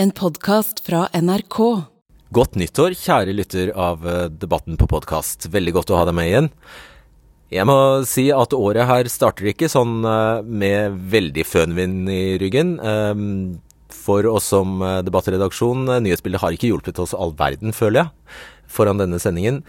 En 0.00 0.12
podkast 0.14 0.78
fra 0.86 1.08
NRK. 1.10 1.56
Godt 2.30 2.52
nyttår, 2.60 2.94
kjære 2.94 3.32
lytter 3.34 3.72
av 3.74 4.04
eh, 4.06 4.28
Debatten 4.30 4.76
på 4.78 4.86
podkast. 4.86 5.48
Veldig 5.50 5.72
godt 5.74 5.90
å 5.90 5.96
ha 5.98 6.04
deg 6.06 6.14
med 6.14 6.28
igjen. 6.28 6.48
Jeg 7.50 7.66
må 7.66 7.74
si 8.06 8.28
at 8.30 8.54
året 8.54 8.86
her 8.86 9.10
starter 9.10 9.48
ikke 9.50 9.66
sånn 9.72 10.06
eh, 10.06 10.46
med 10.46 11.00
veldig 11.10 11.42
fønvind 11.42 12.12
i 12.14 12.20
ryggen. 12.38 12.76
Ehm, 12.78 13.26
for 13.90 14.28
oss 14.30 14.46
som 14.54 14.78
eh, 14.86 15.00
debattredaksjon, 15.02 15.90
nyhetsbildet 16.06 16.44
har 16.44 16.54
ikke 16.54 16.70
hjulpet 16.70 17.02
oss 17.02 17.16
all 17.18 17.34
verden, 17.34 17.74
føler 17.74 18.04
jeg, 18.04 18.38
foran 18.70 19.02
denne 19.02 19.18
sendingen. 19.18 19.64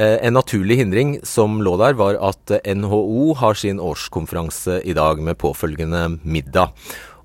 En 0.00 0.32
naturlig 0.32 0.78
hindring 0.78 1.10
som 1.28 1.58
lå 1.60 1.74
der, 1.76 1.92
var 1.98 2.16
at 2.24 2.52
NHO 2.64 3.34
har 3.36 3.56
sin 3.58 3.80
årskonferanse 3.84 4.78
i 4.88 4.94
dag 4.96 5.20
med 5.20 5.36
påfølgende 5.40 6.06
middag. 6.24 6.72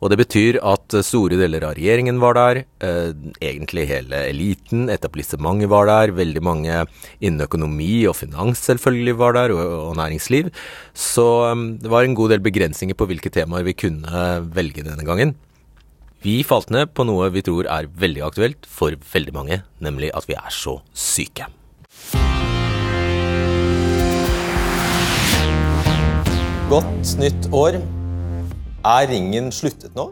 Og 0.04 0.12
det 0.12 0.20
betyr 0.20 0.60
at 0.66 0.96
store 1.06 1.40
deler 1.40 1.64
av 1.68 1.76
regjeringen 1.78 2.20
var 2.22 2.36
der, 2.38 2.64
eh, 2.84 3.14
egentlig 3.42 3.88
hele 3.90 4.26
eliten, 4.30 4.90
etablissementet 4.90 5.72
var 5.72 5.88
der, 5.88 6.14
veldig 6.16 6.44
mange 6.44 6.86
innen 7.22 7.46
økonomi 7.46 8.06
og 8.08 8.18
finans 8.20 8.60
selvfølgelig 8.68 9.18
var 9.18 9.34
der, 9.34 9.56
og, 9.56 9.96
næringsliv. 9.96 10.52
Så 10.94 11.52
um, 11.52 11.78
det 11.78 11.90
var 11.90 12.04
en 12.04 12.16
god 12.16 12.36
del 12.36 12.44
begrensninger 12.44 12.96
på 12.96 13.08
hvilke 13.08 13.32
temaer 13.32 13.64
vi 13.64 13.74
kunne 13.74 14.26
velge 14.54 14.84
denne 14.84 15.06
gangen. 15.06 15.36
Vi 16.26 16.40
falt 16.44 16.72
ned 16.74 16.90
på 16.98 17.06
noe 17.06 17.30
vi 17.30 17.44
tror 17.46 17.68
er 17.70 17.86
veldig 17.86 18.24
aktuelt 18.26 18.66
for 18.66 18.96
veldig 19.14 19.34
mange, 19.36 19.62
nemlig 19.80 20.10
at 20.18 20.26
vi 20.26 20.34
er 20.34 20.50
så 20.50 20.80
syke. 20.92 21.46
Godt 26.66 27.20
nytt 27.22 27.54
år. 27.54 27.78
Er 28.86 29.08
ringen 29.10 29.48
sluttet 29.50 29.96
nå? 29.98 30.12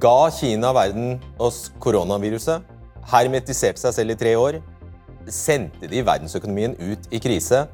Ga 0.00 0.30
Kina 0.32 0.70
verden 0.72 1.18
oss 1.36 1.66
koronaviruset? 1.84 2.64
Hermetiserte 3.10 3.82
seg 3.82 3.92
selv 3.92 4.14
i 4.14 4.16
tre 4.22 4.32
år? 4.40 4.56
Sendte 5.28 5.90
de 5.90 6.00
verdensøkonomien 6.00 6.78
ut 6.80 7.10
i 7.12 7.20
krise? 7.20 7.66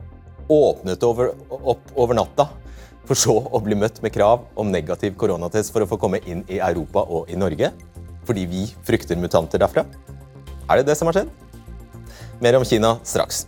Åpnet 0.50 1.06
over, 1.06 1.30
opp 1.46 1.94
over 1.94 2.18
natta? 2.18 2.48
For 3.06 3.18
så 3.18 3.36
å 3.38 3.62
bli 3.62 3.78
møtt 3.78 4.02
med 4.02 4.10
krav 4.16 4.48
om 4.58 4.74
negativ 4.74 5.14
koronatest 5.20 5.70
for 5.70 5.86
å 5.86 5.90
få 5.92 6.00
komme 6.02 6.18
inn 6.26 6.42
i 6.50 6.58
Europa 6.58 7.06
og 7.06 7.30
i 7.30 7.38
Norge? 7.38 7.70
Fordi 8.26 8.48
vi 8.50 8.66
frykter 8.86 9.14
mutanter 9.14 9.62
derfra? 9.62 9.86
Er 10.66 10.80
det 10.80 10.90
det 10.90 10.98
som 10.98 11.06
har 11.06 11.20
skjedd? 11.20 11.30
Mer 12.42 12.58
om 12.58 12.66
Kina 12.66 12.96
straks. 13.06 13.44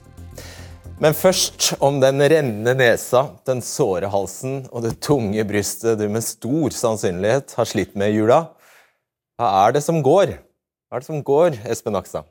Men 1.03 1.17
først 1.19 1.73
om 1.83 1.97
den 1.99 2.23
rennende 2.31 2.77
nesa, 2.79 3.25
den 3.43 3.59
såre 3.67 4.07
halsen 4.07 4.61
og 4.71 4.85
det 4.85 5.01
tunge 5.03 5.43
brystet 5.49 5.99
du 5.99 6.05
med 6.07 6.23
stor 6.23 6.71
sannsynlighet 6.77 7.57
har 7.59 7.67
slitt 7.67 7.97
med 7.99 8.13
i 8.13 8.21
jula. 8.21 8.45
Hva 9.35 9.49
er 9.65 9.75
det 9.75 9.83
som 9.83 9.99
går? 9.99 10.37
Hva 10.87 11.01
er 11.01 11.03
det 11.03 11.09
som 11.09 11.25
går, 11.27 11.59
Espen 11.75 11.99
Akstad? 11.99 12.31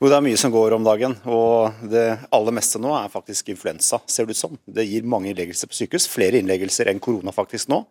Jo, 0.00 0.08
Det 0.08 0.16
er 0.16 0.24
mye 0.24 0.40
som 0.40 0.50
går 0.56 0.72
om 0.72 0.88
dagen, 0.88 1.18
og 1.28 1.84
det 1.92 2.06
aller 2.32 2.56
meste 2.56 2.80
nå 2.80 2.96
er 2.96 3.12
faktisk 3.12 3.52
influensa. 3.52 4.00
ser 4.06 4.24
Det 4.24 4.32
ut 4.32 4.40
som. 4.40 4.58
Det 4.64 4.88
gir 4.88 5.04
mange 5.04 5.28
innleggelser 5.28 5.68
på 5.68 5.76
sykehus, 5.76 6.08
flere 6.08 6.40
innleggelser 6.40 6.88
enn 6.88 6.98
korona 6.98 7.30
faktisk 7.30 7.68
nå. 7.68 7.84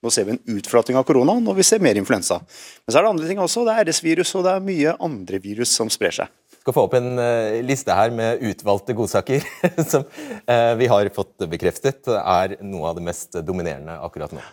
Nå 0.00 0.10
ser 0.10 0.24
vi 0.24 0.38
en 0.38 0.56
utflating 0.56 0.94
av 0.94 1.02
korona, 1.02 1.34
når 1.34 1.54
vi 1.56 1.62
ser 1.64 1.80
mer 1.80 1.98
influensa. 1.98 2.38
Men 2.38 2.92
så 2.92 2.98
er 2.98 3.02
det 3.02 3.10
andre 3.10 3.26
ting 3.26 3.38
også. 3.42 3.66
Det 3.66 3.74
er 3.74 3.90
RS-virus, 3.90 4.36
og 4.36 4.44
det 4.44 4.52
er 4.54 4.68
mye 4.70 4.96
andre 5.00 5.42
virus 5.42 5.74
som 5.74 5.90
sprer 5.90 6.14
seg 6.14 6.37
skal 6.68 6.76
få 6.76 6.84
opp 6.84 6.96
en 6.98 7.16
uh, 7.16 7.58
liste 7.64 7.94
her 7.96 8.12
med 8.12 8.42
utvalgte 8.44 8.92
godsaker 8.96 9.44
som 9.92 10.04
uh, 10.04 10.72
vi 10.76 10.88
har 10.92 11.08
fått 11.16 11.46
bekreftet 11.48 12.10
er 12.20 12.58
noe 12.60 12.90
av 12.90 12.98
det 12.98 13.06
mest 13.08 13.40
dominerende 13.40 13.96
akkurat 14.04 14.34
nå. 14.36 14.44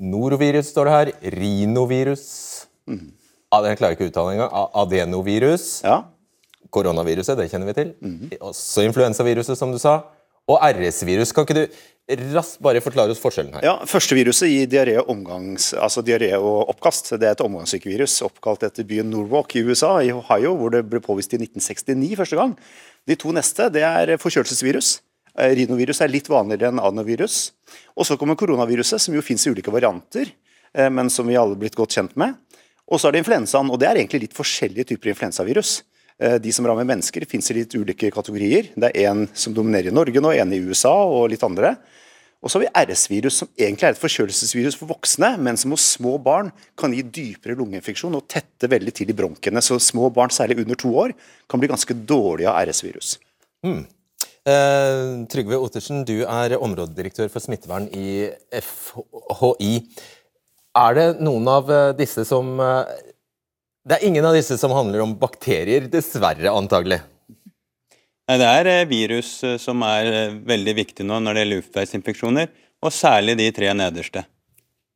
Norovirus 0.00 0.70
står 0.72 0.88
det 0.88 0.94
her. 0.94 1.10
Rinovirus. 1.36 2.24
Mm. 2.88 3.10
Jeg 3.52 3.76
klarer 3.76 3.96
ikke 3.96 4.06
å 4.06 4.12
uttale 4.12 4.32
engang. 4.38 4.54
Adenovirus. 4.80 5.66
Ja. 5.84 5.98
Koronaviruset, 6.72 7.36
det 7.36 7.50
kjenner 7.52 7.68
vi 7.68 7.74
til. 7.76 7.90
Mm. 8.00 8.30
Også 8.48 8.86
influensaviruset, 8.86 9.58
som 9.58 9.74
du 9.74 9.76
sa. 9.82 9.98
Og 10.48 10.58
RS-virus. 10.62 11.34
Kan 11.36 11.46
ikke 11.46 11.66
du 11.66 11.80
raskt 12.34 12.58
bare 12.64 12.82
forklare 12.82 13.12
oss 13.14 13.20
forskjellen 13.22 13.58
her? 13.58 13.66
Ja, 13.66 13.74
Første 13.86 14.16
viruset 14.18 14.50
gir 14.50 14.70
diaré, 14.70 14.96
altså 14.98 16.02
og 16.38 16.70
oppkast. 16.72 17.12
Det 17.18 17.28
er 17.28 17.36
et 17.36 17.44
omgangssykevirus 17.44 18.22
oppkalt 18.26 18.62
etter 18.62 18.84
byen 18.84 19.10
Norwalk 19.10 19.54
i 19.56 19.62
USA, 19.62 20.00
i 20.02 20.12
Ohio, 20.12 20.56
hvor 20.56 20.70
det 20.70 20.84
ble 20.88 21.00
påvist 21.00 21.34
i 21.34 21.38
1969 21.38 22.16
første 22.16 22.36
gang. 22.36 22.56
De 23.06 23.16
to 23.16 23.32
neste 23.32 23.70
det 23.70 23.84
er 23.86 24.16
forkjølelsesvirus. 24.18 25.00
Eh, 25.38 25.54
rinovirus 25.54 26.00
er 26.02 26.10
litt 26.10 26.28
vanligere 26.28 26.72
enn 26.72 26.82
adenovirus. 26.82 27.52
Og 27.96 28.06
så 28.06 28.16
kommer 28.18 28.38
koronaviruset, 28.38 29.00
som 29.00 29.14
jo 29.14 29.22
finnes 29.22 29.46
i 29.46 29.52
ulike 29.52 29.72
varianter, 29.72 30.32
eh, 30.74 30.90
men 30.90 31.10
som 31.10 31.26
vi 31.26 31.38
alle 31.38 31.54
er 31.54 31.62
blitt 31.62 31.78
godt 31.78 31.94
kjent 31.94 32.16
med. 32.16 32.34
Og 32.90 32.98
så 32.98 33.08
er 33.08 33.14
det 33.14 33.22
influensaen, 33.22 33.70
og 33.70 33.78
det 33.78 33.86
er 33.86 34.00
egentlig 34.00 34.26
litt 34.26 34.36
forskjellige 34.36 34.90
typer 34.90 35.12
influensavirus. 35.12 35.82
Eh, 36.20 36.36
de 36.42 36.52
som 36.52 36.66
rammer 36.68 36.84
mennesker, 36.84 37.24
finnes 37.28 37.48
i 37.50 37.56
litt 37.62 37.74
ulike 37.78 38.10
kategorier. 38.12 38.68
Det 38.76 38.92
er 38.92 39.08
en 39.08 39.24
som 39.32 39.54
dominerer 39.56 39.88
i 39.88 39.96
Norge 39.96 40.20
nå, 40.20 40.34
en 40.36 40.52
i 40.52 40.60
USA 40.60 40.92
og 40.92 41.30
litt 41.32 41.44
andre. 41.46 41.74
Og 42.40 42.48
så 42.48 42.56
har 42.56 42.64
vi 42.64 42.92
RS-virus, 42.92 43.38
som 43.42 43.48
egentlig 43.58 43.86
er 43.88 43.94
et 43.94 44.00
forkjølelsesvirus 44.00 44.76
for 44.80 44.88
voksne, 44.88 45.34
men 45.44 45.58
som 45.60 45.72
hos 45.74 45.84
små 45.96 46.14
barn 46.24 46.48
kan 46.80 46.92
gi 46.96 47.02
dypere 47.04 47.56
lungeinfeksjon 47.58 48.16
og 48.16 48.24
tette 48.32 48.68
veldig 48.72 48.94
til 48.96 49.12
i 49.12 49.16
bronkene. 49.16 49.60
Så 49.64 49.76
små 49.80 50.08
barn, 50.12 50.32
særlig 50.32 50.60
under 50.62 50.78
to 50.80 50.92
år, 51.04 51.12
kan 51.48 51.60
bli 51.60 51.68
ganske 51.72 51.96
dårlige 52.08 52.52
av 52.52 52.68
RS-virus. 52.68 53.18
Mm. 53.64 53.82
Eh, 54.48 55.02
Trygve 55.28 55.60
Ottersen, 55.60 56.00
du 56.08 56.22
er 56.24 56.56
områdedirektør 56.56 57.28
for 57.32 57.44
smittevern 57.44 57.90
i 57.92 58.30
FHI. 58.56 59.74
Er 60.80 60.96
det 60.96 61.06
noen 61.20 61.48
av 61.50 61.68
eh, 61.68 61.92
disse 61.98 62.24
som 62.28 62.54
eh, 62.56 63.09
det 63.90 63.96
er 63.96 64.06
ingen 64.06 64.22
av 64.22 64.36
disse 64.36 64.54
som 64.54 64.70
handler 64.70 65.02
om 65.02 65.16
bakterier, 65.18 65.88
dessverre, 65.90 66.46
antagelig. 66.54 67.00
Det 68.30 68.46
er 68.46 68.68
eh, 68.70 68.84
virus 68.86 69.32
eh, 69.42 69.56
som 69.58 69.80
er 69.82 70.06
eh, 70.06 70.34
veldig 70.46 70.74
viktig 70.78 71.06
nå 71.06 71.16
når 71.18 71.34
det 71.34 71.42
gjelder 71.42 71.58
luftveisinfeksjoner, 71.58 72.52
og 72.86 72.94
særlig 72.94 73.34
de 73.40 73.48
tre 73.56 73.72
nederste. 73.74 74.22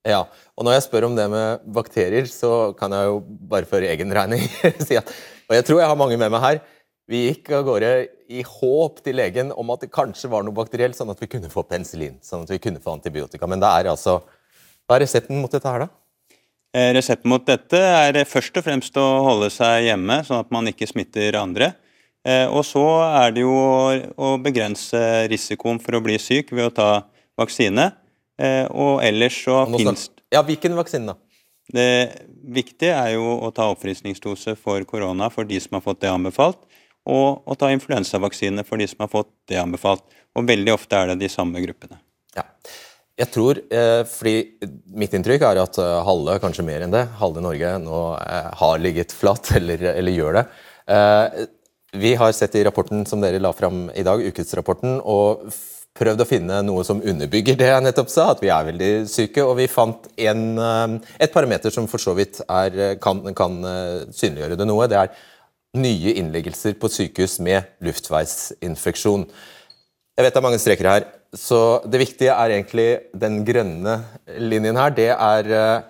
Ja, 0.07 0.21
og 0.55 0.67
når 0.67 0.77
jeg 0.77 0.85
spør 0.85 1.09
om 1.09 1.17
det 1.19 1.25
med 1.33 1.65
bakterier, 1.75 2.29
så 2.31 2.71
kan 2.79 2.95
jeg 2.95 3.09
jo 3.11 3.19
bare 3.51 3.67
for 3.67 3.83
egen 3.83 4.15
regning 4.15 4.47
si 4.87 5.01
at 5.01 5.11
Og 5.49 5.57
jeg 5.57 5.67
tror 5.67 5.83
jeg 5.83 5.91
har 5.91 5.99
mange 5.99 6.21
med 6.21 6.31
meg 6.31 6.45
her. 6.45 6.63
Vi 7.11 7.25
gikk 7.27 7.51
av 7.59 7.67
gårde 7.67 7.91
i 8.31 8.47
håp 8.47 9.03
til 9.03 9.19
legen 9.19 9.51
om 9.59 9.75
at 9.75 9.83
det 9.83 9.91
kanskje 9.93 10.31
var 10.31 10.47
noe 10.47 10.55
bakterielt, 10.55 10.95
sånn 10.95 11.11
at 11.11 11.19
vi 11.21 11.33
kunne 11.35 11.51
få 11.51 11.67
penicillin, 11.67 12.21
sånn 12.23 12.47
at 12.47 12.55
vi 12.55 12.63
kunne 12.63 12.81
få 12.85 12.95
antibiotika. 12.95 13.51
Men 13.51 13.65
det 13.65 13.75
er 13.75 13.91
altså 13.97 14.21
Hva 14.87 15.01
er 15.01 15.09
resepten 15.09 15.43
mot 15.43 15.51
dette 15.51 15.67
her, 15.67 15.89
da? 15.89 16.04
Eh, 16.75 16.91
resepten 16.97 17.31
mot 17.31 17.45
dette 17.47 17.79
er 17.79 18.17
først 18.27 18.57
og 18.59 18.67
fremst 18.67 18.97
å 18.99 19.07
holde 19.23 19.51
seg 19.55 19.87
hjemme, 19.87 20.19
sånn 20.27 20.43
at 20.43 20.51
man 20.55 20.67
ikke 20.67 20.89
smitter 20.91 21.37
andre. 21.39 21.71
Eh, 22.27 22.47
og 22.49 22.65
så 22.67 22.83
er 23.05 23.35
det 23.37 23.45
jo 23.45 23.55
å 23.55 24.31
begrense 24.43 24.99
risikoen 25.31 25.79
for 25.83 25.99
å 25.99 26.03
bli 26.03 26.17
syk 26.19 26.51
ved 26.51 26.71
å 26.71 26.75
ta 26.75 26.89
vaksine. 27.39 27.93
Eh, 28.41 28.65
og 28.73 29.05
ellers 29.07 29.37
så 29.45 29.61
finnes 29.71 30.09
Ja, 30.35 30.43
hvilken 30.43 30.75
vaksine, 30.75 31.13
da? 31.13 31.21
Det 31.71 32.27
viktige 32.43 32.97
er 32.97 33.15
jo 33.15 33.37
å 33.47 33.53
ta 33.55 33.69
oppfriskningsdose 33.71 34.57
for 34.59 34.83
korona 34.89 35.31
for 35.31 35.47
de 35.49 35.61
som 35.63 35.79
har 35.79 35.85
fått 35.85 36.03
det 36.03 36.11
anbefalt, 36.11 36.59
og 37.07 37.45
å 37.47 37.57
ta 37.57 37.71
influensavaksine 37.73 38.65
for 38.67 38.83
de 38.83 38.89
som 38.91 39.05
har 39.05 39.13
fått 39.13 39.31
det 39.49 39.61
anbefalt. 39.63 40.03
Og 40.35 40.49
veldig 40.49 40.75
ofte 40.75 40.99
er 40.99 41.13
det 41.13 41.21
de 41.23 41.31
samme 41.31 41.63
gruppene. 41.63 42.01
Ja. 42.35 42.49
Jeg 43.15 43.31
tror, 43.31 43.61
eh, 43.71 44.03
fordi 44.11 44.39
Mitt 44.99 45.13
inntrykk 45.15 45.45
er 45.47 45.61
at 45.63 45.77
eh, 45.79 45.99
halve, 46.07 46.35
kanskje 46.43 46.65
mer 46.67 46.83
enn 46.83 46.95
det, 46.95 47.05
halve 47.21 47.43
Norge 47.45 47.77
nå 47.79 48.01
eh, 48.19 48.49
har 48.59 48.81
ligget 48.83 49.15
flatt, 49.15 49.53
eller, 49.59 49.85
eller 49.95 50.17
gjør 50.17 50.41
det. 50.41 50.49
Vi 51.95 52.11
har 52.19 52.33
sett 52.35 52.57
i 52.59 52.65
rapporten 52.67 53.05
som 53.07 53.23
dere 53.23 53.39
la 53.39 53.53
fram 53.55 53.87
i 53.95 54.03
dag, 54.03 54.19
ukesrapporten, 54.19 54.99
og 54.99 55.47
prøvd 55.95 56.25
å 56.25 56.27
finne 56.27 56.59
noe 56.67 56.83
som 56.83 56.99
underbygger 56.99 57.55
det 57.55 57.69
jeg 57.71 57.85
nettopp 57.87 58.11
sa, 58.11 58.33
at 58.33 58.43
vi 58.43 58.51
er 58.51 58.67
veldig 58.67 58.91
syke. 59.07 59.45
Og 59.47 59.55
vi 59.61 59.69
fant 59.71 60.09
en, 60.19 60.43
et 61.23 61.31
parameter 61.31 61.71
som 61.71 61.87
for 61.87 62.03
så 62.03 62.17
vidt 62.19 62.41
er, 62.49 62.97
kan, 62.99 63.23
kan 63.39 63.61
synliggjøre 64.11 64.59
det 64.59 64.67
noe. 64.67 64.91
Det 64.91 64.99
er 65.05 65.15
nye 65.79 66.17
innleggelser 66.19 66.75
på 66.83 66.91
sykehus 66.91 67.39
med 67.47 67.71
luftveisinfeksjon. 67.87 69.29
Jeg 70.15 70.29
vet 70.29 70.35
det 70.37 70.39
er 70.39 70.47
mange 70.47 70.61
streker 70.63 70.87
her. 70.87 71.07
Så 71.35 71.61
det 71.91 71.99
viktige 71.99 72.35
er 72.35 72.53
egentlig 72.55 72.89
den 73.19 73.41
grønne 73.47 73.97
linjen 74.39 74.79
her. 74.79 74.93
Det 74.95 75.09
er 75.11 75.49
eh, 75.51 75.89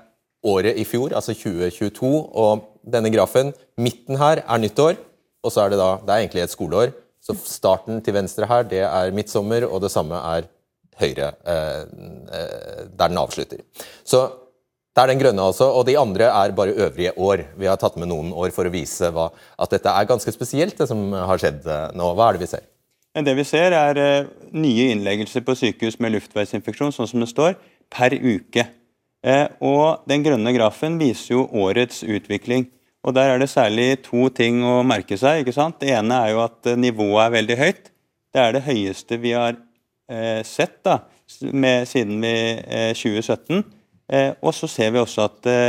året 0.49 0.81
i 0.81 0.87
fjor, 0.89 1.13
altså 1.13 1.35
2022. 1.37 2.13
Og 2.33 2.65
denne 2.89 3.13
grafen, 3.13 3.53
midten 3.77 4.17
her, 4.21 4.41
er 4.41 4.63
nyttår. 4.63 4.97
Og 5.45 5.53
så 5.53 5.67
er 5.67 5.75
det 5.75 5.81
da 5.83 5.91
Det 6.01 6.15
er 6.15 6.25
egentlig 6.25 6.45
et 6.47 6.57
skoleår. 6.57 6.97
Så 7.21 7.37
starten 7.37 8.01
til 8.05 8.17
venstre 8.17 8.49
her, 8.49 8.65
det 8.69 8.81
er 8.85 9.13
midtsommer, 9.13 9.69
og 9.69 9.85
det 9.85 9.93
samme 9.93 10.17
er 10.17 10.49
høyre, 11.01 11.31
eh, 11.45 11.85
eh, 11.85 12.83
der 12.97 13.09
den 13.13 13.21
avslutter. 13.21 13.61
Så 14.05 14.25
det 14.97 15.03
er 15.03 15.13
den 15.13 15.21
grønne, 15.21 15.51
altså. 15.53 15.69
Og 15.69 15.85
de 15.85 15.99
andre 16.01 16.33
er 16.33 16.57
bare 16.57 16.73
øvrige 16.73 17.13
år. 17.19 17.45
Vi 17.61 17.69
har 17.69 17.77
tatt 17.77 18.01
med 18.01 18.09
noen 18.09 18.33
år 18.33 18.57
for 18.57 18.65
å 18.65 18.73
vise 18.73 19.13
hva, 19.13 19.29
at 19.59 19.77
dette 19.77 19.93
er 19.93 20.09
ganske 20.09 20.33
spesielt, 20.33 20.79
det 20.79 20.89
som 20.89 21.11
har 21.13 21.37
skjedd 21.37 21.69
nå. 21.93 22.15
Hva 22.17 22.31
er 22.31 22.39
det 22.39 22.47
vi 22.47 22.57
ser? 22.57 22.71
Det 23.15 23.35
vi 23.39 23.45
ser, 23.47 23.71
er 23.71 23.99
eh, 24.03 24.31
nye 24.59 24.89
innleggelser 24.91 25.45
på 25.47 25.55
sykehus 25.55 26.01
med 26.03 26.17
luftveisinfeksjon, 26.17 26.91
sånn 26.95 27.07
som 27.07 27.23
det 27.23 27.29
står, 27.31 27.53
per 27.95 28.17
uke. 28.19 28.65
Eh, 29.23 29.47
og 29.63 30.03
Den 30.11 30.25
grønne 30.25 30.51
grafen 30.57 30.99
viser 30.99 31.37
jo 31.37 31.45
årets 31.55 32.03
utvikling. 32.03 32.67
Og 33.05 33.15
Der 33.15 33.31
er 33.31 33.39
det 33.39 33.53
særlig 33.53 34.03
to 34.03 34.29
ting 34.35 34.65
å 34.65 34.83
merke 34.83 35.17
seg. 35.17 35.45
ikke 35.45 35.55
sant? 35.55 35.79
Det 35.79 35.93
ene 35.95 36.25
er 36.25 36.35
jo 36.35 36.43
at 36.43 36.67
eh, 36.67 36.77
nivået 36.77 37.27
er 37.27 37.37
veldig 37.39 37.57
høyt. 37.61 37.91
Det 38.35 38.43
er 38.43 38.53
det 38.53 38.67
høyeste 38.67 39.21
vi 39.23 39.33
har 39.33 39.55
eh, 40.11 40.43
sett 40.43 40.83
da, 40.83 40.99
med, 41.53 41.87
siden 41.87 42.19
vi, 42.19 42.35
eh, 42.67 42.93
2017. 42.99 43.63
Eh, 44.11 44.33
og 44.43 44.55
så 44.59 44.67
ser 44.67 44.91
vi 44.91 44.99
også 44.99 45.29
at 45.29 45.43
det 45.47 45.61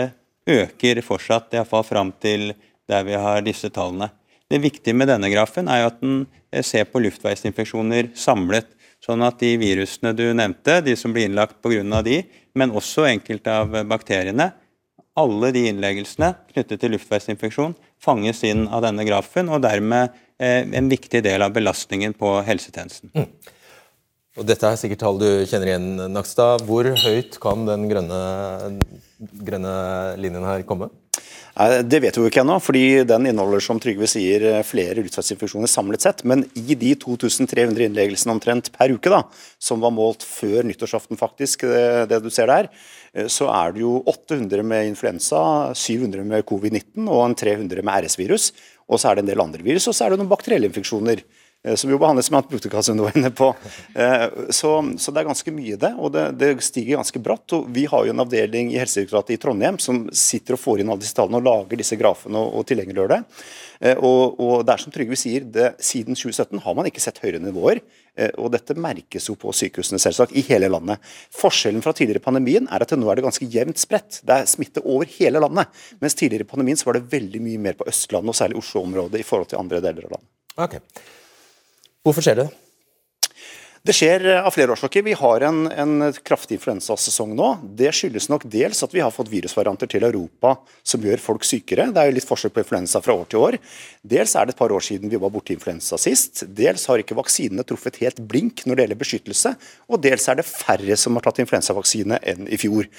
øker 0.50 1.02
fortsatt, 1.06 1.54
iallfall 1.54 1.86
fram 1.86 2.12
til 2.22 2.56
der 2.90 3.06
vi 3.06 3.14
har 3.14 3.46
disse 3.46 3.70
tallene. 3.70 4.10
Det 4.52 4.62
viktige 4.62 4.94
med 4.94 5.10
denne 5.10 5.32
grafen 5.34 5.70
er 5.72 5.82
jo 5.82 5.92
at 5.92 6.02
den 6.04 6.18
eh, 6.52 6.64
ser 6.66 6.86
på 6.90 7.02
luftveisinfeksjoner 7.04 8.12
samlet. 8.18 8.70
Sånn 9.04 9.22
at 9.26 9.40
de 9.42 9.52
virusene 9.62 10.14
du 10.18 10.26
nevnte, 10.34 10.80
de 10.86 10.96
som 10.98 11.14
blir 11.14 11.28
innlagt 11.30 11.60
pga. 11.62 12.02
de, 12.06 12.24
men 12.56 12.72
også 12.72 13.06
enkelte 13.10 13.52
av 13.52 13.76
bakteriene, 13.90 14.52
alle 15.16 15.52
de 15.56 15.68
innleggelsene 15.70 16.34
knyttet 16.52 16.82
til 16.82 16.96
luftveisinfeksjon 16.96 17.76
fanges 18.04 18.42
inn 18.44 18.66
av 18.68 18.84
denne 18.84 19.06
grafen, 19.08 19.50
og 19.50 19.62
dermed 19.64 20.16
eh, 20.38 20.66
en 20.66 20.90
viktig 20.92 21.22
del 21.24 21.46
av 21.46 21.54
belastningen 21.56 22.16
på 22.18 22.40
helsetjenesten. 22.48 23.14
Mm. 23.16 23.54
Og 24.36 24.48
Dette 24.50 24.68
er 24.68 24.80
sikkert 24.80 25.00
tall 25.00 25.20
du 25.22 25.30
kjenner 25.48 25.70
igjen, 25.72 25.88
Nakstad. 26.12 26.66
Hvor 26.68 26.90
høyt 27.06 27.38
kan 27.40 27.64
den 27.70 27.88
grønne, 27.88 28.20
grønne 29.48 29.76
linjen 30.20 30.44
her 30.44 30.66
komme? 30.68 30.90
Det 31.56 32.02
vet 32.04 32.18
vi 32.18 32.20
jo 32.20 32.28
ikke 32.28 32.42
ennå, 32.44 32.58
fordi 32.60 33.06
den 33.08 33.30
inneholder 33.30 33.64
som 33.64 33.78
Trygve 33.80 34.10
sier, 34.12 34.44
flere 34.68 34.98
luftveisinfeksjoner 35.00 35.72
samlet 35.72 36.04
sett. 36.04 36.26
Men 36.28 36.44
i 36.60 36.76
de 36.76 36.90
2300 37.00 37.86
innleggelsene 37.88 38.36
omtrent 38.36 38.68
per 38.76 38.92
uke, 38.92 39.08
da, 39.14 39.22
som 39.56 39.80
var 39.80 39.94
målt 39.96 40.26
før 40.28 40.68
nyttårsaften, 40.68 41.16
faktisk, 41.16 41.64
det, 41.64 42.10
det 42.12 42.20
du 42.26 42.28
ser 42.34 42.52
der, 42.52 42.68
Eh, 43.16 43.30
så 43.32 43.48
er 43.54 43.74
det 43.76 43.84
jo 43.84 43.98
800 44.12 44.64
med 44.68 44.92
influensa, 44.92 45.42
700 45.74 46.26
med 46.28 46.46
covid-19 46.50 47.08
og 47.08 47.24
en 47.30 47.38
300 47.40 47.86
med 47.86 48.06
RS-virus. 48.06 48.52
Og 48.92 49.02
så 49.02 49.10
er 49.10 49.18
det 49.18 49.26
en 49.26 49.32
del 49.32 49.42
andre 49.42 49.66
virus, 49.66 49.88
og 49.90 49.96
så 49.98 50.06
er 50.06 50.14
det 50.14 50.22
noen 50.22 50.32
bakterielle 50.32 50.70
infeksjoner. 50.70 51.24
Eh, 51.66 51.76
som 51.76 51.90
jo 51.92 51.98
behandles 52.02 52.32
med 52.32 52.38
antibiotika, 52.38 52.84
som 52.84 52.98
du 52.98 53.04
var 53.04 53.18
inne 53.18 53.32
på. 53.34 53.50
Eh, 53.96 54.26
så, 54.50 54.72
så, 54.98 55.12
det 55.12 55.22
er 55.22 55.30
ganske 55.32 55.54
mye 55.56 55.80
det, 55.82 55.92
og 55.98 56.14
det, 56.14 56.26
det, 56.40 56.52
stiger 56.66 57.00
ganske 57.02 57.22
bratt. 57.26 57.58
og 57.58 57.68
Vi 57.74 57.88
har 57.90 58.06
jo 58.06 58.14
en 58.14 58.24
avdeling 58.26 58.72
i 58.74 58.80
Helsedirektoratet 58.82 59.36
i 59.36 59.42
Trondheim 59.42 59.80
som 59.82 60.06
sitter 60.14 60.58
og 60.58 60.62
får 60.62 60.84
inn 60.84 60.94
alle 60.94 61.04
disse 61.04 61.18
tallene 61.18 61.42
og 61.42 61.48
lager 61.50 61.82
disse 61.82 61.98
grafene 62.00 62.42
og, 62.42 62.60
og 62.60 62.70
tilgjengeliggjør 62.70 63.16
det. 63.16 63.22
Og, 64.00 64.40
og 64.40 64.62
det 64.64 64.72
er 64.72 64.82
som 64.82 64.94
Trygve 64.94 65.18
sier, 65.20 65.44
det, 65.52 65.74
Siden 65.84 66.16
2017 66.16 66.62
har 66.64 66.76
man 66.78 66.88
ikke 66.88 67.04
sett 67.04 67.20
høyere 67.24 67.42
nivåer. 67.44 67.82
Eh, 68.16 68.32
og 68.40 68.54
dette 68.54 68.78
merkes 68.80 69.28
jo 69.30 69.36
på 69.40 69.52
sykehusene 69.56 70.00
selvsagt, 70.02 70.36
i 70.36 70.44
hele 70.48 70.70
landet. 70.72 71.04
Forskjellen 71.36 71.84
fra 71.84 71.94
tidligere 71.96 72.24
pandemien 72.24 72.70
er 72.72 72.86
at 72.86 72.96
nå 72.96 73.10
er 73.12 73.20
det 73.20 73.26
ganske 73.28 73.50
jevnt 73.52 73.82
spredt. 73.82 74.22
Det 74.24 74.38
er 74.38 74.50
smitte 74.50 74.84
over 74.86 75.10
hele 75.18 75.42
landet. 75.44 75.84
Mens 76.04 76.18
tidligere 76.18 76.48
i 76.48 76.54
pandemien 76.54 76.80
så 76.80 76.90
var 76.90 77.00
det 77.00 77.10
veldig 77.12 77.44
mye 77.44 77.66
mer 77.68 77.78
på 77.80 77.88
Østlandet, 77.92 78.32
og 78.32 78.40
særlig 78.40 78.62
Oslo-området, 78.62 79.20
i 79.20 79.28
forhold 79.28 79.52
til 79.52 79.62
andre 79.62 79.84
deler 79.84 80.08
av 80.08 80.18
landet. 80.18 80.32
Okay. 80.56 80.80
Hvorfor 82.06 82.22
skjer 82.22 82.44
det? 82.44 82.52
Det 83.86 83.94
skjer 83.94 84.24
eh, 84.26 84.46
av 84.46 84.54
flere 84.54 84.74
årsaker. 84.74 85.04
Vi 85.06 85.14
har 85.14 85.44
en, 85.46 85.66
en 85.70 86.14
kraftig 86.26 86.58
influensasesong 86.58 87.36
nå. 87.38 87.50
Det 87.78 87.92
skyldes 87.94 88.28
nok 88.32 88.48
dels 88.50 88.82
at 88.86 88.94
vi 88.96 89.02
har 89.02 89.14
fått 89.14 89.30
virusvarianter 89.30 89.90
til 89.90 90.06
Europa 90.08 90.56
som 90.82 91.06
gjør 91.06 91.22
folk 91.22 91.46
sykere. 91.46 91.88
Det 91.94 92.02
er 92.02 92.10
jo 92.10 92.16
litt 92.18 92.26
forskjell 92.26 92.54
på 92.54 92.64
influensa 92.64 93.02
fra 93.06 93.14
år 93.18 93.30
til 93.30 93.44
år. 93.46 93.58
Dels 94.02 94.34
er 94.34 94.46
det 94.46 94.56
et 94.56 94.62
par 94.62 94.74
år 94.74 94.86
siden 94.86 95.14
vi 95.14 95.22
var 95.22 95.34
borti 95.34 95.54
influensa 95.54 96.00
sist. 96.02 96.48
Dels 96.50 96.86
har 96.90 97.02
ikke 97.02 97.18
vaksinene 97.18 97.66
truffet 97.66 98.02
helt 98.02 98.22
blink 98.26 98.66
når 98.66 98.74
det 98.74 98.88
gjelder 98.88 99.02
beskyttelse. 99.04 99.54
Og 99.90 100.02
dels 100.06 100.30
er 100.30 100.42
det 100.42 100.50
færre 100.50 100.98
som 100.98 101.18
har 101.18 101.26
tatt 101.26 101.42
influensavaksine 101.46 102.22
enn 102.22 102.50
i 102.50 102.62
fjor. 102.62 102.90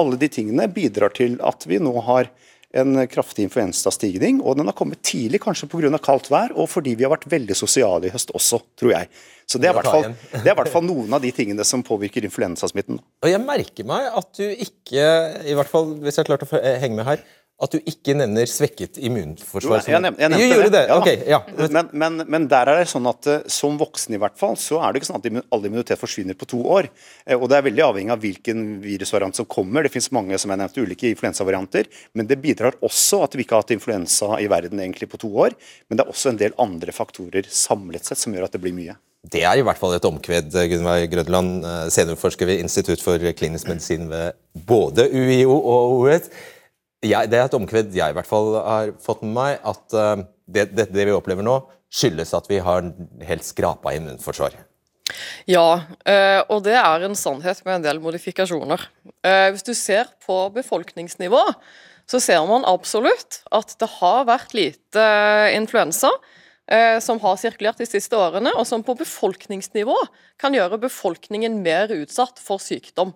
Alle 0.00 0.20
de 0.20 0.32
tingene 0.32 0.68
bidrar 0.72 1.12
til 1.16 1.36
at 1.44 1.68
vi 1.68 1.80
nå 1.84 1.92
har 2.08 2.32
en 2.70 3.00
kraftig 3.10 3.48
influensastigning, 3.48 4.38
og 4.46 4.58
den 4.60 4.68
har 4.70 4.76
kommet 4.78 5.02
tidlig, 5.02 5.40
kanskje 5.42 5.68
pga. 5.70 5.90
kaldt 5.98 6.30
vær, 6.30 6.52
og 6.54 6.68
fordi 6.70 6.94
vi 6.94 7.06
har 7.06 7.10
vært 7.10 7.26
veldig 7.30 7.56
sosiale 7.58 8.06
i 8.06 8.12
høst 8.14 8.30
også, 8.30 8.60
tror 8.78 8.92
jeg. 8.94 9.08
Så 9.50 9.58
Det 9.58 9.66
er 9.66 9.74
i 9.74 10.54
hvert 10.54 10.70
fall 10.70 10.84
noen 10.86 11.12
av 11.12 11.22
de 11.22 11.32
tingene 11.34 11.64
som 11.66 11.82
påvirker 11.82 12.22
influensasmitten. 12.22 13.00
Og 13.22 13.28
Jeg 13.28 13.42
merker 13.42 13.84
meg 13.84 14.06
at 14.06 14.30
du 14.38 14.44
ikke, 14.46 15.02
i 15.42 15.56
hvert 15.58 15.70
fall 15.70 15.96
hvis 15.98 16.16
jeg 16.16 16.24
har 16.24 16.36
klart 16.36 16.46
å 16.46 16.62
henge 16.78 16.94
med 16.94 17.08
her, 17.08 17.24
at 17.60 17.74
du 17.74 17.90
ikke 17.90 18.14
nevner 18.16 18.48
svekket 18.48 18.96
immunforsvar. 19.04 19.82
Jo, 19.84 19.92
jeg, 19.92 20.02
nevnte, 20.06 20.22
jeg 20.22 20.32
nevnte 20.32 20.46
jo, 20.46 20.54
gjorde 20.54 20.72
det. 20.72 20.82
Ja, 20.88 20.96
okay, 20.96 21.18
ja. 21.28 21.40
men, 21.76 21.90
men, 21.92 22.22
men, 22.24 22.46
der 22.48 22.70
er 22.72 22.80
det 22.80 22.86
sånn 22.88 23.08
at 23.10 23.28
eh, 23.28 23.42
som 23.52 23.76
voksen 23.80 24.16
i 24.16 24.20
hvert 24.20 24.38
fall, 24.40 24.56
så 24.60 24.78
er 24.80 24.92
det 24.92 25.00
ikke 25.02 25.10
sånn 25.10 25.18
at 25.20 25.50
all 25.52 25.66
immunitet 25.68 26.00
forsvinner 26.00 26.38
på 26.40 26.48
to 26.48 26.60
år. 26.64 26.88
Eh, 27.26 27.36
og 27.36 27.50
Det 27.52 27.58
er 27.58 27.66
veldig 27.66 27.84
avhengig 27.84 28.14
av 28.14 28.22
hvilken 28.24 28.62
virusvariant 28.84 29.36
som 29.36 29.48
kommer. 29.50 29.84
Det 29.84 29.92
finnes 29.92 30.08
mange 30.16 30.40
som 30.40 30.52
jeg 30.52 30.62
nevnte, 30.62 30.84
ulike 30.86 31.10
influensavarianter. 31.12 31.90
Men 32.16 32.30
det 32.30 32.38
bidrar 32.40 32.78
også 32.80 33.20
at 33.26 33.36
vi 33.36 33.44
ikke 33.44 33.58
har 33.58 33.66
hatt 33.66 33.74
influensa 33.76 34.38
i 34.40 34.48
verden 34.50 34.80
egentlig 34.80 35.10
på 35.12 35.20
to 35.20 35.28
år. 35.44 35.56
Men 35.88 36.00
det 36.00 36.06
er 36.06 36.14
også 36.14 36.32
en 36.32 36.40
del 36.40 36.56
andre 36.64 36.94
faktorer 36.96 37.50
samlet 37.52 38.08
sett 38.08 38.22
som 38.22 38.32
gjør 38.32 38.48
at 38.48 38.56
det 38.56 38.62
blir 38.64 38.76
mye. 38.76 38.96
Det 39.20 39.42
er 39.44 39.60
i 39.60 39.64
hvert 39.66 39.76
fall 39.76 39.92
et 39.92 40.06
omkved, 40.08 40.54
Gunnveig 40.70 41.10
Grødland, 41.12 41.60
eh, 41.68 41.90
seniorforsker 41.92 42.48
ved 42.48 42.64
Institutt 42.64 43.04
for 43.04 43.20
klinisk 43.36 43.68
medisin 43.68 44.08
ved 44.08 44.32
både 44.64 45.10
UiO 45.12 45.58
og 45.58 45.98
OUS 45.98 46.32
jeg, 47.04 47.30
det 47.32 47.38
er 47.38 47.48
et 47.48 47.56
omkved 47.56 47.94
jeg 47.96 48.12
i 48.12 48.16
hvert 48.16 48.28
fall 48.28 48.54
har 48.60 48.94
fått 49.00 49.22
med 49.24 49.32
meg, 49.36 49.60
at 49.64 49.96
uh, 49.96 50.24
det, 50.44 50.70
det, 50.76 50.90
det, 50.92 51.06
vi 51.08 51.14
opplever 51.16 51.46
nå, 51.46 51.56
skyldes 51.90 52.34
at 52.36 52.48
vi 52.50 52.60
har 52.62 52.90
helt 53.26 53.46
skrapa 53.46 53.94
immunforsvar. 53.96 54.58
Ja, 55.50 55.80
uh, 56.06 56.40
og 56.52 56.64
det 56.66 56.76
er 56.78 57.06
en 57.06 57.16
sannhet 57.18 57.62
med 57.66 57.78
en 57.78 57.86
del 57.88 58.02
modifikasjoner. 58.04 58.84
Uh, 59.24 59.48
hvis 59.54 59.64
du 59.66 59.72
ser 59.74 60.12
på 60.26 60.42
befolkningsnivå, 60.54 61.40
så 62.10 62.20
ser 62.22 62.44
man 62.48 62.66
absolutt 62.68 63.40
at 63.54 63.72
det 63.80 63.88
har 64.00 64.26
vært 64.28 64.54
lite 64.56 65.02
influensa 65.54 66.10
som 67.02 67.18
har 67.18 67.34
sirkulert 67.38 67.80
de 67.82 67.86
siste 67.88 68.14
årene, 68.14 68.52
og 68.54 68.62
som 68.66 68.82
på 68.86 68.94
befolkningsnivå 68.98 69.96
kan 70.38 70.54
gjøre 70.54 70.78
befolkningen 70.84 71.56
mer 71.64 71.90
utsatt 71.90 72.38
for 72.38 72.62
sykdom. 72.62 73.10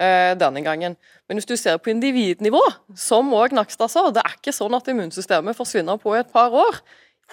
Eh, 0.00 0.32
denne 0.40 0.62
gangen. 0.64 0.94
Men 1.28 1.36
hvis 1.36 1.48
du 1.48 1.58
ser 1.60 1.76
på 1.76 1.90
individnivå, 1.92 2.62
som 2.96 3.34
òg 3.36 3.52
Nakstad 3.52 3.92
sa, 3.92 4.06
det 4.08 4.22
er 4.24 4.38
ikke 4.38 4.54
sånn 4.56 4.72
at 4.72 4.88
immunsystemet 4.88 5.58
forsvinner 5.58 6.00
på 6.00 6.14
et 6.16 6.30
par 6.32 6.54
år 6.56 6.78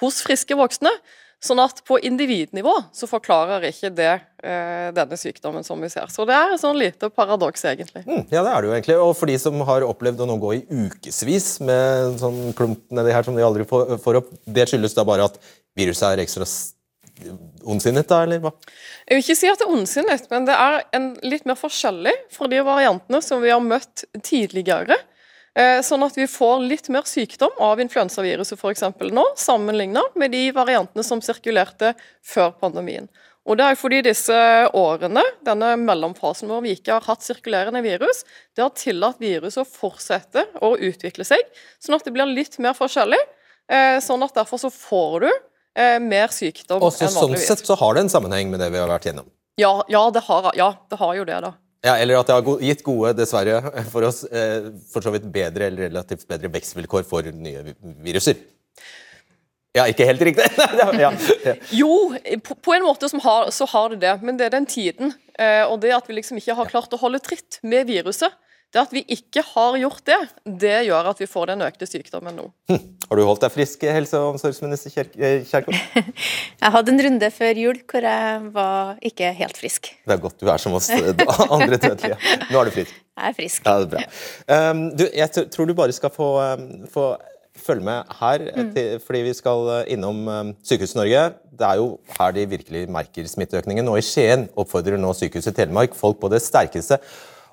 hos 0.02 0.20
friske 0.26 0.58
voksne. 0.60 0.92
Sånn 1.40 1.62
at 1.62 1.80
på 1.88 2.00
individnivå 2.02 2.74
så 2.98 3.08
forklarer 3.08 3.70
ikke 3.70 3.92
det 3.94 4.10
eh, 4.10 4.90
denne 4.98 5.20
sykdommen 5.22 5.64
som 5.64 5.80
vi 5.80 5.88
ser. 5.94 6.10
Så 6.12 6.26
det 6.28 6.36
er 6.36 6.56
et 6.56 6.64
sånn 6.64 6.76
lite 6.82 7.12
paradoks, 7.14 7.64
egentlig. 7.70 8.04
Mm, 8.10 8.26
ja, 8.34 8.42
det 8.42 8.52
er 8.52 8.58
det 8.60 8.68
jo 8.68 8.76
egentlig. 8.76 8.98
Og 9.06 9.14
for 9.16 9.32
de 9.32 9.38
som 9.40 9.64
har 9.70 9.86
opplevd 9.88 10.26
å 10.26 10.28
nå 10.28 10.40
gå 10.42 10.56
i 10.58 10.64
ukevis 10.66 11.52
med 11.64 12.18
sånn 12.20 12.42
klump 12.58 12.84
nedi 12.92 13.16
her 13.16 13.24
som 13.24 13.38
de 13.38 13.46
aldri 13.48 13.70
får, 13.70 13.96
får 14.04 14.26
opp, 14.26 14.34
det 14.44 14.68
skyldes 14.68 14.98
da 14.98 15.08
bare 15.08 15.30
at 15.30 15.40
viruset 15.78 16.10
er 16.10 16.26
ekstra 16.26 16.50
ondsinnet, 17.68 18.08
da, 18.10 18.22
eller 18.24 18.42
hva? 18.44 18.54
Jeg 19.08 19.18
vil 19.18 19.24
ikke 19.24 19.38
si 19.40 19.50
at 19.52 19.62
det 19.62 19.68
er 19.68 19.76
ondsinnet, 19.76 20.26
men 20.32 20.48
det 20.48 20.56
er 20.56 20.82
en 20.98 21.12
litt 21.26 21.46
mer 21.50 21.60
forskjellig 21.60 22.14
fra 22.34 22.50
de 22.52 22.64
variantene 22.66 23.22
som 23.26 23.44
vi 23.44 23.54
har 23.54 23.64
møtt 23.64 24.06
tidligere. 24.26 24.98
Eh, 25.58 25.80
sånn 25.82 26.06
at 26.06 26.18
vi 26.18 26.28
får 26.30 26.62
litt 26.70 26.90
mer 26.94 27.08
sykdom 27.10 27.56
av 27.66 27.80
influensaviruset 27.82 28.60
f.eks. 28.60 28.84
nå, 29.10 29.24
sammenlignet 29.42 30.20
med 30.20 30.36
de 30.36 30.44
variantene 30.54 31.06
som 31.06 31.24
sirkulerte 31.26 31.96
før 32.22 32.54
pandemien. 32.62 33.10
Og 33.48 33.56
det 33.58 33.64
er 33.64 33.80
fordi 33.80 34.02
disse 34.06 34.38
årene, 34.76 35.24
denne 35.48 35.72
mellomfasen 35.80 36.52
hvor 36.52 36.62
vi 36.66 36.76
ikke 36.76 36.98
har 36.98 37.08
hatt 37.08 37.24
sirkulerende 37.24 37.82
virus, 37.82 38.26
det 38.54 38.66
har 38.66 38.76
tillatt 38.76 39.22
viruset 39.24 39.64
å 39.64 39.70
fortsette 39.70 40.44
å 40.62 40.76
utvikle 40.76 41.26
seg, 41.26 41.42
sånn 41.80 41.96
at 41.98 42.06
det 42.06 42.14
blir 42.14 42.28
litt 42.30 42.60
mer 42.62 42.76
forskjellig. 42.78 43.22
Eh, 43.72 43.98
sånn 44.04 44.24
at 44.24 44.36
derfor 44.36 44.62
så 44.62 44.70
får 44.72 45.26
du 45.26 45.32
eh, 45.78 45.98
mer 46.04 46.34
sykdom 46.34 46.82
Også, 46.82 47.06
enn 47.06 47.16
vanligvis. 47.16 47.46
Sånn 47.48 47.62
sett 47.62 47.70
så 47.70 47.78
har 47.80 47.96
det 47.98 48.08
en 48.08 48.12
sammenheng 48.12 48.52
med 48.54 48.62
det 48.64 48.72
vi 48.74 48.82
har 48.82 48.90
vært 48.90 49.08
gjennom? 49.10 49.30
Ja, 49.62 49.74
ja, 49.90 50.04
det, 50.14 50.26
har, 50.28 50.52
ja 50.58 50.74
det 50.90 51.00
har 51.00 51.16
jo 51.18 51.26
det, 51.30 51.40
da. 51.46 51.54
Ja, 51.86 51.96
Eller 52.02 52.20
at 52.20 52.30
det 52.30 52.36
har 52.36 52.62
gitt 52.66 52.84
gode, 52.86 53.14
dessverre, 53.18 53.62
for 53.92 54.06
oss 54.10 54.24
eh, 54.26 54.72
for 54.92 55.06
så 55.06 55.14
vidt 55.14 55.28
bedre 55.34 55.70
eller 55.70 55.88
relativt 55.88 56.26
bedre 56.30 56.52
vekstvilkår 56.54 57.06
for 57.08 57.30
nye 57.32 57.64
viruser. 58.06 58.40
Ja, 59.78 59.86
ikke 59.86 60.08
helt 60.10 60.24
riktig. 60.26 60.48
ja, 60.82 60.90
ja. 60.98 61.54
Jo, 61.76 61.92
på, 62.44 62.58
på, 62.66 62.74
en 62.74 62.86
måte 62.88 63.10
har, 63.24 63.52
så 63.54 63.68
har 63.70 63.94
det 63.94 64.02
det, 64.02 64.16
men 64.26 64.40
det 64.40 64.48
er 64.48 64.56
den 64.56 64.66
tiden. 64.70 65.14
Eh, 65.38 65.64
og 65.68 65.80
det 65.84 65.94
at 65.94 66.10
vi 66.10 66.18
liksom 66.18 66.40
ikke 66.42 66.58
har 66.58 66.72
klart 66.72 66.96
å 66.98 67.02
holde 67.02 67.22
tritt 67.22 67.60
med 67.62 67.90
viruset. 67.90 68.34
Det 68.68 68.82
at 68.82 68.92
vi 68.92 69.00
ikke 69.16 69.42
har 69.54 69.78
gjort 69.80 70.02
det, 70.10 70.18
det 70.60 70.76
gjør 70.90 71.08
at 71.14 71.22
vi 71.22 71.28
får 71.30 71.54
den 71.54 71.64
økte 71.64 71.88
sykdommen 71.88 72.36
nå. 72.36 72.50
Hm. 72.68 72.82
Har 73.08 73.20
du 73.20 73.24
holdt 73.24 73.46
deg 73.46 73.54
frisk, 73.54 73.86
helse- 73.88 74.20
og 74.20 74.34
omsorgsminister 74.34 74.92
Kjerkol? 74.92 75.78
jeg 76.64 76.74
hadde 76.76 76.92
en 76.92 77.04
runde 77.06 77.30
før 77.32 77.62
jul 77.62 77.80
hvor 77.88 78.04
jeg 78.04 78.42
var 78.58 79.00
ikke 79.08 79.32
helt 79.38 79.60
frisk. 79.60 79.94
Det 80.04 80.18
er 80.18 80.20
godt 80.26 80.44
du 80.44 80.52
er 80.52 80.60
som 80.60 80.76
oss 80.76 80.90
eh, 80.92 81.14
andre 81.56 81.80
dødelige. 81.80 82.18
Nå 82.52 82.60
er 82.60 82.68
du 82.68 82.76
frisk. 82.76 82.92
Jeg 82.92 83.32
er 83.32 83.38
frisk. 83.40 83.64
Ja, 83.64 83.78
det 83.80 83.88
er 83.88 83.94
bra. 83.96 84.68
Um, 84.74 84.84
du, 85.00 85.06
jeg 85.16 85.48
tror 85.56 85.72
du 85.72 85.76
bare 85.78 85.96
skal 85.96 86.12
få, 86.12 86.30
um, 86.44 86.68
få 86.92 87.08
følge 87.58 87.88
med 87.88 88.12
her, 88.20 88.46
mm. 88.52 88.76
til, 88.76 89.00
fordi 89.08 89.24
vi 89.30 89.34
skal 89.40 89.74
eh, 89.78 89.94
innom 89.96 90.22
um, 90.28 90.52
Sykehuset 90.68 91.00
Norge. 91.00 91.24
Det 91.56 91.72
er 91.72 91.80
jo 91.80 91.88
her 92.20 92.36
de 92.36 92.46
virkelig 92.52 92.84
merker 92.92 93.32
smitteøkningen. 93.32 93.88
Og 93.88 94.04
i 94.04 94.06
Skien 94.06 94.50
oppfordrer 94.60 95.00
nå 95.00 95.16
Sykehuset 95.16 95.56
Telemark 95.56 95.96
folk 95.96 96.20
på 96.20 96.36
det 96.36 96.44
sterkeste 96.44 97.00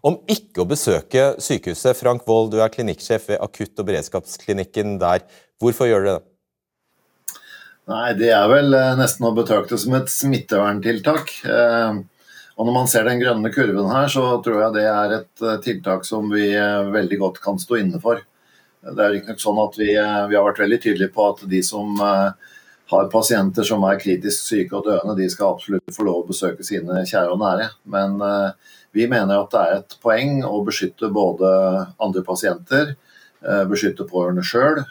om 0.05 0.19
ikke 0.31 0.63
å 0.63 0.69
besøke 0.69 1.33
sykehuset. 1.43 1.97
Frank 1.97 2.27
Wold, 2.29 2.53
du 2.53 2.61
er 2.61 2.73
klinikksjef 2.73 3.31
ved 3.33 3.41
akutt- 3.45 3.81
og 3.81 3.89
beredskapsklinikken 3.89 4.99
der. 5.01 5.25
Hvorfor 5.63 5.89
gjør 5.89 6.05
dere 6.05 6.19
det? 6.19 6.27
Nei, 7.89 8.13
Det 8.17 8.31
er 8.33 8.49
vel 8.49 8.75
eh, 8.77 8.97
nesten 8.97 9.29
å 9.29 9.35
betrakte 9.37 9.79
som 9.81 9.97
et 9.97 10.13
smitteverntiltak. 10.13 11.33
Eh, 11.45 11.99
og 12.55 12.69
Når 12.69 12.77
man 12.77 12.89
ser 12.89 13.09
den 13.09 13.21
grønne 13.21 13.51
kurven 13.53 13.91
her, 13.91 14.09
så 14.13 14.39
tror 14.45 14.61
jeg 14.63 14.77
det 14.77 14.87
er 14.89 15.17
et 15.19 15.45
eh, 15.45 15.59
tiltak 15.65 16.07
som 16.09 16.31
vi 16.33 16.53
veldig 16.55 17.21
godt 17.21 17.43
kan 17.45 17.61
stå 17.61 17.81
inne 17.83 18.01
for. 18.01 18.23
Det 18.85 19.01
er 19.01 19.19
ikke 19.19 19.37
sånn 19.41 19.61
at 19.63 19.77
vi, 19.81 19.91
vi, 19.97 20.37
har 20.37 20.45
vært 20.45 20.61
veldig 20.61 20.81
tydelige 20.81 21.13
på 21.13 21.31
at 21.31 21.47
de 21.49 21.63
som 21.65 21.97
har 22.93 23.09
pasienter 23.13 23.65
som 23.67 23.85
er 23.89 24.01
kritisk 24.01 24.49
syke 24.51 24.77
og 24.77 24.85
døende, 24.89 25.17
de 25.17 25.29
skal 25.33 25.55
absolutt 25.55 25.95
få 25.95 26.05
lov 26.07 26.23
å 26.23 26.29
besøke 26.29 26.67
sine 26.67 27.03
kjære 27.09 27.33
og 27.33 27.41
nære. 27.41 27.71
Men 27.91 28.19
vi 28.95 29.09
mener 29.11 29.41
at 29.41 29.55
det 29.55 29.63
er 29.63 29.79
et 29.79 29.97
poeng 30.05 30.43
å 30.45 30.61
beskytte 30.67 31.09
både 31.15 31.49
andre 32.03 32.23
pasienter, 32.27 32.95
beskytte 33.71 34.07
pårørende 34.09 34.45
sjøl 34.47 34.83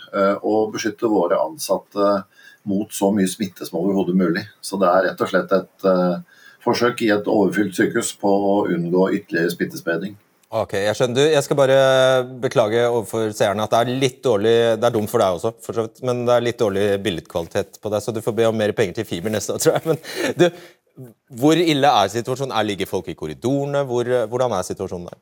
og 0.42 0.74
beskytte 0.74 1.10
våre 1.10 1.38
ansatte 1.42 2.24
mot 2.70 2.92
så 2.96 3.12
mye 3.14 3.30
smitte 3.30 3.66
som 3.68 3.80
overhodet 3.82 4.18
mulig. 4.18 4.44
Så 4.62 4.82
det 4.82 4.90
er 4.90 5.10
rett 5.10 5.24
og 5.24 5.30
slett 5.30 5.54
et 5.54 5.88
forsøk 6.66 7.06
i 7.06 7.14
et 7.14 7.30
overfylt 7.30 7.78
sykehus 7.78 8.14
på 8.20 8.30
å 8.30 8.54
unngå 8.74 9.10
ytterligere 9.20 9.54
smittespredning. 9.54 10.18
Ok, 10.54 10.76
Jeg 10.78 10.94
skjønner. 10.94 11.18
Du, 11.18 11.24
jeg 11.34 11.44
skal 11.46 11.58
bare 11.58 11.78
beklage 12.44 12.84
overfor 12.86 13.32
seerne 13.34 13.66
at 13.66 13.72
det 13.74 13.80
er 13.80 14.02
litt 14.04 14.20
dårlig 14.22 14.54
Det 14.78 14.86
er 14.86 14.94
dumt 14.94 15.10
for 15.10 15.24
deg 15.24 15.40
også, 15.40 15.52
for 15.66 15.74
så 15.74 15.88
vidt, 15.88 16.04
men 16.06 16.22
det 16.28 16.36
er 16.36 16.46
litt 16.46 16.60
dårlig 16.62 16.84
billedkvalitet 17.02 17.80
på 17.82 17.90
deg, 17.90 18.04
så 18.06 18.14
du 18.14 18.22
får 18.22 18.36
be 18.38 18.46
om 18.52 18.60
mer 18.62 18.76
penger 18.78 19.00
til 19.00 19.08
fiber 19.10 19.34
neste 19.34 19.56
år, 19.56 19.64
tror 19.64 19.80
jeg. 19.80 19.88
Men 19.90 20.38
du, 20.38 20.46
hvor 21.42 21.58
ille 21.58 21.90
er 22.04 22.14
situasjonen? 22.14 22.54
Er 22.54 22.70
Ligger 22.70 22.92
folk 22.92 23.10
i 23.10 23.18
korridorene? 23.18 23.82
Hvor, 23.90 24.12
hvordan 24.30 24.54
er 24.54 24.68
situasjonen 24.68 25.10
der? 25.10 25.22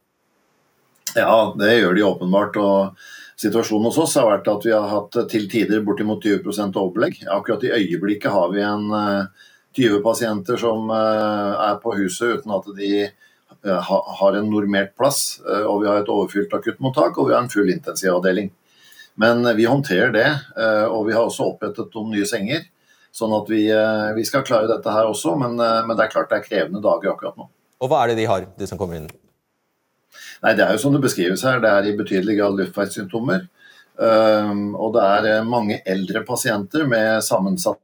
Ja, 1.16 1.54
det 1.60 1.72
gjør 1.78 1.96
de 1.96 2.06
åpenbart. 2.08 2.60
og 2.60 3.08
Situasjonen 3.40 3.88
hos 3.88 3.98
oss 4.04 4.20
har 4.20 4.28
vært 4.28 4.52
at 4.52 4.68
vi 4.68 4.76
har 4.76 4.92
hatt 4.92 5.16
til 5.32 5.48
tider 5.52 5.82
bortimot 5.88 6.24
20% 6.28 6.76
overbelegg. 6.76 7.24
Akkurat 7.32 7.64
i 7.66 7.72
øyeblikket 7.80 8.32
har 8.36 8.52
vi 8.52 8.62
en 8.68 8.92
20 9.80 9.88
eh, 9.88 10.00
pasienter 10.04 10.60
som 10.60 10.92
eh, 10.92 11.66
er 11.72 11.80
på 11.82 11.96
huset 11.98 12.42
uten 12.42 12.54
at 12.60 12.68
de 12.78 12.92
har 13.64 14.38
en 14.38 14.50
normert 14.50 14.96
plass. 14.98 15.40
Og 15.46 15.84
vi 15.84 15.90
har 15.90 16.02
et 16.02 16.10
overfylt 16.10 16.54
akuttmottak 16.58 17.18
og 17.18 17.30
vi 17.30 17.36
har 17.36 17.44
en 17.44 17.52
full 17.52 17.70
intensivavdeling. 17.70 18.50
Men 19.22 19.46
vi 19.58 19.68
håndterer 19.68 20.14
det, 20.16 20.28
og 20.88 21.04
vi 21.06 21.14
har 21.14 21.28
også 21.28 21.50
opprettet 21.52 21.94
noen 21.94 22.16
nye 22.16 22.26
senger. 22.26 22.64
Sånn 23.14 23.34
at 23.36 23.50
vi, 23.52 23.66
vi 24.16 24.24
skal 24.26 24.46
klare 24.48 24.70
dette 24.72 24.94
her 24.96 25.10
også, 25.12 25.36
men, 25.38 25.60
men 25.60 25.94
det 25.94 26.06
er 26.06 26.14
klart 26.14 26.32
det 26.32 26.40
er 26.40 26.48
krevende 26.48 26.82
dager 26.82 27.12
akkurat 27.12 27.38
nå. 27.38 27.50
Og 27.84 27.92
hva 27.92 28.02
er 28.02 28.14
det 28.14 28.22
de 28.22 28.30
har, 28.32 28.48
de 28.58 28.70
som 28.70 28.80
kommer 28.80 29.02
inn? 29.02 29.10
Nei, 30.42 30.54
Det 30.58 30.66
er 30.66 30.74
jo 30.74 30.82
som 30.82 30.96
det 30.96 31.04
beskrives 31.04 31.44
her, 31.46 31.60
det 31.62 31.70
er 31.70 31.90
i 31.90 31.98
betydelig 31.98 32.40
grad 32.40 32.58
luftveissymptomer. 32.58 33.46
Og 34.02 34.94
det 34.96 35.06
er 35.06 35.30
eh, 35.30 35.46
mange 35.46 35.82
eldre 35.86 36.24
pasienter 36.26 36.88
med 36.90 37.22
sammensatt 37.26 37.82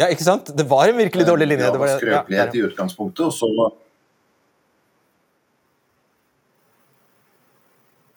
Ja, 0.00 0.08
ikke 0.08 0.24
sant? 0.24 0.48
Det 0.56 0.64
var 0.68 0.88
en 0.88 0.96
virkelig 0.96 1.26
dårlig 1.28 1.50
linje. 1.50 1.72
Det 1.72 1.80
var 1.80 1.96
skrøpelighet 1.98 2.54
i 2.56 2.62
utgangspunktet, 2.68 3.26
og 3.28 3.32
så 3.36 3.70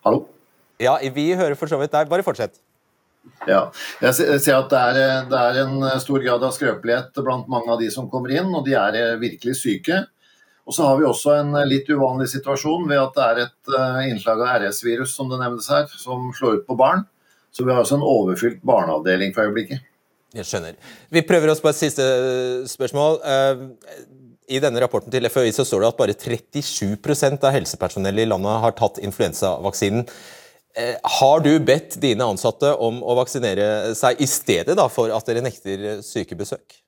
Hallo? 0.05 0.21
Ja, 0.79 0.99
vi 1.09 1.31
hører 1.33 1.57
for 1.57 1.71
så 1.71 1.79
vidt 1.81 1.91
deg. 1.95 2.09
Bare 2.11 2.23
fortsett. 2.23 2.59
Ja, 3.49 3.71
jeg 4.03 4.41
ser 4.43 4.57
at 4.59 4.69
det 4.69 4.79
er, 4.79 4.97
eh, 5.01 5.23
det 5.31 5.39
er, 5.39 5.57
en 5.63 6.01
stor 6.01 6.21
grad 6.21 6.43
av 6.45 6.53
skrøpelighet 6.53 7.17
blant 7.25 7.47
mange 7.49 7.71
av 7.73 7.79
de 7.81 7.89
som 7.93 8.09
kommer 8.09 8.33
inn, 8.35 8.51
og 8.53 8.67
de 8.67 8.75
er 8.77 8.97
eh, 8.99 9.15
virkelig 9.21 9.55
syke. 9.63 10.03
Og 10.65 10.73
så 10.73 10.85
har 10.85 10.99
vi 10.99 11.07
også 11.09 11.33
en 11.39 11.55
eh, 11.57 11.67
litt 11.69 11.89
uvanlig 11.89 12.29
situasjon 12.31 12.87
ved 12.89 13.01
at 13.01 13.17
det 13.17 13.25
er 13.25 13.41
et 13.45 13.73
uh, 13.73 13.99
innslag 14.05 14.41
av 14.41 14.61
RS-virus 14.61 15.13
som 15.17 15.29
det 15.29 15.41
nevnes 15.41 15.67
her, 15.73 15.89
som 16.01 16.31
slår 16.37 16.61
ut 16.61 16.69
på 16.69 16.77
barn. 16.77 17.05
Så 17.53 17.65
vi 17.65 17.73
har 17.73 17.81
også 17.81 17.99
en 17.99 18.05
overfylt 18.05 18.63
barneavdeling 18.65 19.33
for 19.35 19.49
øyeblikket. 19.49 19.85
Jeg 20.35 20.47
skjønner. 20.49 20.77
Vi 21.13 21.23
prøver 21.27 21.53
oss 21.53 21.63
på 21.63 21.71
et 21.71 21.79
siste 21.79 22.05
eh, 22.05 22.63
spørsmål. 22.69 23.21
I 24.45 24.61
denne 24.61 24.81
rapporten 24.83 25.09
til 25.13 25.25
FHI 25.31 25.53
så 25.55 25.65
står 25.65 25.81
det 25.81 25.89
at 25.89 25.99
bare 25.99 26.17
37% 26.21 27.47
av 27.47 27.55
helsepersonellet 27.55 28.27
i 28.27 28.29
landet 28.29 28.59
har 28.61 28.75
tatt 28.77 28.99
influensavaksinen. 29.01 30.05
Har 31.17 31.39
du 31.39 31.53
bedt 31.63 31.95
dine 32.03 32.27
ansatte 32.27 32.75
om 32.83 32.99
å 32.99 33.15
vaksinere 33.17 33.95
seg 33.97 34.19
i 34.21 34.27
stedet 34.29 34.75
da, 34.77 34.89
for 34.91 35.09
at 35.15 35.25
dere 35.25 35.41
nekter 35.41 36.03
sykebesøk? 36.05 36.83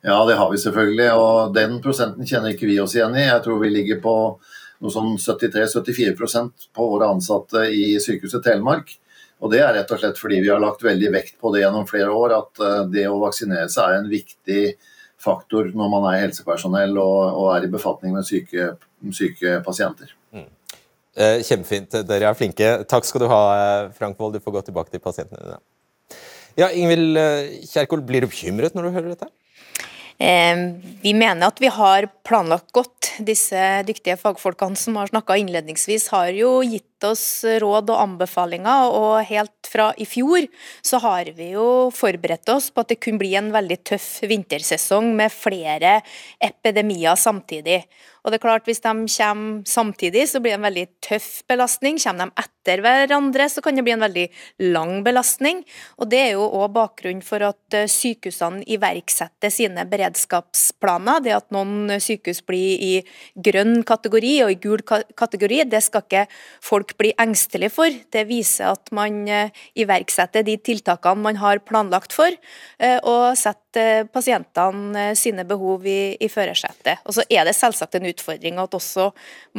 Ja, 0.00 0.26
det 0.26 0.34
har 0.38 0.50
vi 0.50 0.58
selvfølgelig. 0.58 1.08
Og 1.18 1.54
den 1.54 1.80
prosenten 1.82 2.26
kjenner 2.28 2.54
ikke 2.54 2.68
vi 2.70 2.78
oss 2.82 2.94
igjen 2.96 3.16
i. 3.18 3.26
Jeg 3.26 3.42
tror 3.44 3.60
vi 3.62 3.72
ligger 3.72 4.00
på 4.02 4.14
noe 4.78 4.94
sånn 4.94 5.16
73-74% 5.18 6.68
på 6.74 6.88
våre 6.92 7.10
ansatte 7.10 7.66
i 7.74 7.96
Sykehuset 8.02 8.44
Telemark. 8.46 8.94
Og 9.38 9.52
Det 9.52 9.60
er 9.62 9.74
rett 9.76 9.92
og 9.94 10.00
slett 10.00 10.18
fordi 10.18 10.40
vi 10.42 10.50
har 10.50 10.62
lagt 10.62 10.82
veldig 10.82 11.10
vekt 11.14 11.36
på 11.40 11.52
det 11.54 11.62
gjennom 11.62 11.86
flere 11.88 12.10
år, 12.10 12.34
at 12.40 12.62
eh, 12.64 12.84
det 12.94 13.06
å 13.06 13.20
vaksinere 13.22 13.68
seg 13.70 13.92
er 13.92 14.00
en 14.00 14.10
viktig 14.10 14.62
faktor 15.22 15.70
når 15.74 15.90
man 15.94 16.06
er 16.10 16.22
helsepersonell 16.24 16.94
og, 16.98 17.18
og 17.38 17.48
er 17.54 17.66
i 17.66 17.72
befatning 17.72 18.14
med 18.14 18.26
syke, 18.26 18.72
syke 19.14 19.58
pasienter. 19.66 20.12
Mm. 20.34 20.48
Eh, 21.18 21.38
kjempefint. 21.46 22.00
Dere 22.06 22.30
er 22.30 22.38
flinke. 22.38 22.70
Takk 22.90 23.06
skal 23.06 23.24
du 23.24 23.28
ha, 23.30 23.42
eh, 23.54 23.90
Frank 23.98 24.18
Wold. 24.18 24.38
Du 24.38 24.42
får 24.42 24.58
gå 24.58 24.64
tilbake 24.70 24.94
til 24.94 25.02
pasientene 25.02 25.42
dine. 25.44 25.62
Ja, 26.58 26.72
Ingvild 26.74 27.18
Kjerkol, 27.70 28.02
blir 28.02 28.24
du 28.24 28.32
bekymret 28.32 28.74
når 28.74 28.88
du 28.88 28.96
hører 28.96 29.12
dette? 29.12 29.28
Vi 30.18 31.12
mener 31.14 31.46
at 31.46 31.60
vi 31.62 31.68
har 31.70 32.08
planlagt 32.26 32.72
godt. 32.74 33.12
Disse 33.22 33.84
dyktige 33.86 34.16
fagfolkene 34.18 34.74
som 34.74 34.98
har 34.98 35.12
snakka 35.12 35.36
innledningsvis, 35.38 36.08
har 36.10 36.32
jo 36.34 36.56
gitt 36.66 36.87
oss 37.06 37.44
råd 37.62 37.92
og 37.92 38.02
anbefalinger, 38.02 38.90
og 38.90 39.24
helt 39.28 39.70
fra 39.70 39.90
i 40.00 40.06
fjor 40.08 40.46
så 40.84 41.00
har 41.04 41.30
vi 41.36 41.52
jo 41.54 41.88
forberedt 41.94 42.48
oss 42.52 42.70
på 42.72 42.84
at 42.84 42.92
det 42.92 43.00
kunne 43.04 43.20
bli 43.20 43.34
en 43.38 43.52
veldig 43.54 43.80
tøff 43.92 44.08
vintersesong 44.28 45.12
med 45.18 45.34
flere 45.34 45.98
epidemier 46.44 47.18
samtidig. 47.18 47.82
Og 48.28 48.32
det 48.32 48.42
er 48.42 48.44
klart 48.44 48.66
Hvis 48.68 48.82
de 48.84 48.90
kommer 48.92 49.62
samtidig, 49.64 50.26
så 50.28 50.40
blir 50.40 50.52
det 50.52 50.58
en 50.58 50.66
veldig 50.68 50.86
tøff 51.00 51.28
belastning. 51.48 51.96
Kommer 52.02 52.28
de 52.28 52.42
etter 52.44 52.82
hverandre, 52.84 53.46
så 53.48 53.62
kan 53.64 53.76
det 53.78 53.84
bli 53.86 53.94
en 53.94 54.04
veldig 54.04 54.26
lang 54.74 55.02
belastning. 55.06 55.62
Og 55.96 56.10
Det 56.10 56.18
er 56.18 56.30
jo 56.36 56.44
òg 56.44 56.74
bakgrunnen 56.74 57.22
for 57.24 57.40
at 57.46 57.74
eh, 57.74 57.88
sykehusene 57.88 58.66
iverksetter 58.68 59.52
sine 59.52 59.86
beredskapsplaner. 59.88 61.22
Det 61.24 61.36
at 61.36 61.48
noen 61.54 61.96
sykehus 61.96 62.42
blir 62.44 62.76
i 62.84 62.92
grønn 63.34 63.82
kategori 63.88 64.34
og 64.44 64.52
i 64.52 64.60
gul 64.60 64.84
kategori, 64.84 65.64
det 65.64 65.80
skal 65.86 66.04
ikke 66.04 66.26
folk 66.60 66.87
bli 66.98 67.12
engstelige 67.20 67.72
for. 67.74 67.92
Det 68.12 68.24
viser 68.28 68.72
at 68.72 68.92
man 68.94 69.20
eh, 69.28 69.52
iverksetter 69.78 70.44
de 70.46 70.56
tiltakene 70.62 71.24
man 71.24 71.40
har 71.42 71.60
planlagt 71.66 72.14
for, 72.16 72.32
eh, 72.78 72.98
og 73.02 73.36
setter 73.38 74.08
pasientene 74.12 75.10
sine 75.18 75.44
behov 75.48 75.84
i, 75.86 76.16
i 76.18 76.30
førersetet. 76.32 77.04
Og 77.04 77.18
så 77.18 77.26
er 77.28 77.44
det 77.48 77.56
selvsagt 77.58 77.98
en 77.98 78.08
utfordring 78.08 78.58
at 78.62 78.74
også 78.78 79.10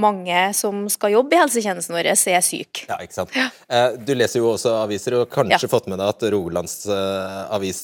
mange 0.01 0.41
som 0.57 0.87
skal 0.91 1.13
jobbe 1.17 1.37
i 1.37 1.41
helsetjenesten 1.43 1.95
vår, 1.95 2.09
er 2.09 2.43
syke. 2.45 2.87
Ja, 2.89 2.97
ikke 3.03 3.19
sant. 3.21 3.35
Ja. 3.37 3.49
Eh, 3.69 3.99
du 4.01 4.15
leser 4.17 4.41
jo 4.41 4.53
også 4.55 4.73
aviser, 4.81 5.19
og 5.21 5.29
kanskje 5.33 5.67
ja. 5.67 5.71
fått 5.71 5.89
med 5.91 6.01
deg 6.01 6.09
at 6.09 6.27
Rogalands 6.33 6.81
avis 6.89 7.83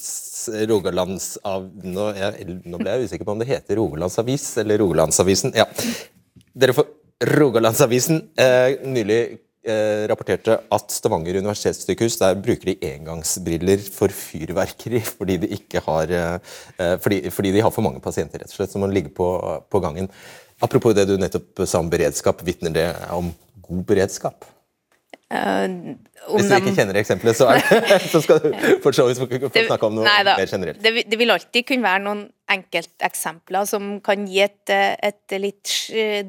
Rogalands 0.68 1.36
av, 1.46 1.64
nå, 1.82 2.10
jeg, 2.16 2.58
nå, 2.64 2.78
ble 2.80 2.92
jeg 2.92 3.08
usikker 3.08 3.26
på 3.26 3.34
om 3.34 3.42
det 3.42 3.48
heter 3.50 3.78
Rogalandsavis 3.80 4.44
eller 4.62 4.78
Rogalandsavisen. 4.82 5.54
Ja. 5.56 5.66
Dere 6.56 6.76
får 6.76 6.88
Rogalandsavisen 7.24 8.18
eh, 8.36 8.74
nylig 8.84 9.38
eh, 9.64 10.04
rapporterte 10.10 10.58
at 10.68 10.90
Stavanger 10.92 11.38
universitetssykehus 11.40 12.18
der 12.20 12.36
bruker 12.36 12.68
de 12.68 12.90
engangsbriller 12.90 13.80
for 13.80 14.12
fyrverkeri 14.12 15.00
fordi 15.16 15.38
de, 15.46 15.80
har, 15.86 16.12
eh, 16.12 16.98
fordi, 17.00 17.22
fordi 17.32 17.54
de 17.56 17.62
har 17.64 17.72
for 17.72 17.86
mange 17.86 18.02
pasienter 18.04 18.42
rett 18.42 18.52
og 18.52 18.58
slett, 18.58 18.74
som 18.74 18.84
må 18.84 18.90
ligge 18.92 19.14
på, 19.16 19.30
på 19.72 19.80
gangen. 19.80 20.10
Apropos 20.60 20.92
det 20.96 21.06
du 21.08 21.16
nettopp 21.20 21.64
sa 21.64 21.80
om 21.80 21.88
beredskap, 21.92 22.44
vitner 22.44 22.76
det 22.76 22.86
om 23.16 23.32
god 23.64 23.82
beredskap? 23.88 24.44
Uh, 25.26 25.96
Hvis 26.36 26.46
du 26.46 26.52
ikke 26.54 26.72
kjenner 26.76 27.00
eksempelet, 27.00 27.34
så, 27.34 27.48
det, 27.50 27.96
så 28.12 28.20
skal 28.22 28.38
du 28.44 28.52
få 28.84 28.92
snakke 28.94 29.88
om 29.88 29.96
noe 29.98 30.06
da, 30.06 30.36
mer 30.38 30.46
generelt. 30.46 30.78
Det, 30.84 31.02
det, 31.02 31.18
vil 31.18 31.34
alltid 31.34 31.66
kunne 31.66 31.82
være 31.82 32.02
noen 32.04 32.20
enkelteksempler 32.54 33.66
som 33.66 33.96
kan 34.06 34.22
gi 34.30 34.44
et, 34.44 34.70
et, 34.70 35.36
litt 35.42 35.72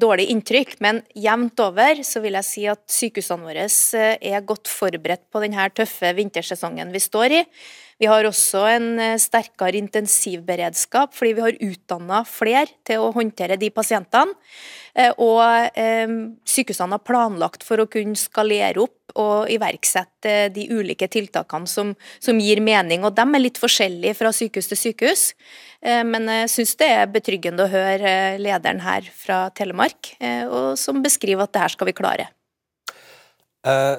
dårlig 0.02 0.26
inntrykk, 0.34 0.80
men 0.82 0.98
jevnt 1.14 1.62
over 1.62 2.02
så 2.02 2.24
vil 2.24 2.40
jeg 2.40 2.48
si 2.48 2.66
at 2.70 2.82
sykehusene 2.90 3.46
våre 3.46 3.68
eh, 3.68 4.16
er 4.32 4.46
godt 4.46 4.66
forberedt 4.66 5.28
på 5.30 5.44
denne 5.46 5.68
tøffe 5.70 6.10
vintersesongen 6.18 6.90
vi 6.90 7.04
står 7.04 7.36
i. 7.38 7.44
Vi 7.98 8.06
har 8.06 8.26
også 8.28 8.62
en 8.70 8.92
eh, 9.02 9.16
sterkere 9.18 9.78
intensivberedskap, 9.80 11.14
fordi 11.16 11.32
vi 11.34 11.42
har 11.42 11.62
utdanna 11.66 12.22
flere 12.28 12.70
til 12.86 13.02
å 13.02 13.12
håndtere 13.16 13.58
de 13.58 13.72
pasientene. 13.74 14.36
Eh, 14.94 15.10
og 15.18 15.42
eh, 15.78 16.10
sykehusene 16.48 16.96
har 16.96 17.04
planlagt 17.06 17.66
for 17.66 17.82
å 17.82 17.88
kunne 17.90 18.18
skalere 18.18 18.84
opp 18.84 19.18
og 19.18 19.50
iverksette 19.50 20.50
de 20.54 20.68
ulike 20.70 21.08
tiltakene 21.10 21.70
som, 21.70 21.94
som 22.22 22.38
gir 22.42 22.62
mening. 22.62 23.02
og 23.02 23.16
De 23.18 23.24
er 23.24 23.42
litt 23.42 23.58
forskjellige 23.58 24.18
fra 24.18 24.32
sykehus 24.34 24.70
til 24.70 24.82
sykehus. 24.82 25.28
Eh, 25.82 26.04
men 26.06 26.30
jeg 26.38 26.52
syns 26.54 26.76
det 26.78 26.90
er 27.00 27.14
betryggende 27.14 27.66
å 27.66 27.72
høre 27.72 28.12
lederen 28.38 28.82
her 28.86 29.06
fra 29.10 29.48
Telemark, 29.58 30.14
som 30.78 31.02
beskriver 31.02 31.46
at 31.48 31.54
det 31.54 31.66
her 31.66 31.74
skal 31.74 31.90
vi 31.90 31.98
klare. 31.98 32.30
Uh 33.66 33.98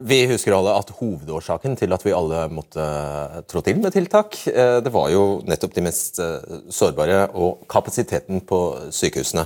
vi 0.00 0.20
husker 0.30 0.54
alle 0.56 0.72
at 0.80 0.92
hovedårsaken 0.96 1.76
til 1.76 1.92
at 1.92 2.04
vi 2.06 2.14
alle 2.16 2.46
måtte 2.52 2.84
trå 3.50 3.60
til 3.64 3.82
med 3.82 3.92
tiltak, 3.92 4.38
eh, 4.48 4.78
det 4.80 4.92
var 4.94 5.10
jo 5.12 5.24
nettopp 5.48 5.76
de 5.76 5.84
mest 5.84 6.20
eh, 6.24 6.56
sårbare 6.72 7.26
og 7.36 7.66
kapasiteten 7.70 8.40
på 8.48 8.60
sykehusene. 8.96 9.44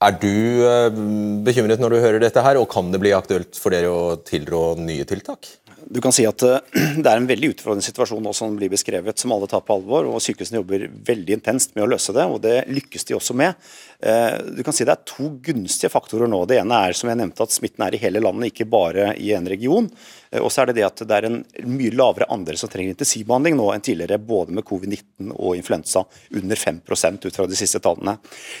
Er 0.00 0.16
du 0.16 0.30
eh, 0.64 1.00
bekymret 1.44 1.82
når 1.82 1.92
du 1.92 2.00
hører 2.00 2.22
dette 2.24 2.44
her, 2.44 2.56
og 2.56 2.70
kan 2.72 2.88
det 2.92 3.02
bli 3.02 3.12
aktuelt 3.12 3.60
for 3.60 3.76
dere 3.76 3.92
å 3.92 4.16
tilrå 4.24 4.78
nye 4.80 5.04
tiltak? 5.08 5.52
Du 5.88 6.00
kan 6.04 6.12
si 6.12 6.26
at 6.28 6.42
Det 7.00 7.06
er 7.06 7.16
en 7.16 7.28
veldig 7.28 7.52
utfordrende 7.54 7.86
situasjon 7.86 8.22
nå 8.24 8.34
som 8.36 8.56
blir 8.58 8.72
beskrevet, 8.72 9.18
som 9.18 9.32
alle 9.34 9.48
tar 9.50 9.64
på 9.64 9.76
alvor. 9.78 10.08
og 10.10 10.22
Sykehusene 10.24 10.60
jobber 10.60 10.88
veldig 11.06 11.38
intenst 11.38 11.76
med 11.76 11.86
å 11.86 11.90
løse 11.92 12.14
det, 12.16 12.26
og 12.26 12.40
det 12.44 12.56
lykkes 12.70 13.08
de 13.08 13.16
også 13.16 13.36
med. 13.38 13.70
Du 14.00 14.62
kan 14.64 14.72
si 14.72 14.86
Det 14.88 14.94
er 14.94 15.04
to 15.08 15.28
gunstige 15.44 15.92
faktorer 15.92 16.30
nå. 16.30 16.44
Det 16.48 16.60
ene 16.60 16.78
er 16.86 16.96
som 16.96 17.10
jeg 17.10 17.20
nevnte, 17.20 17.44
at 17.44 17.54
smitten 17.54 17.84
er 17.84 17.94
i 17.94 18.00
hele 18.00 18.22
landet, 18.22 18.52
ikke 18.52 18.68
bare 18.70 19.12
i 19.20 19.32
en 19.36 19.48
region. 19.48 19.90
Eh, 20.30 20.40
og 20.40 20.50
så 20.52 20.62
er 20.62 20.70
det 20.70 20.78
det 20.80 20.86
at 20.86 21.02
det 21.06 21.16
er 21.16 21.28
en 21.28 21.38
mye 21.68 21.94
lavere 21.94 22.28
andel 22.32 22.58
som 22.60 22.70
trenger 22.70 22.94
intensivbehandling 22.94 23.56
nå 23.58 23.68
enn 23.74 23.84
tidligere, 23.84 24.20
både 24.22 24.54
med 24.56 24.66
covid-19 24.68 25.32
og 25.34 25.58
influensa. 25.58 26.04
Under 26.38 26.56
5 26.56 26.80
ut 27.26 27.36
fra 27.36 27.46
de 27.50 27.58
siste 27.58 27.80
tallene. 27.82 28.16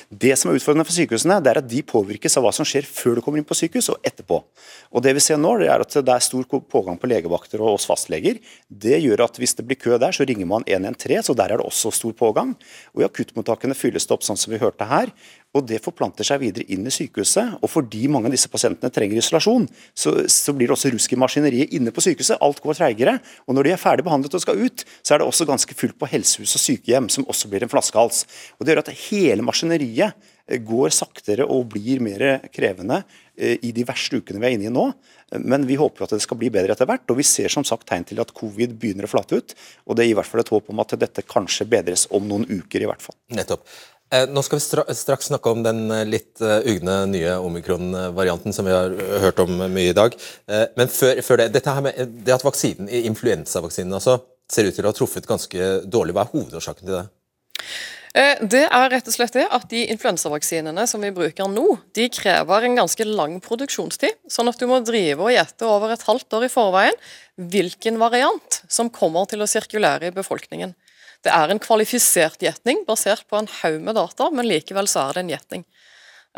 Det 0.08 0.36
som 0.38 0.50
er 0.50 0.58
utfordrende 0.58 0.86
for 0.88 0.96
sykehusene, 0.96 1.40
det 1.42 1.52
er 1.52 1.62
at 1.62 1.70
de 1.70 1.82
påvirkes 1.86 2.36
av 2.38 2.46
hva 2.46 2.54
som 2.54 2.66
skjer 2.66 2.86
før 2.88 3.18
du 3.18 3.24
kommer 3.24 3.40
inn 3.40 3.48
på 3.48 3.58
sykehus, 3.58 3.90
og 3.92 4.00
etterpå. 4.06 4.42
Og 4.90 5.04
det 5.04 5.14
vi 5.16 5.24
ser 5.24 5.38
nå, 5.40 5.56
det 5.60 5.70
er 5.70 5.84
at 5.84 5.94
det 5.94 6.14
er 6.14 6.24
stor 6.24 6.46
pågang 6.46 6.98
på 7.00 7.09
legevakter 7.10 7.62
og 7.62 7.76
oss 7.76 7.88
fastleger. 7.90 8.38
Det 8.70 9.00
gjør 9.02 9.26
at 9.26 9.40
hvis 9.40 9.56
det 9.58 9.66
blir 9.66 9.78
kø 9.80 9.98
der, 9.98 10.14
så 10.16 10.26
ringer 10.28 10.48
man 10.48 10.64
113, 10.66 11.26
så 11.26 11.36
der 11.36 11.52
er 11.52 11.60
det 11.60 11.66
også 11.66 11.92
stor 11.94 12.14
pågang. 12.16 12.54
Og 12.94 13.02
i 13.02 13.06
akuttmottakene 13.08 13.76
fylles 13.78 14.06
det 14.06 14.16
opp 14.16 14.26
sånn 14.26 14.38
som 14.40 14.54
vi 14.54 14.62
hørte 14.62 14.88
her. 14.88 15.12
Og 15.50 15.66
Det 15.66 15.80
forplanter 15.82 16.26
seg 16.26 16.44
videre 16.44 16.66
inn 16.70 16.86
i 16.86 16.92
sykehuset. 16.94 17.58
og 17.58 17.70
Fordi 17.70 18.06
mange 18.06 18.30
av 18.30 18.34
disse 18.36 18.48
pasientene 18.48 18.92
trenger 18.94 19.18
isolasjon, 19.18 19.66
så, 19.94 20.14
så 20.30 20.54
blir 20.54 20.70
det 20.70 20.76
også 20.76 20.92
rusk 20.94 21.12
i 21.12 21.18
maskineriet 21.18 21.74
inne 21.74 21.90
på 21.90 22.04
sykehuset. 22.04 22.38
Alt 22.38 22.62
går 22.62 22.78
treigere. 22.78 23.18
Og 23.46 23.56
når 23.58 23.66
de 23.66 23.72
er 23.74 23.82
ferdig 23.82 24.06
behandlet 24.06 24.36
og 24.38 24.44
skal 24.44 24.62
ut, 24.62 24.84
så 25.02 25.14
er 25.14 25.22
det 25.22 25.26
også 25.26 25.48
ganske 25.50 25.74
fullt 25.74 25.98
på 25.98 26.10
helsehus 26.12 26.54
og 26.54 26.62
sykehjem, 26.62 27.10
som 27.10 27.26
også 27.26 27.50
blir 27.50 27.66
en 27.66 27.72
flaskehals. 27.72 28.22
Og 28.58 28.66
Det 28.66 28.76
gjør 28.76 28.84
at 28.84 28.94
hele 29.10 29.42
maskineriet 29.42 30.29
går 30.58 30.92
saktere 30.94 31.46
og 31.46 31.68
blir 31.74 32.02
mer 32.02 32.40
krevende 32.52 33.02
eh, 33.36 33.56
i 33.62 33.72
de 33.76 33.84
verste 33.86 34.20
ukene 34.20 34.40
vi 34.42 34.48
er 34.48 34.56
inne 34.56 34.68
i 34.70 34.74
nå. 34.74 34.86
Men 35.46 35.66
vi 35.68 35.78
håper 35.78 36.04
at 36.04 36.16
det 36.16 36.24
skal 36.24 36.40
bli 36.40 36.50
bedre 36.50 36.74
etter 36.74 36.88
hvert. 36.90 37.06
Og 37.12 37.20
vi 37.20 37.26
ser 37.26 37.52
som 37.52 37.66
sagt 37.66 37.86
tegn 37.88 38.06
til 38.08 38.20
at 38.22 38.32
covid 38.34 38.74
begynner 38.80 39.06
å 39.06 39.12
flate 39.12 39.38
ut. 39.38 39.54
Og 39.86 39.98
det 39.98 40.08
gir 40.08 40.16
i 40.16 40.18
hvert 40.18 40.30
fall 40.30 40.42
et 40.42 40.52
håp 40.52 40.72
om 40.72 40.82
at 40.82 40.96
dette 40.98 41.26
kanskje 41.28 41.68
bedres 41.70 42.08
om 42.10 42.26
noen 42.26 42.48
uker, 42.48 42.82
i 42.82 42.90
hvert 42.90 43.04
fall. 43.04 43.16
Nettopp. 43.36 43.62
Eh, 44.10 44.26
nå 44.26 44.42
skal 44.42 44.58
vi 44.58 44.96
straks 44.98 45.30
snakke 45.30 45.52
om 45.54 45.62
den 45.62 45.84
eh, 45.94 46.02
litt 46.08 46.42
ugne 46.42 46.96
nye 47.12 47.36
omikron-varianten 47.38 48.56
som 48.56 48.66
vi 48.66 48.74
har 48.74 48.96
hørt 49.22 49.38
om 49.44 49.54
mye 49.60 49.92
i 49.92 49.96
dag. 49.96 50.18
Men 50.50 50.90
før, 50.90 51.22
før 51.22 51.44
det, 51.44 51.62
med 51.86 52.18
det 52.26 52.34
at 52.34 52.44
vaksinen, 52.44 52.90
influensavaksinen 52.90 53.94
altså, 54.00 54.18
ser 54.50 54.66
ut 54.66 54.74
til 54.74 54.86
å 54.86 54.90
ha 54.90 54.96
truffet 54.96 55.30
ganske 55.30 55.72
dårlig, 55.86 56.16
hva 56.16 56.26
er 56.26 56.34
hovedårsaken 56.34 56.86
til 56.88 56.96
det? 56.98 57.06
Det 58.10 58.64
er 58.66 58.88
rett 58.90 59.06
og 59.06 59.14
slett 59.14 59.36
det 59.36 59.44
at 59.54 59.68
de 59.70 59.84
influensavaksinene 59.92 60.82
som 60.90 61.04
vi 61.04 61.12
bruker 61.14 61.46
nå, 61.46 61.76
de 61.94 62.08
krever 62.10 62.66
en 62.66 62.78
ganske 62.80 63.04
lang 63.06 63.36
produksjonstid. 63.44 64.16
Sånn 64.26 64.50
at 64.50 64.58
du 64.58 64.66
må 64.66 64.80
drive 64.82 65.22
og 65.22 65.30
gjette 65.30 65.68
over 65.68 65.94
et 65.94 66.02
halvt 66.08 66.38
år 66.38 66.48
i 66.48 66.50
forveien 66.50 66.98
hvilken 67.38 68.00
variant 68.02 68.62
som 68.66 68.90
kommer 68.90 69.30
til 69.30 69.44
å 69.44 69.48
sirkulere 69.48 70.10
i 70.10 70.16
befolkningen. 70.16 70.74
Det 71.24 71.32
er 71.32 71.52
en 71.52 71.60
kvalifisert 71.60 72.40
gjetning 72.42 72.82
basert 72.88 73.26
på 73.28 73.38
en 73.38 73.48
haug 73.60 73.78
med 73.84 73.96
data, 73.98 74.30
men 74.32 74.48
likevel 74.48 74.88
så 74.88 75.06
er 75.06 75.16
det 75.18 75.24
en 75.24 75.32
gjetning. 75.34 75.64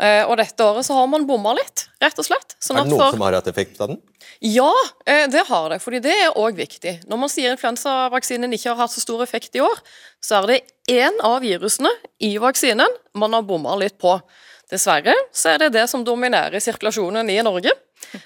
Eh, 0.01 0.23
og 0.25 0.39
dette 0.39 0.65
året 0.65 0.85
så 0.87 0.95
har 0.97 1.05
man 1.09 1.27
bomma 1.29 1.53
litt, 1.53 1.85
rett 2.01 2.17
og 2.17 2.25
slett. 2.25 2.55
Sånn 2.57 2.79
er 2.81 2.87
det 2.87 2.95
noen 2.95 3.03
for... 3.03 3.15
som 3.15 3.23
har 3.27 3.37
hatt 3.37 3.49
effekt 3.51 3.81
av 3.83 3.91
den? 3.93 3.99
Ja, 4.41 4.71
eh, 5.05 5.27
det 5.31 5.45
har 5.47 5.69
det. 5.69 5.79
fordi 5.83 6.01
det 6.03 6.15
er 6.17 6.39
òg 6.39 6.57
viktig. 6.57 6.95
Når 7.07 7.21
man 7.21 7.31
sier 7.31 7.53
influensavaksinen 7.53 8.57
ikke 8.57 8.73
har 8.73 8.81
hatt 8.81 8.95
så 8.95 9.03
stor 9.03 9.21
effekt 9.23 9.55
i 9.55 9.61
år, 9.63 9.83
så 10.23 10.41
er 10.41 10.49
det 10.49 10.59
én 10.89 11.19
av 11.23 11.41
virusene 11.43 11.91
i 12.23 12.35
vaksinen 12.41 12.89
man 13.17 13.33
har 13.35 13.45
bomma 13.47 13.75
litt 13.79 13.97
på. 14.01 14.17
Dessverre 14.71 15.15
så 15.35 15.53
er 15.53 15.63
det 15.63 15.73
det 15.75 15.87
som 15.91 16.03
dominerer 16.05 16.61
sirkulasjonen 16.63 17.29
i 17.29 17.39
Norge. 17.45 17.73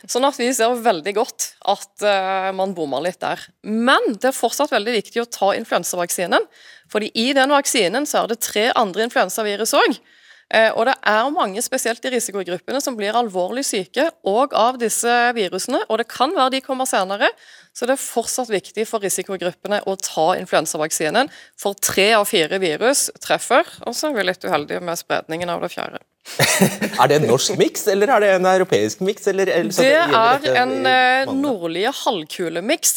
Sånn 0.09 0.25
at 0.27 0.37
vi 0.39 0.49
ser 0.55 0.73
veldig 0.83 1.13
godt 1.15 1.51
at 1.69 2.03
uh, 2.03 2.49
man 2.55 2.73
bommer 2.75 3.03
litt 3.05 3.19
der. 3.21 3.41
Men 3.63 4.17
det 4.17 4.31
er 4.31 4.35
fortsatt 4.35 4.73
veldig 4.73 4.95
viktig 4.97 5.21
å 5.21 5.29
ta 5.29 5.53
influensavaksinen. 5.57 6.47
fordi 6.91 7.11
i 7.13 7.33
den 7.33 7.51
vaksinen 7.51 8.05
så 8.07 8.23
er 8.23 8.27
det 8.31 8.39
tre 8.41 8.71
andre 8.75 9.07
influensavirus 9.07 9.75
òg. 9.77 9.99
Uh, 10.47 10.71
og 10.79 10.85
det 10.87 10.95
er 11.11 11.29
mange, 11.35 11.61
spesielt 11.63 12.05
i 12.07 12.11
risikogruppene, 12.13 12.79
som 12.83 12.95
blir 12.95 13.15
alvorlig 13.19 13.65
syke 13.67 14.07
òg 14.27 14.55
av 14.55 14.77
disse 14.79 15.13
virusene. 15.35 15.81
Og 15.91 15.99
det 15.99 16.07
kan 16.11 16.35
være 16.35 16.57
de 16.57 16.63
kommer 16.63 16.87
senere. 16.87 17.31
Så 17.75 17.85
det 17.85 17.97
er 17.97 18.01
fortsatt 18.01 18.49
viktig 18.49 18.87
for 18.89 19.03
risikogruppene 19.03 19.83
å 19.85 19.97
ta 20.01 20.31
influensavaksinen. 20.39 21.29
For 21.59 21.77
tre 21.77 22.13
av 22.17 22.25
fire 22.29 22.57
virus 22.63 23.09
treffer, 23.21 23.67
og 23.85 23.93
så 23.93 24.09
er 24.09 24.15
vi 24.15 24.29
litt 24.29 24.47
uheldige 24.47 24.81
med 24.81 24.97
spredningen 24.97 25.51
av 25.53 25.61
det 25.65 25.73
fjerde. 25.75 26.01
er 27.01 27.09
det 27.11 27.19
en 27.19 27.27
norsk 27.29 27.53
miks, 27.59 27.85
eller 27.91 28.11
er 28.15 28.23
det 28.23 28.31
en 28.35 28.47
europeisk 28.49 29.03
miks? 29.05 29.27
det 29.29 30.55
er 30.55 30.63
en 30.63 30.89
eh, 30.89 31.29
nordlige 31.31 31.93
halvkulemiks, 32.01 32.95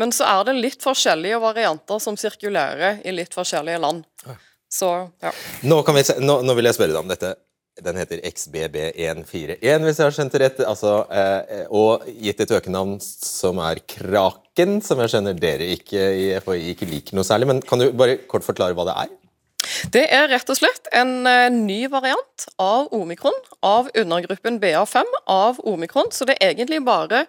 men 0.00 0.14
så 0.14 0.26
er 0.30 0.48
det 0.48 0.56
litt 0.58 0.82
forskjellige 0.82 1.42
varianter 1.42 2.00
som 2.02 2.18
sirkulerer 2.18 3.02
i 3.06 3.14
litt 3.14 3.36
forskjellige 3.36 3.82
land. 3.84 4.06
Så, 4.72 4.90
ja. 5.20 5.32
Nå, 5.68 5.80
vi, 5.84 6.04
nå, 6.24 6.38
nå, 6.46 6.54
vil 6.56 6.70
jeg 6.70 6.78
spørre 6.78 6.94
deg 6.94 7.02
om 7.02 7.10
dette. 7.10 7.34
Den 7.82 7.96
heter 7.96 8.20
XBB141, 8.28 9.84
hvis 9.86 9.98
jeg 9.98 10.04
har 10.04 10.14
skjønt 10.16 10.34
det 10.34 10.40
rett. 10.42 10.60
Altså, 10.68 10.94
eh, 11.12 11.64
og 11.72 12.04
gitt 12.08 12.40
et 12.44 12.52
økenavn 12.58 12.98
som 13.00 13.60
er 13.64 13.80
Kraken, 13.88 14.80
som 14.84 15.00
jeg 15.00 15.12
skjønner 15.12 15.36
dere 15.40 15.70
ikke 15.76 16.04
i 16.20 16.26
FHI 16.44 16.74
ikke 16.74 16.88
liker 16.88 17.16
noe 17.16 17.28
særlig. 17.28 17.48
Men 17.48 17.62
kan 17.64 17.80
du 17.80 17.90
bare 17.96 18.20
kort 18.28 18.44
forklare 18.48 18.76
hva 18.76 18.88
det 18.88 18.96
er? 19.04 19.12
Det 19.92 20.02
er 20.10 20.28
rett 20.32 20.50
og 20.52 20.58
slett 20.58 20.88
en 20.96 21.22
uh, 21.24 21.48
ny 21.52 21.84
variant 21.92 22.46
av 22.60 22.92
omikron, 22.96 23.36
av 23.64 23.88
undergruppen 23.98 24.58
BA5 24.62 25.16
av 25.32 25.60
omikron. 25.68 26.12
Så 26.12 26.28
det 26.28 26.36
er 26.40 26.52
egentlig 26.52 26.82
bare 26.84 27.26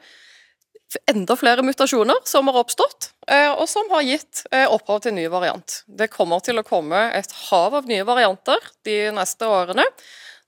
enda 1.11 1.35
flere 1.39 1.63
mutasjoner 1.65 2.23
som 2.29 2.49
har 2.49 2.59
oppstått, 2.61 3.11
uh, 3.31 3.51
og 3.57 3.67
som 3.71 3.89
har 3.93 4.05
gitt 4.07 4.43
uh, 4.53 4.67
opphav 4.73 5.03
til 5.03 5.13
en 5.13 5.21
ny 5.21 5.27
variant. 5.31 5.77
Det 5.87 6.09
kommer 6.13 6.43
til 6.45 6.59
å 6.59 6.65
komme 6.67 7.05
et 7.17 7.31
hav 7.49 7.75
av 7.79 7.89
nye 7.89 8.05
varianter 8.07 8.71
de 8.87 8.97
neste 9.15 9.49
årene. 9.49 9.85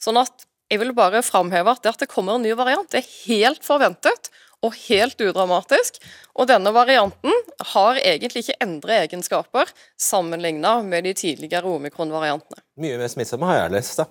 sånn 0.01 0.19
at 0.21 0.47
jeg 0.69 0.81
vil 0.81 0.95
bare 0.97 1.21
framheve 1.21 1.71
at 1.71 1.83
det 1.83 1.93
at 1.93 2.01
det 2.01 2.09
kommer 2.09 2.35
en 2.35 2.45
ny 2.45 2.55
variant, 2.57 2.89
det 2.89 3.03
er 3.03 3.13
helt 3.27 3.63
forventet 3.65 4.31
og 4.65 4.73
helt 4.87 5.19
udramatisk. 5.21 5.99
Og 6.35 6.49
denne 6.49 6.71
varianten 6.75 7.33
har 7.73 7.99
egentlig 8.01 8.45
ikke 8.45 8.57
endret 8.65 9.05
egenskaper 9.05 9.69
sammenlignet 10.01 10.87
med 10.89 11.05
de 11.07 11.13
tidligere 11.17 11.69
omikron-variantene. 11.69 12.63
Mye 12.81 12.97
mer 12.99 13.11
smittsomme 13.11 13.47
har 13.49 13.61
jeg 13.63 13.75
lest, 13.77 14.01
da. 14.01 14.09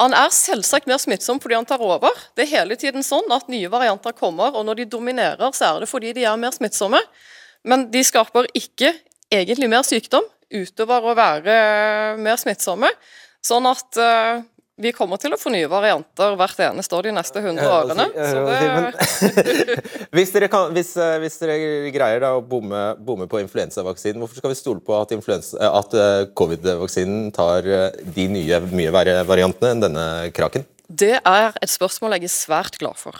Han 0.00 0.14
er 0.16 0.32
selvsagt 0.34 0.88
mer 0.90 1.00
smittsom 1.02 1.40
fordi 1.42 1.58
han 1.58 1.68
tar 1.68 1.82
over. 1.84 2.14
Det 2.36 2.46
er 2.46 2.54
hele 2.60 2.78
tiden 2.80 3.04
sånn 3.06 3.30
at 3.34 3.50
nye 3.52 3.70
varianter 3.72 4.16
kommer, 4.16 4.54
og 4.54 4.66
når 4.68 4.82
de 4.82 4.90
dominerer, 4.96 5.54
så 5.56 5.72
er 5.72 5.84
det 5.84 5.90
fordi 5.90 6.14
de 6.16 6.26
er 6.28 6.40
mer 6.40 6.54
smittsomme. 6.56 7.00
Men 7.68 7.88
de 7.92 8.02
skaper 8.06 8.48
ikke 8.56 8.94
egentlig 9.30 9.70
mer 9.70 9.84
sykdom 9.86 10.24
utover 10.50 11.10
å 11.10 11.16
være 11.18 11.56
mer 12.20 12.38
smittsomme. 12.40 12.90
Sånn 13.44 13.64
at 13.70 13.96
uh, 14.00 14.42
vi 14.80 14.92
kommer 14.96 15.20
til 15.20 15.34
å 15.34 15.38
få 15.40 15.52
nye 15.52 15.68
varianter 15.70 16.36
hvert 16.40 16.62
eneste 16.64 16.96
år 16.96 17.08
de 17.08 17.12
neste 17.14 17.42
100 17.42 17.68
årene. 17.68 18.06
hvis, 20.16 20.32
dere 20.34 20.48
kan, 20.52 20.72
hvis, 20.76 20.94
eh, 20.96 21.16
hvis, 21.22 21.38
dere 21.42 21.92
greier 21.94 22.26
å 22.30 22.40
bomme, 22.40 22.82
bomme 22.96 23.28
på 23.30 23.42
influensavaksinen, 23.44 24.20
hvorfor 24.22 24.40
skal 24.40 24.54
vi 24.54 24.58
stole 24.58 24.84
på 24.84 24.96
at, 24.96 25.12
at 25.12 25.96
eh, 26.00 26.26
covid-vaksinen 26.38 27.30
tar 27.36 27.68
eh, 27.68 27.88
de 28.16 28.28
nye, 28.32 28.60
mye 28.72 28.94
verre 28.94 29.20
variantene 29.28 29.74
enn 29.74 29.88
denne 29.88 30.06
kraken? 30.36 30.66
Det 30.90 31.20
er 31.20 31.52
et 31.54 31.70
spørsmål 31.70 32.16
jeg 32.16 32.26
er 32.26 32.32
svært 32.34 32.80
glad 32.80 32.98
for. 32.98 33.14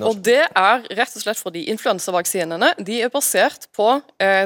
og 0.00 0.22
Det 0.24 0.46
er 0.46 0.86
rett 0.96 1.16
og 1.18 1.24
slett 1.24 1.40
fordi 1.40 1.66
influensavaksinene 1.74 2.72
de 2.80 3.02
er 3.04 3.12
basert 3.12 3.68
på 3.76 3.98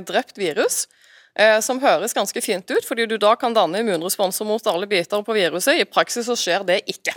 drept 0.08 0.34
virus 0.40 0.86
eh, 0.86 0.95
som 1.61 1.77
høres 1.83 2.14
ganske 2.16 2.40
fint 2.40 2.70
ut, 2.70 2.85
fordi 2.88 3.05
du 3.11 3.18
da 3.20 3.35
kan 3.37 3.53
danne 3.53 3.83
immunresponser 3.83 4.49
mot 4.49 4.66
alle 4.72 4.88
biter 4.88 5.20
på 5.20 5.35
viruset. 5.37 5.83
I 5.83 5.85
praksis 5.85 6.25
så 6.31 6.37
skjer 6.38 6.64
det 6.64 6.79
ikke. 6.88 7.12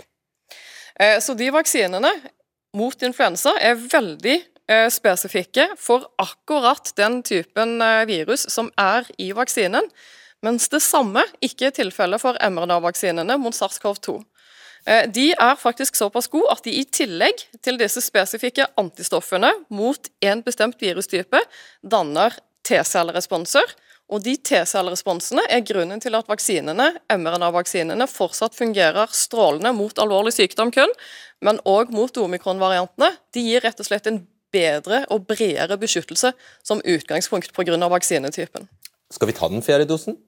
Eh, 1.00 1.18
så 1.20 1.34
de 1.34 1.48
vaksinene 1.54 2.12
mot 2.76 3.02
influensa 3.02 3.54
er 3.58 3.78
veldig 3.80 4.36
eh, 4.70 4.88
spesifikke 4.92 5.70
for 5.80 6.06
akkurat 6.20 6.92
den 6.98 7.20
typen 7.26 7.80
eh, 7.82 8.04
virus 8.10 8.46
som 8.52 8.70
er 8.78 9.08
i 9.18 9.30
vaksinen, 9.36 9.88
mens 10.44 10.68
det 10.72 10.82
samme 10.84 11.24
ikke 11.44 11.68
er 11.68 11.76
tilfellet 11.76 12.22
for 12.22 12.38
mRNA-vaksinene 12.40 13.36
mot 13.40 13.56
SARS-CoV-2. 13.56 14.20
Eh, 14.88 15.06
de 15.12 15.30
er 15.32 15.60
faktisk 15.60 15.96
såpass 15.96 16.30
gode 16.32 16.52
at 16.52 16.64
de 16.64 16.76
i 16.80 16.84
tillegg 16.84 17.46
til 17.64 17.80
disse 17.80 18.02
spesifikke 18.04 18.68
antistoffene 18.80 19.52
mot 19.72 20.12
en 20.24 20.44
bestemt 20.44 20.80
virustype, 20.80 21.42
danner 21.80 22.36
T-celleresponser. 22.68 23.72
Og 24.10 24.22
de 24.24 24.34
T-celleresponsene 24.34 25.44
er 25.54 25.62
grunnen 25.66 26.02
til 26.02 26.16
at 26.18 26.26
vaksinene, 26.30 26.88
mRNA-vaksinene 27.14 28.08
fortsatt 28.10 28.56
fungerer 28.58 29.12
strålende 29.14 29.70
mot 29.76 30.02
alvorlig 30.02 30.34
sykdom 30.34 30.72
kun, 30.74 30.90
men 31.46 31.60
òg 31.68 31.92
mot 31.94 32.18
omikron-variantene. 32.18 33.12
De 33.34 33.44
gir 33.46 33.62
rett 33.62 33.78
og 33.78 33.86
slett 33.86 34.10
en 34.10 34.24
bedre 34.50 35.04
og 35.14 35.28
bredere 35.30 35.78
beskyttelse 35.78 36.32
som 36.66 36.82
utgangspunkt 36.82 37.54
pga. 37.54 37.78
vaksinetypen. 37.88 38.66
Skal 39.14 39.30
vi 39.30 39.36
ta 39.38 39.48
den 39.48 39.62
fjerde 39.62 39.86
dosen? 39.86 40.18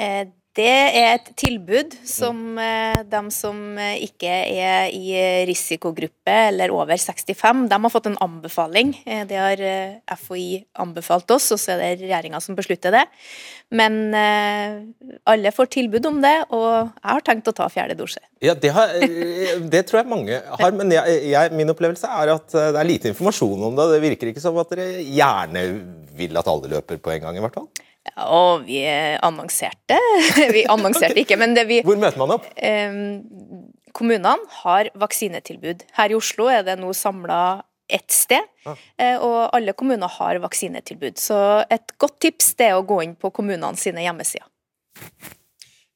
Eh, 0.00 0.28
det 0.56 0.66
er 0.66 1.18
et 1.18 1.26
tilbud 1.36 1.92
som 2.08 2.56
eh, 2.60 3.02
de 3.04 3.20
som 3.34 3.58
eh, 3.76 3.98
ikke 4.06 4.30
er 4.30 4.88
i 4.94 5.10
risikogruppe 5.48 6.32
eller 6.48 6.72
over 6.72 6.96
65, 6.96 7.66
de 7.68 7.78
har 7.84 7.92
fått 7.92 8.08
en 8.08 8.16
anbefaling. 8.24 8.94
Det 9.28 9.36
har 9.36 9.62
FHI 10.16 10.48
anbefalt 10.80 11.30
oss, 11.36 11.50
og 11.52 11.60
så 11.60 11.76
er 11.76 11.82
det 11.82 12.06
regjeringa 12.06 12.40
som 12.40 12.56
beslutter 12.58 12.94
det. 12.94 13.04
Men 13.76 14.14
alle 14.14 15.50
får 15.52 15.68
tilbud 15.74 16.06
om 16.06 16.20
det, 16.22 16.34
og 16.54 16.68
jeg 16.86 17.10
har 17.10 17.24
tenkt 17.26 17.50
å 17.50 17.54
ta 17.56 17.66
fjerde 17.72 17.96
dose. 17.98 18.22
Ja, 18.44 18.54
det, 18.54 18.70
har, 18.76 18.92
det 19.74 19.82
tror 19.88 20.02
jeg 20.02 20.10
mange 20.12 20.38
har, 20.38 20.76
men 20.76 20.92
jeg, 20.94 21.18
jeg, 21.32 21.54
min 21.58 21.74
opplevelse 21.74 22.10
er 22.22 22.36
at 22.36 22.54
det 22.54 22.78
er 22.78 22.88
lite 22.88 23.10
informasjon 23.10 23.66
om 23.70 23.78
det. 23.78 23.90
Det 23.96 24.04
virker 24.06 24.30
ikke 24.30 24.44
som 24.44 24.58
at 24.62 24.70
dere 24.72 25.02
gjerne 25.02 25.66
vil 26.16 26.38
at 26.38 26.48
alle 26.50 26.76
løper 26.76 27.02
på 27.02 27.16
en 27.16 27.26
gang, 27.26 27.38
i 27.38 27.44
hvert 27.44 27.58
fall. 27.58 27.68
Og 28.26 28.66
vi 28.66 28.82
annonserte 28.86 29.98
Vi 30.56 30.66
annonserte 30.70 31.22
ikke, 31.22 31.38
men 31.40 31.56
det 31.56 31.66
vi 31.70 31.80
Hvor 31.86 31.98
møter 32.00 32.20
man 32.22 32.36
opp? 32.38 32.48
kommunene 33.96 34.36
har 34.60 34.90
vaksinetilbud. 35.00 35.86
Her 35.96 36.12
i 36.12 36.16
Oslo 36.18 36.50
er 36.52 36.66
det 36.66 36.74
nå 36.76 36.90
samla 36.92 37.62
ett 37.88 38.10
sted, 38.12 38.44
ah. 38.66 38.76
og 39.22 39.38
alle 39.56 39.72
kommuner 39.78 40.10
har 40.18 40.40
vaksinetilbud. 40.42 41.16
Så 41.22 41.38
et 41.72 41.94
godt 42.02 42.18
tips 42.20 42.50
det 42.58 42.70
er 42.72 42.76
å 42.76 42.84
gå 42.84 42.98
inn 43.06 43.14
på 43.16 43.30
kommunene 43.32 43.78
sine 43.80 44.04
hjemmesider. 44.04 44.48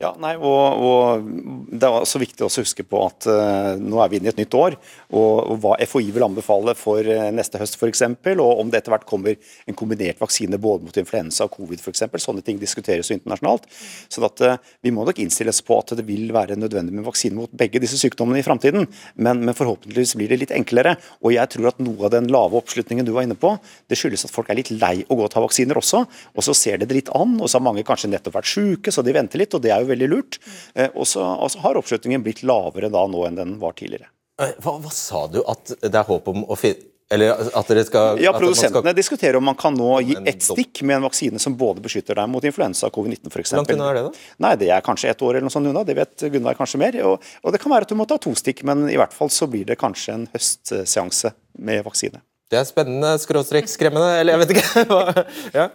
Ja, 0.00 0.14
nei, 0.16 0.32
og, 0.40 0.80
og, 0.80 1.26
Det 1.68 1.84
er 1.84 1.92
også 1.92 2.22
viktig 2.22 2.46
å 2.46 2.48
huske 2.48 2.84
på 2.88 3.02
at 3.04 3.26
uh, 3.28 3.76
nå 3.76 3.98
er 4.00 4.08
vi 4.08 4.16
inne 4.16 4.30
i 4.30 4.32
et 4.32 4.38
nytt 4.40 4.54
år. 4.56 4.76
Og, 5.12 5.34
og 5.52 5.58
hva 5.60 5.74
FHI 5.84 6.06
vil 6.14 6.24
anbefale 6.24 6.72
for 6.78 7.04
uh, 7.04 7.26
neste 7.36 7.60
høst 7.60 7.76
f.eks. 7.76 8.00
Og 8.32 8.62
om 8.62 8.70
det 8.72 8.80
etter 8.80 8.94
hvert 8.94 9.04
kommer 9.08 9.36
en 9.36 9.76
kombinert 9.76 10.22
vaksine 10.22 10.56
både 10.56 10.88
mot 10.88 11.00
influensa 11.02 11.44
og 11.44 11.52
covid 11.58 11.84
f.eks. 11.84 12.06
Sånne 12.24 12.44
ting 12.46 12.56
diskuteres 12.62 13.10
jo 13.12 13.18
internasjonalt. 13.18 13.68
Så 14.08 14.24
at, 14.24 14.40
uh, 14.40 14.56
Vi 14.80 14.92
må 14.96 15.04
nok 15.04 15.20
innstille 15.20 15.52
oss 15.52 15.60
på 15.60 15.76
at 15.82 15.92
det 15.98 16.06
vil 16.08 16.32
være 16.32 16.56
nødvendig 16.56 16.96
med 16.96 17.04
vaksine 17.04 17.36
mot 17.36 17.52
begge 17.52 17.84
disse 17.84 18.00
sykdommene 18.00 18.40
i 18.40 18.46
framtiden. 18.46 18.88
Men, 19.20 19.44
men, 19.44 19.52
forhåpentligvis 19.58 20.16
blir 20.16 20.32
det 20.32 20.40
litt 20.46 20.56
enklere. 20.56 20.96
Og 21.20 21.36
jeg 21.36 21.52
tror 21.58 21.74
at 21.74 21.84
noe 21.84 22.08
av 22.08 22.14
den 22.16 22.32
lave 22.32 22.56
oppslutningen 22.56 23.04
du 23.04 23.12
var 23.18 23.28
inne 23.28 23.36
på, 23.36 23.52
det 23.92 24.00
skyldes 24.00 24.24
at 24.24 24.32
folk 24.32 24.48
er 24.48 24.62
litt 24.62 24.72
lei 24.72 25.02
å 25.04 25.20
gå 25.20 25.28
og 25.28 25.34
ta 25.36 25.44
vaksiner 25.44 25.76
også. 25.76 26.06
Og 26.32 26.48
så 26.48 26.56
ser 26.56 26.80
det 26.80 26.88
litt 26.96 27.12
an, 27.12 27.36
og 27.36 27.52
så 27.52 27.60
har 27.60 27.68
mange 27.68 27.84
kanskje 27.84 28.14
nettopp 28.14 28.40
vært 28.40 28.52
syke, 28.56 28.96
så 28.96 29.04
de 29.04 29.18
venter 29.20 29.44
litt. 29.44 29.52
og 29.52 29.60
det 29.60 29.76
er 29.76 29.84
jo 29.84 29.89
veldig 29.90 30.10
lurt. 30.10 30.40
Eh, 30.74 30.90
og 30.94 31.08
så 31.08 31.64
har 31.64 31.80
oppslutningen 31.80 32.24
blitt 32.26 32.44
lavere 32.46 32.92
da 32.92 33.04
nå 33.10 33.26
enn 33.28 33.38
den 33.38 33.58
var 33.62 33.76
tidligere. 33.78 34.10
Eh, 34.40 34.54
hva, 34.64 34.78
hva 34.80 34.94
sa 34.94 35.26
du 35.30 35.42
at 35.44 35.74
det 35.82 35.94
er 35.94 36.08
håp 36.08 36.30
om 36.32 36.46
å 36.48 36.58
finne 36.58 36.88
eller 37.10 37.32
at 37.58 37.66
dere 37.66 37.82
skal... 37.82 38.20
Ja, 38.22 38.30
Produsentene 38.36 38.84
skal... 38.84 38.94
diskuterer 38.94 39.38
om 39.40 39.48
man 39.50 39.56
kan 39.58 39.74
nå 39.74 39.88
gi 40.06 40.14
ett 40.30 40.44
stikk 40.46 40.84
med 40.86 41.00
en 41.00 41.08
vaksine 41.08 41.40
som 41.42 41.56
både 41.58 41.82
beskytter 41.82 42.14
deg 42.14 42.30
mot 42.30 42.44
influensa 42.46 42.86
og 42.86 42.94
covid-19 42.94 43.32
f.eks. 43.32 43.50
Hvor 43.50 43.58
langt 43.58 43.72
unna 43.74 43.88
er 43.90 43.98
det, 43.98 44.04
da? 44.06 44.28
Nei, 44.46 44.52
Det 44.60 44.68
er 44.70 44.84
kanskje 44.86 45.10
ett 45.10 45.24
år 45.26 45.34
eller 45.34 45.48
noe 45.48 45.54
sånt 45.56 45.66
unna. 45.72 45.82
Det 45.86 45.96
vet 45.98 46.26
Gunnar 46.30 46.58
kanskje 46.58 46.78
mer. 46.78 47.00
Og, 47.08 47.26
og, 47.42 47.50
det 47.50 47.58
kan 47.62 47.74
være 47.74 47.88
at 47.88 47.90
du 47.90 47.98
må 47.98 48.06
ta 48.06 48.20
to 48.22 48.30
stikk, 48.38 48.62
men 48.68 48.86
i 48.92 48.98
hvert 49.00 49.16
fall 49.16 49.32
så 49.34 49.50
blir 49.50 49.66
det 49.66 49.80
kanskje 49.80 50.20
en 50.20 50.28
høstseanse 50.30 51.34
med 51.58 51.82
vaksine. 51.88 52.22
Det 52.50 52.58
er 52.58 52.66
spennende, 52.66 53.10
skråstrek 53.22 53.66
skremmende, 53.70 54.14
eller 54.20 54.36
jeg 54.36 54.42
vet 54.44 54.54
ikke. 54.54 54.86
ja. 55.58 55.66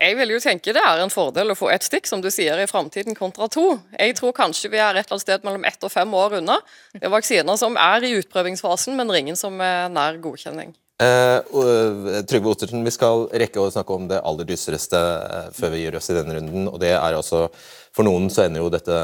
Jeg 0.00 0.16
vil 0.16 0.30
jo 0.32 0.38
tenke 0.40 0.72
det 0.72 0.80
er 0.80 1.02
en 1.02 1.12
fordel 1.12 1.52
å 1.52 1.58
få 1.58 1.68
ett 1.74 1.84
stikk, 1.84 2.06
som 2.08 2.22
du 2.24 2.30
sier, 2.32 2.56
i 2.56 2.68
framtiden 2.68 3.16
kontra 3.16 3.50
to. 3.52 3.74
Jeg 3.92 4.14
tror 4.16 4.32
kanskje 4.32 4.70
vi 4.72 4.78
er 4.80 4.96
et 4.96 5.04
eller 5.04 5.18
annet 5.18 5.24
sted 5.26 5.42
mellom 5.44 5.66
ett 5.68 5.82
og 5.84 5.92
fem 5.92 6.14
år 6.16 6.38
unna. 6.38 6.56
Det 6.94 7.04
er 7.04 7.12
vaksiner 7.12 7.58
som 7.60 7.76
er 7.76 8.06
i 8.08 8.14
utprøvingsfasen, 8.22 8.96
men 8.96 9.12
ingen 9.18 9.36
som 9.36 9.60
er 9.60 9.90
nær 9.92 10.16
godkjenning. 10.24 10.72
Uh, 11.00 12.22
Trygve 12.28 12.48
Ottersen, 12.52 12.84
vi 12.84 12.92
skal 12.92 13.26
rekke 13.42 13.60
å 13.60 13.68
snakke 13.72 13.96
om 13.96 14.08
det 14.08 14.22
aller 14.24 14.48
dystreste 14.48 14.96
uh, 14.96 15.50
før 15.56 15.74
vi 15.74 15.82
gir 15.84 15.96
oss 15.96 16.08
i 16.12 16.16
denne 16.16 16.36
runden. 16.36 16.68
og 16.68 16.80
det 16.80 16.94
er 16.94 17.16
altså, 17.16 17.46
For 17.92 18.04
noen 18.08 18.28
så 18.32 18.46
ender 18.46 18.64
jo 18.64 18.72
dette 18.72 19.02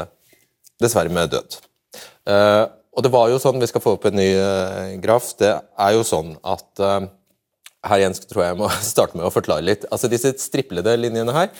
dessverre 0.81 1.13
med 1.13 1.29
død. 1.33 1.59
Uh, 2.25 2.65
og 2.97 3.05
det 3.05 3.13
var 3.13 3.29
jo 3.29 3.37
sånn, 3.41 3.61
Vi 3.61 3.69
skal 3.69 3.85
få 3.85 3.95
opp 3.99 4.09
en 4.09 4.17
ny 4.17 4.31
graf. 5.01 5.29
Det 5.37 5.53
er 5.53 5.93
jo 5.93 6.01
sånn 6.05 6.33
at 6.41 6.81
her 7.85 8.01
igjen 8.01 8.15
tror 8.25 8.43
jeg 8.43 8.53
jeg 8.53 8.59
må 8.61 8.69
starte 8.93 9.17
med 9.19 9.27
å 9.27 9.33
forklare 9.33 9.65
litt. 9.65 9.85
Altså 9.91 10.09
Disse 10.11 10.33
striplede 10.41 10.95
linjene 10.99 11.35
her, 11.35 11.51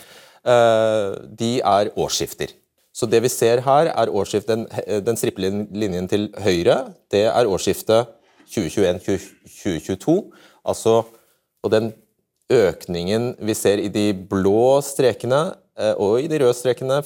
eh, 0.48 1.12
de 1.40 1.52
er 1.60 1.92
årsskifter. 1.96 2.56
Så 2.98 3.06
det 3.06 3.22
vi 3.22 3.30
ser 3.30 3.62
her, 3.62 3.92
er 3.94 4.10
årsskiftet, 4.10 4.66
den 5.06 5.20
striplede 5.20 5.68
linjen 5.78 6.08
til 6.10 6.32
høyre, 6.42 6.80
det 7.14 7.28
er 7.30 7.50
årsskiftet 7.50 8.10
2021-2022. 8.50 10.18
Altså, 10.68 11.04
og 11.62 11.74
den 11.74 11.92
økningen 12.54 13.36
vi 13.44 13.56
ser 13.58 13.82
i 13.84 13.92
de 13.92 14.10
blå 14.16 14.80
strekene 14.86 15.42
eh, 15.78 15.94
og 15.94 16.24
i 16.24 16.30
de 16.32 16.40
røde 16.42 16.56
strekene, 16.58 17.02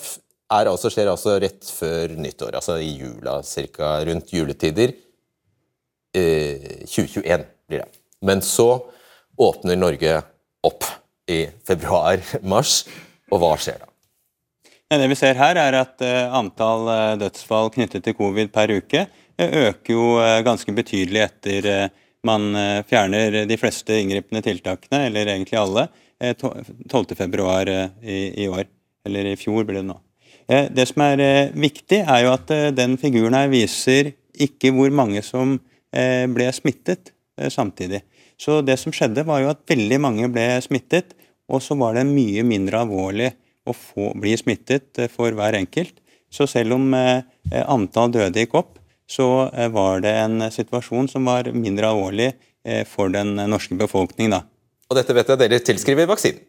altså, 0.51 0.91
skjer 0.91 1.11
altså 1.11 1.37
rett 1.41 1.67
før 1.75 2.15
nyttår, 2.19 2.55
altså 2.59 2.77
i 2.79 2.93
jula, 3.01 3.41
ca. 3.43 3.93
rundt 4.07 4.31
juletider. 4.35 4.95
2021 6.11 7.23
eh, 7.23 7.45
blir 7.67 7.83
det. 7.83 8.01
Men 8.21 8.43
så 8.45 8.69
åpner 9.37 9.79
Norge 9.79 10.19
opp 10.65 10.85
i 11.31 11.45
februar-mars, 11.67 12.83
og 13.31 13.41
hva 13.41 13.55
skjer 13.59 13.79
da? 13.81 13.91
Det 14.91 15.07
vi 15.07 15.15
ser 15.15 15.37
her, 15.39 15.55
er 15.55 15.77
at 15.79 16.03
eh, 16.03 16.33
antall 16.35 16.89
eh, 16.91 17.17
dødsfall 17.21 17.69
knyttet 17.71 18.03
til 18.03 18.15
covid 18.17 18.49
per 18.51 18.73
uke 18.75 19.05
eh, 19.05 19.53
øker 19.69 19.93
jo 19.93 20.07
ganske 20.43 20.73
betydelig 20.75 21.21
etter 21.23 21.67
man 22.27 22.51
fjerner 22.85 23.47
de 23.49 23.55
fleste 23.57 23.95
inngripende 23.97 24.43
tiltakene, 24.45 25.07
eller 25.07 25.31
egentlig 25.31 25.57
alle, 25.57 25.87
12.2 26.21 27.71
i, 28.05 28.17
i 28.43 28.45
år. 28.45 28.67
Eller 29.09 29.31
i 29.31 29.37
fjor 29.41 29.65
blir 29.65 29.79
det 29.79 29.87
nå. 29.87 29.95
Det 30.45 30.85
som 30.85 31.01
er 31.01 31.49
viktig, 31.57 32.03
er 32.03 32.19
jo 32.27 32.35
at 32.35 32.53
den 32.77 32.93
figuren 33.01 33.33
her 33.33 33.49
viser 33.49 34.11
ikke 34.37 34.69
hvor 34.75 34.93
mange 34.93 35.23
som 35.25 35.55
ble 35.89 36.51
smittet 36.53 37.09
samtidig. 37.49 38.03
Så 38.41 38.61
det 38.65 38.79
som 38.81 38.93
skjedde, 38.95 39.25
var 39.27 39.43
jo 39.43 39.51
at 39.53 39.61
veldig 39.69 39.99
mange 40.01 40.29
ble 40.33 40.47
smittet, 40.65 41.13
og 41.51 41.61
så 41.61 41.77
var 41.77 41.97
det 41.97 42.07
mye 42.09 42.43
mindre 42.47 42.81
alvorlig 42.81 43.29
å 43.67 43.75
få, 43.75 44.13
bli 44.17 44.33
smittet 44.39 44.97
eh, 44.97 45.11
for 45.11 45.35
hver 45.37 45.57
enkelt. 45.59 45.99
Så 46.31 46.47
selv 46.49 46.77
om 46.77 46.93
eh, 46.97 47.21
antall 47.61 48.13
døde 48.15 48.41
gikk 48.41 48.55
opp, 48.57 48.79
så 49.11 49.49
eh, 49.51 49.69
var 49.73 50.01
det 50.05 50.13
en 50.23 50.47
situasjon 50.53 51.11
som 51.11 51.27
var 51.29 51.51
mindre 51.53 51.91
alvorlig 51.91 52.31
eh, 52.31 52.85
for 52.87 53.13
den 53.13 53.35
norske 53.51 53.77
befolkning. 53.77 54.31
Da. 54.33 54.45
Og 54.89 54.97
dette 54.97 55.15
vet 55.15 55.29
jeg 55.29 55.41
dere 55.43 55.61
tilskriver 55.67 56.09
vaksinen? 56.09 56.47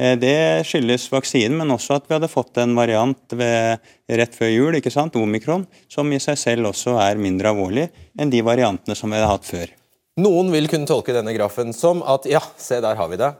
Eh, 0.00 0.14
det 0.20 0.64
skyldes 0.68 1.08
vaksinen, 1.12 1.56
men 1.60 1.72
også 1.74 1.96
at 1.96 2.08
vi 2.08 2.16
hadde 2.16 2.30
fått 2.32 2.60
en 2.62 2.76
variant 2.78 3.36
ved, 3.36 3.82
rett 4.20 4.36
før 4.36 4.52
jul, 4.52 4.78
ikke 4.78 4.92
sant, 4.92 5.16
omikron, 5.16 5.66
som 5.92 6.12
i 6.12 6.20
seg 6.22 6.38
selv 6.40 6.72
også 6.72 6.98
er 7.02 7.20
mindre 7.20 7.52
alvorlig 7.52 7.88
enn 8.16 8.32
de 8.32 8.44
variantene 8.44 8.96
som 8.98 9.12
vi 9.12 9.18
hadde 9.18 9.32
hatt 9.32 9.48
før. 9.48 9.72
Noen 10.16 10.48
vil 10.48 10.64
kunne 10.72 10.88
tolke 10.88 11.12
denne 11.12 11.34
grafen 11.36 11.74
som 11.76 11.98
at 12.08 12.24
ja, 12.30 12.40
se 12.56 12.78
der 12.80 12.96
har 12.96 13.08
vi 13.12 13.18
det. 13.20 13.34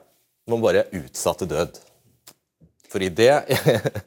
Man 0.51 0.61
bare 0.61 0.85
utsatte 0.93 1.49
død. 1.49 1.79
For 2.93 3.03
i 3.03 3.09
det, 3.09 3.33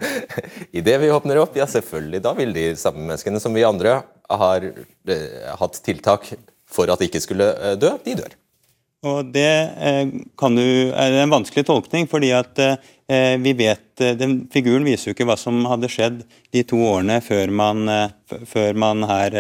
i 0.77 0.84
det 0.86 0.99
vi 1.01 1.10
åpner 1.12 1.41
opp, 1.41 1.58
ja 1.58 1.65
selvfølgelig, 1.67 2.21
da 2.23 2.36
vil 2.38 2.53
de 2.55 2.67
samme 2.79 3.01
menneskene 3.01 3.41
som 3.41 3.58
vi 3.58 3.65
andre 3.65 3.99
har 4.29 4.69
eh, 4.69 5.49
hatt 5.60 5.82
tiltak 5.84 6.29
for 6.69 6.93
at 6.93 7.01
de 7.01 7.10
ikke 7.10 7.23
skulle 7.25 7.49
eh, 7.58 7.75
dø, 7.82 7.95
de 8.05 8.15
dør. 8.21 8.38
Og 9.07 9.29
Det 9.31 9.47
eh, 9.79 10.09
du, 10.12 10.91
er 10.91 11.13
en 11.21 11.31
vanskelig 11.31 11.63
tolkning, 11.69 12.07
fordi 12.12 12.33
at 12.35 12.59
eh, 12.59 13.38
vi 13.39 13.53
vet 13.55 14.01
eh, 14.03 14.15
den 14.19 14.41
Figuren 14.51 14.83
viser 14.83 15.09
jo 15.09 15.15
ikke 15.15 15.27
hva 15.29 15.38
som 15.39 15.62
hadde 15.69 15.88
skjedd 15.91 16.25
de 16.51 16.63
to 16.67 16.81
årene 16.83 17.21
før 17.23 17.53
man, 17.55 17.88
før 18.27 18.75
man 18.75 19.05
her 19.07 19.38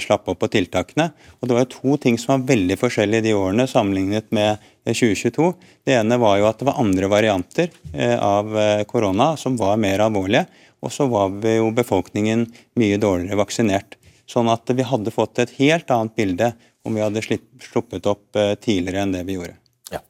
slapp 0.00 0.28
opp 0.30 0.38
på 0.40 0.48
tiltakene. 0.54 1.10
Og 1.40 1.48
Det 1.48 1.56
var 1.56 1.64
jo 1.64 1.72
to 1.74 1.96
ting 2.00 2.18
som 2.20 2.36
var 2.36 2.46
veldig 2.52 2.78
forskjellige 2.78 3.26
de 3.26 3.34
årene 3.36 3.66
sammenlignet 3.68 4.30
med 4.36 4.62
2022. 4.86 5.48
Eh, 5.50 5.74
det 5.88 5.98
ene 5.98 6.20
var 6.22 6.38
jo 6.38 6.46
at 6.48 6.62
det 6.62 6.70
var 6.70 6.80
andre 6.80 7.10
varianter 7.10 7.74
av 8.22 8.54
korona 8.86 9.32
som 9.40 9.58
var 9.58 9.80
mer 9.82 10.04
alvorlige. 10.06 10.46
Og 10.84 10.92
så 10.94 11.08
var 11.10 11.34
jo 11.50 11.72
befolkningen 11.74 12.46
mye 12.78 13.00
dårligere 13.02 13.40
vaksinert. 13.40 13.98
Sånn 14.30 14.48
at 14.52 14.70
vi 14.70 14.86
hadde 14.86 15.14
fått 15.14 15.40
et 15.42 15.54
helt 15.58 15.90
annet 15.90 16.14
bilde 16.18 16.52
om 16.86 16.94
vi 16.94 17.04
hadde 17.04 17.22
sluppet 17.22 18.06
opp 18.08 18.38
tidligere 18.62 19.02
enn 19.04 19.14
det 19.16 19.24
vi 19.28 19.36
gjorde. 19.36 19.56
Ja. 19.92 20.02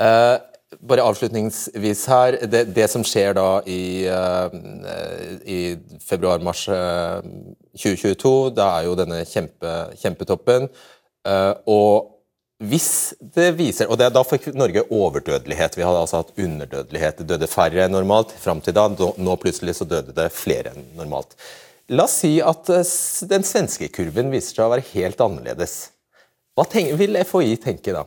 Eh, 0.00 0.36
bare 0.80 1.02
avslutningsvis 1.02 2.04
her. 2.08 2.38
Det, 2.46 2.64
det, 2.74 2.86
som 2.90 3.04
skjer 3.06 3.34
da 3.36 3.48
i, 3.66 4.06
eh, 4.06 4.54
i 5.44 5.60
februar-mars 6.06 6.62
uh, 6.70 7.18
2022, 7.74 8.32
da 8.54 8.70
er 8.78 8.86
jo 8.86 8.96
denne 8.98 9.20
kjempe, 9.28 9.74
kjempetoppen. 10.00 10.70
Eh, 11.26 11.52
og 11.68 12.16
hvis 12.60 13.14
det 13.20 13.54
viser 13.56 13.88
Og 13.88 13.96
det, 13.96 14.10
da 14.12 14.20
fikk 14.24 14.50
Norge 14.52 14.82
overdødelighet. 14.92 15.78
Vi 15.78 15.84
hadde 15.84 16.02
altså 16.02 16.20
hatt 16.20 16.34
underdødelighet. 16.36 17.22
Det 17.22 17.28
døde 17.32 17.48
færre 17.48 17.86
enn 17.86 17.94
normalt 17.96 18.34
fram 18.36 18.60
til 18.60 18.76
da. 18.76 18.84
Nå 18.90 19.36
plutselig 19.40 19.78
så 19.78 19.88
døde 19.88 20.12
det 20.16 20.28
flere 20.36 20.74
enn 20.74 20.84
normalt. 20.98 21.32
La 21.90 22.04
oss 22.06 22.20
si 22.22 22.36
at 22.38 22.68
den 23.26 23.42
svenske 23.46 23.88
kurven 23.90 24.30
viser 24.30 24.60
seg 24.60 24.66
å 24.68 24.72
være 24.76 24.86
helt 24.92 25.20
annerledes. 25.24 25.74
Hva 26.54 26.62
tenker, 26.70 26.98
vil 27.00 27.18
FHI 27.26 27.56
tenke 27.58 27.94
da? 27.96 28.04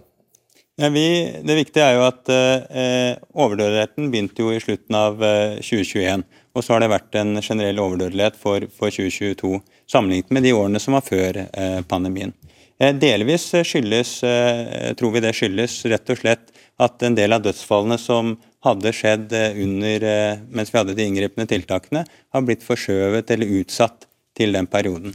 Ja, 0.80 0.88
vi, 0.90 1.06
det 1.46 1.58
viktige 1.60 1.86
er 1.86 2.00
jo 2.00 2.06
at 2.08 2.30
eh, 2.34 3.20
overdødeligheten 3.36 4.08
begynte 4.10 4.42
jo 4.42 4.54
i 4.56 4.62
slutten 4.64 4.96
av 4.98 5.20
eh, 5.22 5.60
2021. 5.60 6.24
Og 6.54 6.66
så 6.66 6.74
har 6.74 6.82
det 6.82 6.90
vært 6.94 7.18
en 7.20 7.36
generell 7.42 7.82
overdødelighet 7.84 8.40
for, 8.40 8.66
for 8.74 8.94
2022 8.94 9.60
sammenlignet 9.90 10.34
med 10.34 10.48
de 10.48 10.56
årene 10.58 10.82
som 10.82 10.98
var 10.98 11.06
før 11.06 11.44
eh, 11.44 11.82
pandemien. 11.90 12.34
Eh, 12.82 12.96
delvis 12.98 13.52
skyldes, 13.54 14.16
eh, 14.26 14.90
tror 14.98 15.14
vi 15.14 15.22
det 15.28 15.36
skyldes 15.38 15.78
rett 15.94 16.10
og 16.10 16.22
slett 16.24 16.50
at 16.82 17.06
en 17.06 17.20
del 17.20 17.38
av 17.38 17.46
dødsfallene 17.46 18.00
som 18.02 18.34
hadde 18.64 18.94
skjedd 18.96 19.34
eh, 19.38 19.60
under, 19.64 20.08
mens 20.54 20.74
vi 20.74 20.80
hadde 20.80 20.98
de 20.98 21.08
inngripende 21.08 21.50
tiltakene, 21.50 22.06
har 22.06 22.48
blitt 22.48 22.66
forskjøvet 22.66 23.36
eller 23.36 23.58
utsatt 23.60 24.08
til 24.38 24.56
den 24.56 24.70
perioden. 24.70 25.14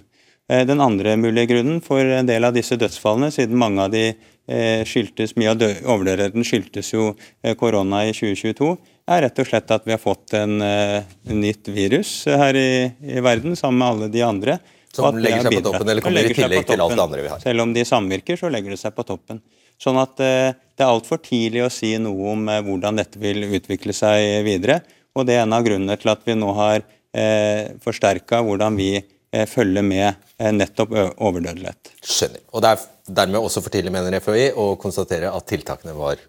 Den 0.49 0.81
andre 0.81 1.13
mulige 1.21 1.51
grunnen 1.51 1.83
for 1.85 2.01
en 2.01 2.29
del 2.29 2.47
av 2.49 2.55
disse 2.57 2.79
dødsfallene, 2.81 3.29
siden 3.35 3.59
mange 3.61 3.83
av 3.85 3.91
de 3.93 4.07
Eh, 4.49 4.81
skyldtes, 4.89 5.35
Mye 5.37 5.51
av 5.53 5.61
overdødeligheten 5.61 6.45
skyldtes 6.47 6.89
jo 6.95 7.11
eh, 7.45 7.53
korona 7.61 8.07
i 8.09 8.15
2022, 8.17 8.71
er 9.13 9.21
rett 9.27 9.41
og 9.43 9.49
slett 9.51 9.75
at 9.77 9.85
vi 9.85 9.93
har 9.93 10.01
fått 10.01 10.33
en, 10.39 10.55
eh, 10.65 11.05
nytt 11.29 11.69
virus 11.69 12.23
her 12.33 12.57
i, 12.57 12.89
i, 12.89 13.19
verden 13.21 13.59
sammen 13.61 13.83
med 13.83 13.89
alle 13.89 14.09
de 14.15 14.23
andre. 14.25 14.57
Som 14.89 15.21
legger 15.21 15.45
seg 15.45 15.59
på 15.59 15.67
toppen, 15.67 15.91
eller 15.93 16.07
kommer 16.07 16.25
i 16.25 16.33
tillegg 16.33 16.65
til 16.65 16.81
alt 16.81 16.97
det 16.97 17.05
andre 17.05 17.27
vi 17.27 17.29
har? 17.35 17.43
Selv 17.45 17.67
om 17.67 17.77
de 17.77 17.85
samvirker, 17.85 18.41
så 18.41 18.49
legger 18.49 18.73
det 18.73 18.81
seg 18.81 18.97
på 18.97 19.05
toppen. 19.11 19.43
Sånn 19.79 19.99
at 20.01 20.17
det 20.19 20.83
er 20.83 20.89
altfor 20.89 21.21
tidlig 21.23 21.63
å 21.63 21.71
si 21.71 21.93
noe 22.03 22.33
om 22.33 22.49
hvordan 22.67 22.99
dette 22.99 23.21
vil 23.23 23.45
utvikle 23.47 23.95
seg 23.95 24.43
videre. 24.47 24.81
Og 25.15 25.27
det 25.27 25.37
er 25.37 25.45
en 25.45 25.55
av 25.55 25.65
grunnene 25.67 25.97
til 25.99 26.11
at 26.13 26.25
vi 26.27 26.35
nå 26.39 26.51
har 26.57 26.83
eh, 26.83 27.75
forsterka 27.83 28.43
hvordan 28.47 28.79
vi 28.79 28.91
eh, 28.99 29.47
følger 29.51 29.87
med 29.87 30.09
eh, 30.11 30.53
nettopp 30.55 30.95
overdødelighet. 31.15 31.95
Skjønner. 32.03 32.45
Og 32.53 32.65
det 32.65 32.75
er 32.75 32.85
dermed 33.21 33.41
også 33.43 33.63
for 33.65 33.75
tidlig, 33.75 33.95
mener 33.95 34.19
FHI, 34.23 34.53
å 34.59 34.73
konstatere 34.81 35.33
at 35.35 35.49
tiltakene 35.51 35.97
var 35.97 36.23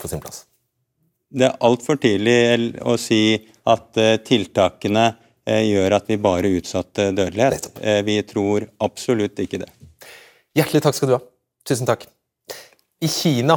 på 0.00 0.10
sin 0.10 0.22
plass? 0.22 0.44
Det 1.30 1.46
er 1.46 1.58
altfor 1.62 1.98
tidlig 2.02 2.76
å 2.82 2.96
si 2.98 3.38
at 3.70 3.98
eh, 4.00 4.16
tiltakene 4.26 5.10
eh, 5.46 5.62
gjør 5.68 5.98
at 6.00 6.08
vi 6.10 6.18
bare 6.22 6.50
utsatte 6.58 7.10
dødelighet. 7.14 7.70
Eh, 7.78 8.00
vi 8.06 8.18
tror 8.26 8.66
absolutt 8.82 9.38
ikke 9.42 9.62
det. 9.62 9.70
Hjertelig 10.58 10.82
takk 10.86 10.98
skal 10.98 11.12
du 11.12 11.18
ha. 11.18 11.22
Tusen 11.66 11.86
takk. 11.86 12.08
I 13.00 13.08
Kina 13.08 13.56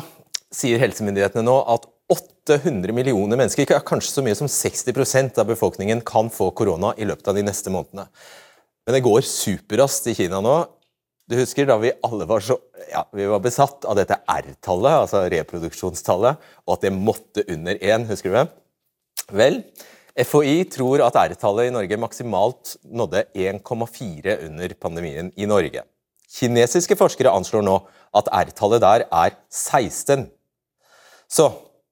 sier 0.56 0.80
helsemyndighetene 0.80 1.44
nå 1.44 1.58
at 1.68 1.90
800 2.14 2.94
millioner 2.96 3.40
mennesker, 3.40 3.68
kanskje 3.84 4.14
så 4.14 4.24
mye 4.24 4.38
som 4.40 4.48
60% 4.48 5.40
av 5.42 5.50
befolkningen, 5.50 6.04
kan 6.08 6.30
få 6.32 6.48
korona 6.56 6.94
i 6.96 7.08
løpet 7.10 7.28
av 7.28 7.36
de 7.36 7.44
neste 7.44 7.74
månedene. 7.74 8.06
Men 8.88 8.96
det 8.96 9.04
går 9.04 9.26
superraskt 9.28 10.08
i 10.12 10.16
Kina 10.16 10.40
nå. 10.44 10.56
Du 11.28 11.36
husker 11.40 11.68
da 11.68 11.76
vi 11.80 11.92
alle 12.04 12.28
var 12.28 12.44
så 12.44 12.58
ja, 12.92 13.04
vi 13.16 13.28
var 13.28 13.44
besatt 13.44 13.84
av 13.88 14.00
dette 14.00 14.20
R-tallet, 14.32 14.96
altså 15.06 15.24
reproduksjonstallet, 15.32 16.40
og 16.64 16.76
at 16.78 16.88
det 16.88 16.96
måtte 16.96 17.44
under 17.52 17.80
1, 17.80 18.08
husker 18.12 18.32
du 18.32 18.40
det? 18.40 18.48
Vel, 19.44 19.62
FHI 20.20 20.58
tror 20.72 21.04
at 21.04 21.20
R-tallet 21.20 21.68
i 21.68 21.76
Norge 21.76 22.00
maksimalt 22.00 22.78
nådde 22.84 23.26
1,4 23.36 24.40
under 24.48 24.76
pandemien 24.80 25.32
i 25.36 25.48
Norge. 25.52 25.84
Kinesiske 26.34 26.98
forskere 26.98 27.34
anslår 27.34 27.66
nå 27.66 27.76
at 28.18 28.30
R-tallet 28.34 28.82
der 28.84 29.06
er 29.10 29.36
16. 29.54 30.28
Så 31.30 31.50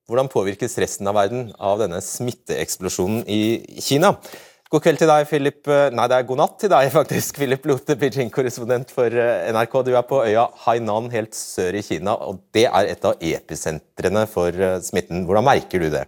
hvordan 0.10 0.30
påvirkes 0.32 0.77
resten 0.82 1.08
av 1.08 1.15
verden 1.15 1.51
av 1.62 1.82
denne 1.82 2.01
smitteeksplosjonen 2.04 3.21
i 3.30 3.41
Kina? 3.82 4.15
God 4.71 4.86
kveld 4.86 5.01
til 5.01 5.10
deg, 5.12 5.25
Philip. 5.27 5.67
Nei, 5.91 6.06
det 6.08 6.15
er 6.15 6.27
god 6.27 6.39
natt 6.39 6.54
til 6.63 6.71
deg, 6.71 6.89
faktisk. 6.97 7.41
Philip 7.41 7.65
Lote, 7.67 7.97
Beijing-korrespondent 7.99 8.93
for 8.95 9.12
eh, 9.12 9.49
NRK. 9.51 9.77
Du 9.84 9.91
er 9.91 10.06
på 10.08 10.21
øya 10.23 10.45
Hainan 10.63 11.12
helt 11.12 11.36
sør 11.36 11.75
i 11.75 11.84
Kina, 11.84 12.15
og 12.15 12.39
det 12.56 12.69
er 12.69 12.93
et 12.93 13.08
av 13.08 13.19
episentrene 13.19 14.23
for 14.32 14.56
eh, 14.56 14.80
smitten. 14.84 15.25
Hvordan 15.27 15.47
merker 15.49 15.84
du 15.84 15.89
det? 15.91 16.06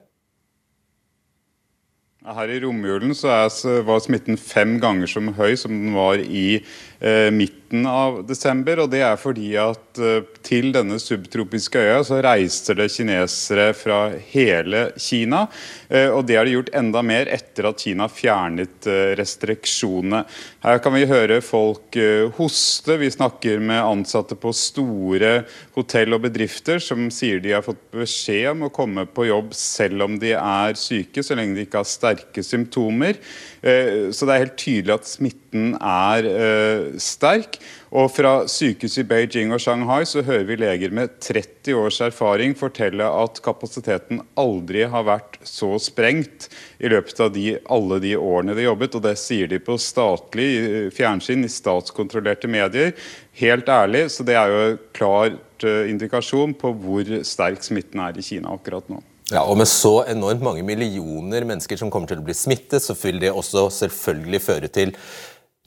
Her 2.23 2.47
i 2.55 2.61
romjulen 2.63 3.11
var 3.19 3.99
smitten 3.99 4.39
fem 4.39 4.77
ganger 4.79 5.11
så 5.11 5.19
høy 5.35 5.57
som 5.59 5.73
den 5.75 5.91
var 5.97 6.23
i 6.23 6.61
eh, 7.03 7.27
midten 7.73 7.85
av 7.89 8.25
desember. 8.27 8.79
og 8.83 8.89
Det 8.89 9.01
er 9.01 9.17
fordi 9.17 9.55
at 9.57 9.97
eh, 9.97 10.23
til 10.43 10.71
denne 10.73 10.99
subtropiske 10.99 11.79
øya 11.79 12.03
så 12.03 12.21
reiser 12.21 12.75
det 12.75 12.91
kinesere 12.91 13.73
fra 13.73 14.13
hele 14.33 14.91
Kina. 14.97 15.47
Eh, 15.89 16.09
og 16.09 16.25
det 16.27 16.37
har 16.37 16.45
de 16.45 16.53
gjort 16.53 16.73
enda 16.73 17.01
mer 17.01 17.27
etter 17.27 17.69
at 17.69 17.79
Kina 17.81 18.07
fjernet 18.07 18.87
eh, 18.87 19.15
restriksjonene. 19.17 20.23
Her 20.63 20.79
kan 20.79 20.93
vi 20.93 21.05
høre 21.05 21.41
folk 21.41 21.97
hoste. 22.37 22.97
Vi 22.97 23.09
snakker 23.11 23.59
med 23.59 23.81
ansatte 23.83 24.35
på 24.35 24.53
store 24.53 25.43
hotell 25.75 26.13
og 26.13 26.23
bedrifter 26.23 26.79
som 26.79 27.09
sier 27.11 27.41
de 27.41 27.53
har 27.53 27.65
fått 27.65 27.81
beskjed 27.93 28.53
om 28.53 28.67
å 28.67 28.73
komme 28.73 29.05
på 29.05 29.27
jobb 29.27 29.53
selv 29.53 30.05
om 30.05 30.19
de 30.19 30.33
er 30.37 30.77
syke, 30.79 31.23
så 31.23 31.35
lenge 31.35 31.57
de 31.57 31.65
ikke 31.67 31.81
har 31.81 31.89
sterke 31.89 32.43
symptomer. 32.45 33.19
Eh, 33.63 34.11
så 34.11 34.27
det 34.27 34.33
er 34.33 34.43
helt 34.43 34.59
tydelig 34.59 34.93
at 34.97 35.07
smitten 35.07 35.77
er 35.79 36.27
eh, 36.27 36.87
sterk. 36.99 37.57
Og 37.93 38.09
fra 38.09 38.31
sykehus 38.49 38.97
i 38.99 39.05
Beijing 39.07 39.53
og 39.53 39.61
Shanghai 39.61 40.01
så 40.09 40.23
hører 40.25 40.47
vi 40.49 40.57
leger 40.59 40.93
med 40.95 41.13
30 41.21 41.77
års 41.77 41.99
erfaring 42.03 42.55
fortelle 42.57 43.05
at 43.05 43.37
kapasiteten 43.45 44.23
aldri 44.39 44.87
har 44.89 45.05
vært 45.07 45.37
så 45.47 45.75
sprengt 45.79 46.49
i 46.81 46.89
løpet 46.91 47.21
av 47.21 47.31
de, 47.35 47.45
alle 47.71 48.01
de 48.03 48.15
årene 48.17 48.57
de 48.57 48.65
jobbet. 48.65 48.97
Og 48.97 49.05
det 49.05 49.15
sier 49.21 49.51
de 49.51 49.61
på 49.63 49.77
statlig 49.79 50.49
fjernsyn, 50.97 51.45
i 51.45 51.53
statskontrollerte 51.53 52.51
medier. 52.51 52.91
Helt 53.39 53.69
ærlig, 53.71 54.07
så 54.11 54.27
det 54.27 54.35
er 54.41 54.51
jo 54.51 54.75
klart 54.97 55.63
eh, 55.69 55.87
indikasjon 55.93 56.57
på 56.59 56.75
hvor 56.83 57.15
sterk 57.23 57.63
smitten 57.63 58.03
er 58.03 58.17
i 58.17 58.25
Kina 58.25 58.57
akkurat 58.57 58.91
nå. 58.91 58.99
Ja, 59.31 59.45
og 59.47 59.55
Med 59.57 59.69
så 59.71 60.01
enormt 60.09 60.43
mange 60.43 60.63
millioner 60.67 61.45
mennesker 61.47 61.79
som 61.79 61.91
kommer 61.93 62.09
til 62.11 62.19
å 62.19 62.25
bli 62.25 62.35
smittet, 62.35 62.83
så 62.83 62.95
vil 62.97 63.21
det 63.23 63.31
også 63.31 63.69
selvfølgelig 63.71 64.41
føre 64.43 64.71
til 64.73 64.95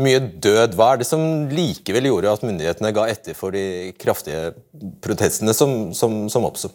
mye 0.02 0.20
død. 0.20 0.76
Hva 0.76 0.92
er 0.92 1.00
det 1.00 1.08
som 1.08 1.46
likevel 1.48 2.10
gjorde 2.10 2.34
at 2.36 2.44
myndighetene 2.44 2.92
ga 2.96 3.06
etter 3.08 3.38
for 3.38 3.56
de 3.56 3.94
kraftige 4.00 4.50
protestene 5.04 5.56
som, 5.56 5.94
som, 5.96 6.26
som 6.32 6.44
oppsto? 6.48 6.72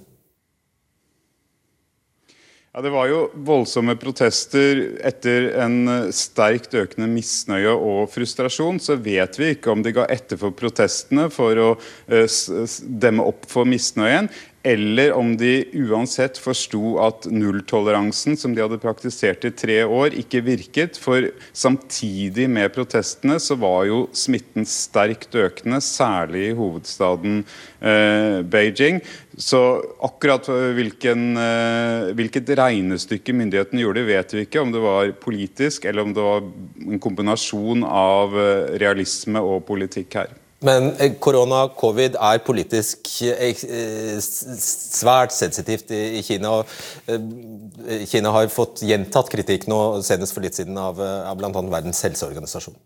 Ja, 2.71 2.79
Det 2.81 2.89
var 2.93 3.09
jo 3.11 3.25
voldsomme 3.35 3.97
protester 3.99 4.79
etter 5.03 5.49
en 5.59 6.07
sterkt 6.15 6.71
økende 6.79 7.09
misnøye 7.11 7.73
og 7.75 8.05
frustrasjon. 8.13 8.79
Så 8.79 8.95
vet 8.95 9.35
vi 9.35 9.49
ikke 9.57 9.73
om 9.73 9.83
de 9.83 9.91
ga 9.97 10.05
etter 10.07 10.39
for 10.39 10.55
protestene 10.55 11.25
for 11.35 11.59
å 11.59 11.67
eh, 12.07 12.39
demme 12.79 13.27
opp 13.27 13.43
for 13.51 13.67
misnøyen, 13.67 14.31
eller 14.63 15.13
om 15.17 15.31
de 15.37 15.63
uansett 15.73 16.37
forsto 16.37 16.97
at 17.01 17.25
nulltoleransen 17.33 18.35
som 18.37 18.53
de 18.53 18.61
hadde 18.61 18.77
praktisert 18.81 19.45
i 19.47 19.53
tre 19.57 19.79
år, 19.81 20.13
ikke 20.21 20.43
virket. 20.45 20.99
For 21.01 21.31
samtidig 21.57 22.45
med 22.51 22.69
protestene 22.75 23.39
så 23.41 23.57
var 23.61 23.87
jo 23.89 24.03
smitten 24.13 24.67
sterkt 24.69 25.33
økende, 25.33 25.81
særlig 25.81 26.51
i 26.51 26.57
hovedstaden 26.57 27.41
eh, 27.41 28.41
Beijing. 28.45 29.01
Så 29.33 29.61
akkurat 30.03 30.45
hvilken, 30.77 31.31
eh, 31.41 32.11
hvilket 32.17 32.53
regnestykke 32.61 33.33
myndighetene 33.33 33.81
gjorde, 33.81 34.05
vet 34.05 34.35
vi 34.35 34.45
ikke. 34.45 34.61
Om 34.61 34.75
det 34.75 34.85
var 34.85 35.15
politisk, 35.25 35.89
eller 35.89 36.05
om 36.05 36.13
det 36.13 36.27
var 36.27 36.45
en 36.85 37.01
kombinasjon 37.01 37.87
av 37.87 38.37
eh, 38.37 38.77
realisme 38.83 39.41
og 39.41 39.65
politikk 39.65 40.21
her. 40.21 40.40
Men 40.63 40.91
eh, 41.01 41.15
korona, 41.19 41.63
covid, 41.77 42.15
er 42.21 42.41
politisk 42.45 43.09
eh, 43.25 43.49
eh, 43.49 44.19
svært 44.21 45.33
sensitivt 45.33 45.89
i 45.95 46.21
Kina. 46.25 46.59
og 46.61 48.05
Kina 48.09 48.33
har 48.35 48.51
fått 48.53 48.83
gjentatt 48.85 49.31
kritikk 49.33 49.65
nå, 49.71 49.81
senest 50.05 50.37
for 50.37 50.45
litt 50.45 50.59
siden 50.59 50.77
av, 50.77 51.01
av 51.01 51.37
bl.a. 51.39 51.65
Verdens 51.73 52.03
helseorganisasjon. 52.05 52.77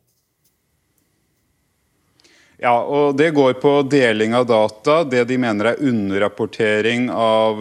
Ja, 2.63 2.77
og 2.79 3.17
Det 3.19 3.33
går 3.35 3.57
på 3.59 3.81
deling 3.91 4.33
av 4.39 4.47
data, 4.47 5.01
det 5.03 5.25
de 5.27 5.35
mener 5.37 5.73
er 5.73 5.83
underrapportering 5.83 7.09
av 7.11 7.59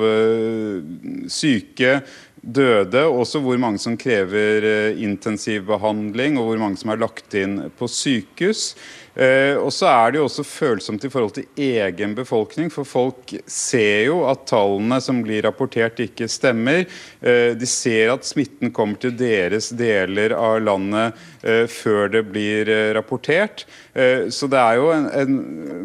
syke, 1.27 1.99
døde, 2.45 3.03
også 3.09 3.41
hvor 3.43 3.59
mange 3.59 3.83
som 3.83 3.97
krever 3.99 4.95
intensivbehandling 4.95 6.39
og 6.39 6.53
hvor 6.53 6.63
mange 6.63 6.79
som 6.79 6.93
er 6.95 7.03
lagt 7.03 7.35
inn 7.41 7.65
på 7.75 7.89
sykehus. 7.91 8.69
Eh, 9.15 9.55
og 9.61 9.71
så 9.75 9.87
er 9.93 10.13
det 10.13 10.19
jo 10.19 10.27
også 10.27 10.45
følsomt 10.47 11.05
i 11.07 11.11
forhold 11.13 11.37
til 11.37 11.47
egen 11.61 12.17
befolkning, 12.19 12.71
for 12.73 12.87
folk 12.89 13.35
ser 13.47 14.09
jo 14.09 14.25
at 14.27 14.47
tallene 14.51 14.99
som 15.03 15.21
blir 15.23 15.45
rapportert 15.47 16.01
ikke 16.03 16.29
stemmer. 16.31 16.85
Eh, 17.23 17.55
de 17.59 17.69
ser 17.71 18.11
at 18.15 18.27
smitten 18.27 18.73
kommer 18.75 18.99
til 19.01 19.15
deres 19.19 19.71
deler 19.77 20.35
av 20.35 20.59
landet 20.65 21.23
eh, 21.47 21.65
før 21.71 22.11
det 22.17 22.25
blir 22.33 22.71
eh, 22.73 22.91
rapportert. 22.97 23.67
Eh, 23.95 24.27
så 24.35 24.51
det 24.51 24.61
er 24.61 24.81
jo 24.81 24.91
en, 24.95 25.09
en 25.23 25.39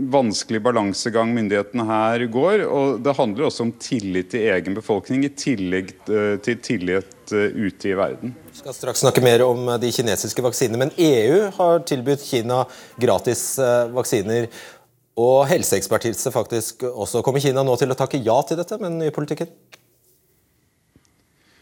vanskelig 0.09 0.63
balansegang 0.65 1.33
myndighetene 1.35 1.85
her 1.89 2.25
går. 2.33 2.65
Og 2.65 2.99
det 3.05 3.17
handler 3.19 3.49
også 3.49 3.67
om 3.67 3.75
tillit 3.77 4.33
til 4.33 4.49
egen 4.49 4.77
befolkning, 4.77 5.27
i 5.27 5.33
tillegg 5.37 5.93
eh, 6.09 6.35
til 6.41 6.61
tillit 6.65 7.15
ute 7.29 7.91
i 7.91 7.93
verden. 7.93 8.31
Vi 8.59 8.63
skal 8.63 8.73
straks 8.75 8.99
snakke 8.99 9.21
mer 9.23 9.39
om 9.45 9.69
de 9.79 9.87
kinesiske 9.95 10.43
vaksinene, 10.43 10.81
men 10.81 10.89
EU 10.99 11.45
har 11.55 11.77
tilbudt 11.87 12.25
Kina 12.27 12.65
gratis 12.99 13.43
eh, 13.55 13.85
vaksiner. 13.95 14.49
Og 15.15 15.45
helseekspertise 15.47 16.33
faktisk 16.35 16.83
også. 16.89 17.21
Kommer 17.23 17.39
Kina 17.39 17.63
nå 17.63 17.77
til 17.79 17.95
å 17.95 17.95
takke 17.95 18.19
ja 18.19 18.35
til 18.43 18.59
dette 18.59 18.75
med 18.81 18.89
den 18.89 18.97
nye 19.05 19.15
politikken? 19.15 19.47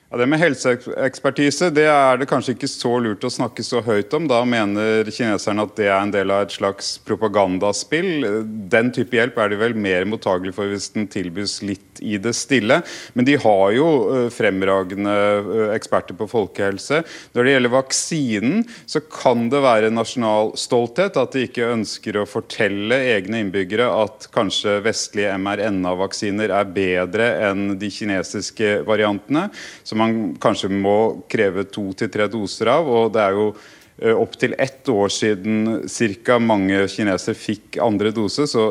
Ja, 0.08 0.16
det 0.22 0.26
med 0.32 0.40
helseekspertise 0.40 1.68
det 1.76 1.84
er 1.92 2.16
det 2.16 2.30
kanskje 2.32 2.54
ikke 2.54 2.70
så 2.72 2.94
lurt 3.04 3.26
å 3.28 3.32
snakke 3.34 3.64
så 3.66 3.82
høyt 3.84 4.14
om. 4.16 4.30
Da 4.32 4.38
mener 4.48 5.10
kineserne 5.12 5.66
at 5.68 5.74
det 5.76 5.90
er 5.90 5.98
en 6.00 6.14
del 6.14 6.32
av 6.32 6.46
et 6.46 6.54
slags 6.56 6.94
propagandaspill. 7.04 8.24
Den 8.72 8.94
type 8.96 9.20
hjelp 9.20 9.36
er 9.44 9.52
de 9.52 9.58
vel 9.60 9.76
mer 9.76 10.08
mottagelig 10.08 10.54
for 10.56 10.72
hvis 10.72 10.88
den 10.94 11.10
tilbys 11.12 11.58
litt 11.60 12.00
i 12.00 12.16
det 12.24 12.32
stille. 12.40 12.78
Men 13.20 13.28
de 13.28 13.36
har 13.44 13.74
jo 13.76 13.90
eh, 14.14 14.30
fremragende 14.32 15.18
eh, 15.18 15.74
eksperter 15.76 16.16
på 16.16 16.30
folkehelse. 16.32 17.02
Når 17.36 17.44
det 17.44 17.58
gjelder 17.58 17.76
vaksinen, 17.76 18.64
så 18.88 19.04
kan 19.04 19.50
det 19.52 19.60
være 19.66 19.92
nasjonal 19.92 20.54
stolthet 20.56 21.20
at 21.20 21.36
de 21.36 21.44
ikke 21.50 21.68
ønsker 21.74 22.22
å 22.22 22.28
fortelle 22.30 23.02
egne 23.18 23.44
innbyggere 23.44 23.90
at 24.06 24.30
kanskje 24.32 24.80
vestlige 24.88 25.36
mRNA-vaksiner 25.36 26.56
er 26.62 26.74
bedre 26.80 27.30
enn 27.50 27.76
de 27.76 27.92
kinesiske 27.92 28.86
variantene. 28.88 29.50
Så 29.84 29.97
man 29.98 30.14
kanskje 30.42 30.70
må 30.72 30.98
kreve 31.32 31.68
to 31.72 31.90
til 31.98 32.12
tre 32.14 32.30
doser 32.32 32.72
av. 32.72 32.88
og 32.88 33.12
det 33.16 33.24
er 33.24 33.38
jo 33.38 33.48
eh, 33.52 34.14
Opptil 34.14 34.56
ett 34.58 34.90
år 34.90 35.10
siden 35.14 35.88
cirka, 35.90 36.40
mange 36.40 36.86
kinesere 36.92 37.38
fikk 37.38 37.80
andre 37.84 38.14
dose, 38.16 38.48
så 38.48 38.70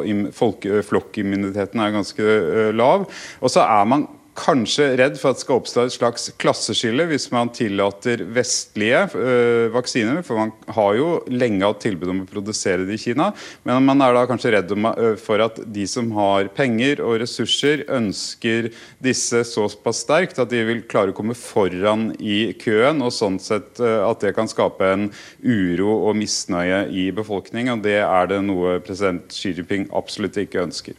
flokkimmuniteten 0.87 1.83
er 1.83 1.97
ganske 1.99 2.23
eh, 2.23 2.71
lav. 2.75 3.09
Og 3.41 3.53
så 3.53 3.67
er 3.67 3.91
man 3.91 4.07
kanskje 4.37 4.89
redd 5.01 5.17
for 5.21 5.33
at 5.33 5.39
det 5.39 5.45
skal 5.45 5.61
oppstå 5.61 5.85
et 5.87 5.95
slags 5.95 6.27
klasseskille 6.41 7.07
hvis 7.11 7.29
man 7.33 7.51
tillater 7.55 8.23
vestlige 8.37 9.03
øh, 9.17 9.69
vaksiner. 9.75 10.21
For 10.27 10.39
man 10.39 10.53
har 10.77 10.97
jo 10.99 11.09
lenge 11.33 11.65
hatt 11.65 11.81
tilbud 11.85 12.13
om 12.13 12.23
å 12.25 12.29
produsere 12.31 12.87
det 12.87 12.99
i 12.99 13.03
Kina. 13.07 13.31
Men 13.67 13.87
man 13.87 14.05
er 14.05 14.17
da 14.17 14.27
kanskje 14.29 14.55
redd 14.57 14.75
øh, 14.77 15.15
for 15.21 15.43
at 15.45 15.61
de 15.65 15.87
som 15.91 16.11
har 16.17 16.51
penger 16.57 17.03
og 17.05 17.21
ressurser, 17.25 17.87
ønsker 17.93 18.71
disse 19.03 19.43
såpass 19.49 20.05
sterkt 20.05 20.41
at 20.43 20.53
de 20.53 20.63
vil 20.69 20.85
klare 20.91 21.15
å 21.15 21.17
komme 21.17 21.37
foran 21.39 22.11
i 22.21 22.53
køen. 22.61 23.03
Og 23.07 23.15
sånn 23.17 23.41
sett 23.43 23.81
øh, 23.83 24.03
at 24.07 24.23
det 24.25 24.37
kan 24.37 24.51
skape 24.51 24.93
en 24.93 25.09
uro 25.43 26.03
og 26.11 26.17
misnøye 26.21 26.87
i 26.93 27.09
befolkningen. 27.17 27.79
Og 27.79 27.89
det 27.89 28.01
er 28.05 28.31
det 28.33 28.45
noe 28.47 28.79
president 28.85 29.33
Xi 29.33 29.57
Jinping 29.57 29.91
absolutt 29.97 30.39
ikke 30.45 30.65
ønsker. 30.67 30.97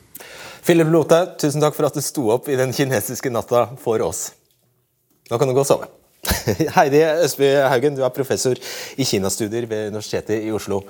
Philip 0.67 0.89
Lote, 0.91 1.21
tusen 1.39 1.63
takk 1.63 1.77
for 1.77 1.87
at 1.87 1.95
du 1.95 2.03
sto 2.03 2.25
opp 2.33 2.49
i 2.51 2.57
den 2.59 2.73
kinesiske 2.75 3.29
natta 3.31 3.69
for 3.79 4.01
oss. 4.03 4.33
Nå 5.31 5.37
kan 5.39 5.47
du 5.47 5.53
gå 5.55 5.61
og 5.63 5.69
sove. 5.69 5.87
Heidi 6.75 6.99
Østby 7.07 7.53
Haugen, 7.71 7.95
du 7.95 8.01
er 8.03 8.11
professor 8.11 8.59
i 8.99 9.05
kinastudier 9.07 9.63
ved 9.69 9.93
Universitetet 9.93 10.43
i 10.43 10.51
Oslo. 10.51 10.81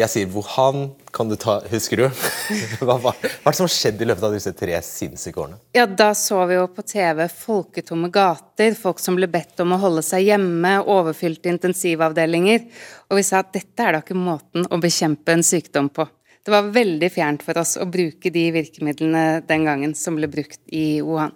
Jeg 0.00 0.08
sier 0.08 0.30
Wuhan, 0.32 0.86
kan 1.12 1.28
du 1.28 1.36
ta, 1.36 1.58
husker 1.68 2.00
du? 2.00 2.22
Hva 2.86 2.96
var 3.02 3.18
det 3.20 3.52
som 3.58 3.66
har 3.66 3.74
skjedd 3.74 4.00
i 4.00 4.08
løpet 4.08 4.24
av 4.24 4.38
disse 4.38 4.54
tre 4.56 4.80
sinnssyke 4.86 5.44
årene? 5.44 5.60
Ja, 5.76 5.84
Da 5.84 6.14
så 6.16 6.40
vi 6.48 6.56
jo 6.56 6.64
på 6.72 6.80
TV 6.80 7.26
folketomme 7.28 8.08
gater, 8.08 8.72
folk 8.80 9.04
som 9.04 9.20
ble 9.20 9.28
bedt 9.28 9.60
om 9.60 9.76
å 9.76 9.80
holde 9.84 10.06
seg 10.08 10.24
hjemme, 10.30 10.78
overfylte 10.88 11.52
intensivavdelinger. 11.52 12.64
Og 13.12 13.20
vi 13.20 13.28
sa 13.28 13.44
at 13.44 13.52
dette 13.52 13.84
er 13.84 13.92
da 13.92 14.00
ikke 14.00 14.16
måten 14.16 14.64
å 14.72 14.80
bekjempe 14.80 15.36
en 15.36 15.44
sykdom 15.44 15.92
på. 15.92 16.08
Det 16.42 16.50
var 16.50 16.72
veldig 16.74 17.10
fjernt 17.14 17.44
for 17.46 17.58
oss 17.60 17.76
å 17.78 17.86
bruke 17.86 18.32
de 18.34 18.48
virkemidlene 18.54 19.42
den 19.46 19.68
gangen 19.68 19.94
som 19.98 20.18
ble 20.18 20.26
brukt 20.30 20.58
i 20.74 20.98
Wuhan. 21.04 21.34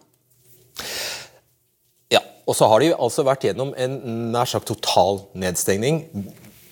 Ja, 2.11 2.25
og 2.47 2.59
så 2.59 2.67
har 2.71 2.83
de 2.83 2.91
altså 2.95 3.23
vært 3.27 3.47
gjennom 3.47 3.71
en 3.79 3.97
nær 4.35 4.51
sagt 4.51 4.67
total 4.73 5.23
nedstengning. 5.39 6.03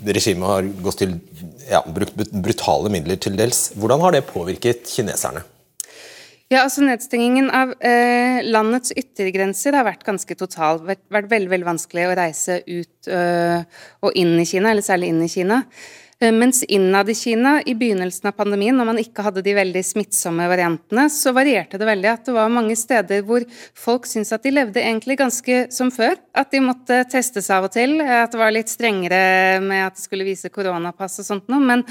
Regimet 0.04 0.50
har 0.50 0.66
gått 0.82 1.00
til, 1.04 1.16
ja, 1.70 1.84
brukt 1.86 2.18
brutale 2.34 2.90
midler 2.92 3.22
til 3.22 3.38
dels. 3.38 3.68
Hvordan 3.78 4.02
har 4.02 4.18
det 4.18 4.26
påvirket 4.26 4.90
kineserne? 4.90 5.46
Ja, 6.52 6.66
altså 6.66 6.82
Nedstengingen 6.84 7.48
av 7.54 7.72
eh, 7.82 8.42
landets 8.44 8.92
yttergrenser 8.92 9.78
har 9.78 9.86
vært 9.86 10.04
ganske 10.06 10.36
total. 10.38 10.82
Vært, 10.84 11.06
vært 11.14 11.30
veldig, 11.30 11.50
veldig 11.54 11.70
vanskelig 11.70 12.10
å 12.10 12.16
reise 12.18 12.60
ut 12.66 13.08
øh, 13.08 13.62
og 14.04 14.18
inn 14.20 14.36
i 14.42 14.46
Kina, 14.46 14.74
eller 14.74 14.84
særlig 14.84 15.14
inn 15.14 15.22
i 15.24 15.30
Kina. 15.32 15.62
Eh, 16.20 16.32
mens 16.32 16.62
innad 16.62 17.10
i 17.10 17.14
Kina, 17.14 17.62
i 17.66 17.74
begynnelsen 17.74 18.28
av 18.28 18.36
pandemien, 18.38 18.76
når 18.76 18.86
man 18.86 19.00
ikke 19.02 19.24
hadde 19.26 19.42
de 19.44 19.54
veldig 19.56 19.82
smittsomme 19.84 20.46
variantene, 20.50 21.08
så 21.10 21.32
varierte 21.34 21.80
det 21.80 21.88
veldig 21.88 22.10
at 22.12 22.28
det 22.28 22.36
var 22.36 22.52
mange 22.54 22.76
steder 22.78 23.24
hvor 23.26 23.46
folk 23.78 24.06
syntes 24.06 24.34
at 24.36 24.46
de 24.46 24.54
levde 24.54 24.82
egentlig 24.82 25.18
ganske 25.20 25.64
som 25.74 25.90
før. 25.94 26.16
At 26.36 26.54
de 26.54 26.62
måtte 26.64 27.02
testes 27.10 27.50
av 27.50 27.66
og 27.68 27.74
til, 27.74 27.98
at 28.00 28.32
det 28.32 28.40
var 28.40 28.54
litt 28.54 28.72
strengere 28.72 29.60
med 29.64 29.88
at 29.88 29.98
de 29.98 30.06
skulle 30.06 30.26
vise 30.28 30.52
koronapass 30.54 31.18
og 31.22 31.28
sånt 31.32 31.50
noe. 31.52 31.62
Men 31.64 31.86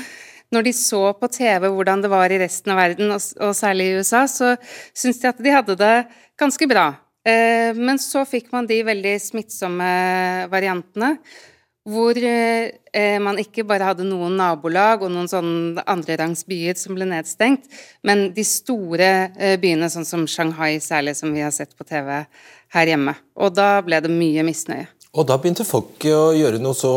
når 0.54 0.68
de 0.70 0.76
så 0.78 1.06
på 1.18 1.30
TV 1.34 1.68
hvordan 1.68 2.04
det 2.04 2.12
var 2.14 2.32
i 2.32 2.40
resten 2.42 2.74
av 2.74 2.84
verden, 2.84 3.16
og 3.16 3.56
særlig 3.58 3.90
i 3.90 3.96
USA, 4.00 4.26
så 4.30 4.56
syntes 4.94 5.24
de 5.24 5.32
at 5.32 5.42
de 5.42 5.56
hadde 5.56 5.80
det 5.80 5.96
ganske 6.40 6.68
bra. 6.70 6.92
Eh, 7.28 7.72
men 7.76 8.00
så 8.00 8.26
fikk 8.28 8.52
man 8.56 8.68
de 8.68 8.84
veldig 8.86 9.16
smittsomme 9.24 9.90
variantene 10.52 11.18
hvor 11.84 12.16
eh, 12.16 13.20
man 13.20 13.40
ikke 13.42 13.66
bare 13.68 13.90
hadde 13.90 14.06
noen 14.08 14.38
nabolag 14.40 15.04
og 15.04 15.12
noen 15.12 15.28
sånne 15.28 15.84
andrerangs 15.90 16.46
byer 16.48 16.78
som 16.80 16.96
ble 16.96 17.08
nedstengt, 17.10 17.68
men 18.08 18.30
de 18.36 18.46
store 18.48 19.10
eh, 19.36 19.58
byene, 19.60 19.92
sånn 19.92 20.08
som 20.08 20.24
Shanghai 20.30 20.78
særlig, 20.84 21.18
som 21.20 21.34
vi 21.36 21.44
har 21.44 21.52
sett 21.56 21.76
på 21.76 21.88
TV 21.88 22.24
her 22.74 22.94
hjemme. 22.94 23.18
Og 23.36 23.52
da 23.56 23.76
ble 23.84 24.00
det 24.04 24.12
mye 24.12 24.46
misnøye. 24.48 24.88
Og 25.14 25.28
da 25.30 25.38
begynte 25.38 25.68
folk 25.68 26.08
å 26.10 26.32
gjøre 26.34 26.62
noe 26.64 26.74
så 26.74 26.94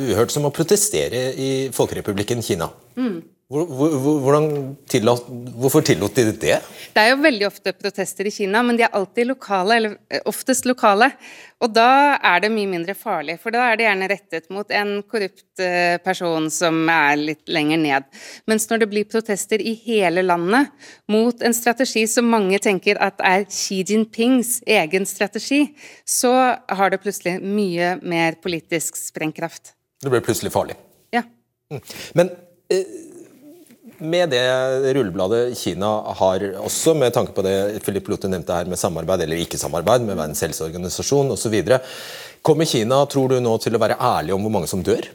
uhørt 0.00 0.32
som 0.34 0.48
å 0.48 0.54
protestere 0.54 1.28
i 1.38 1.50
Folkerepublikken 1.74 2.42
Kina. 2.42 2.66
Mm. 2.98 3.20
Hvordan 3.54 4.74
tillot, 4.90 5.26
hvorfor 5.54 5.84
tillot 5.86 6.16
de 6.16 6.24
det? 6.32 6.56
Det 6.94 7.02
er 7.02 7.12
jo 7.12 7.20
veldig 7.22 7.46
ofte 7.46 7.72
protester 7.76 8.26
i 8.26 8.32
Kina, 8.34 8.62
men 8.66 8.78
de 8.78 8.82
er 8.86 8.96
alltid 8.98 9.28
lokale, 9.28 9.76
eller 9.76 9.92
eh, 10.10 10.22
oftest 10.26 10.66
lokale. 10.66 11.12
Og 11.62 11.70
da 11.70 12.16
er 12.18 12.42
det 12.42 12.50
mye 12.50 12.70
mindre 12.72 12.96
farlig, 12.98 13.36
for 13.42 13.54
da 13.54 13.68
er 13.68 13.78
det 13.78 13.86
gjerne 13.86 14.08
rettet 14.10 14.50
mot 14.54 14.74
en 14.74 14.90
korrupt 15.06 15.62
eh, 15.62 16.00
person 16.02 16.48
som 16.50 16.82
er 16.90 17.14
litt 17.20 17.46
lenger 17.46 17.80
ned. 17.84 18.10
Mens 18.50 18.66
når 18.70 18.82
det 18.82 18.90
blir 18.90 19.06
protester 19.10 19.62
i 19.62 19.76
hele 19.84 20.26
landet 20.26 20.74
mot 21.10 21.46
en 21.46 21.54
strategi 21.54 22.04
som 22.10 22.26
mange 22.30 22.58
tenker 22.62 22.98
at 23.02 23.22
er 23.22 23.46
Xi 23.46 23.84
Jinpings 23.86 24.58
egen 24.66 25.06
strategi, 25.06 25.68
så 26.02 26.34
har 26.58 26.90
det 26.90 27.02
plutselig 27.06 27.38
mye 27.38 27.94
mer 28.02 28.40
politisk 28.42 28.98
sprengkraft. 28.98 29.76
Det 30.02 30.10
blir 30.10 30.26
plutselig 30.26 30.52
farlig? 30.52 30.74
Ja. 31.14 31.22
Mm. 31.70 31.80
Men 32.18 32.34
eh, 32.68 32.84
med 34.04 34.32
det 34.34 34.44
rullebladet 34.96 35.56
Kina 35.58 35.90
har 36.20 36.44
også, 36.60 36.94
med 36.98 37.14
tanke 37.16 37.34
på 37.36 37.44
det 37.46 37.82
Philip 37.84 38.08
Lotte 38.12 38.30
nevnte 38.30 38.56
her 38.56 38.70
med 38.70 38.80
samarbeid 38.80 39.24
eller 39.26 39.42
ikke 39.42 39.60
samarbeid 39.60 40.06
med 40.06 40.18
Verdens 40.18 40.44
helseorganisasjon 40.44 41.34
osv. 41.34 41.56
Kommer 42.44 42.68
Kina 42.68 43.00
tror 43.10 43.32
du 43.32 43.38
nå 43.42 43.56
til 43.62 43.76
å 43.76 43.82
være 43.82 44.00
ærlig 44.00 44.36
om 44.36 44.44
hvor 44.44 44.54
mange 44.58 44.70
som 44.70 44.84
dør? 44.84 45.08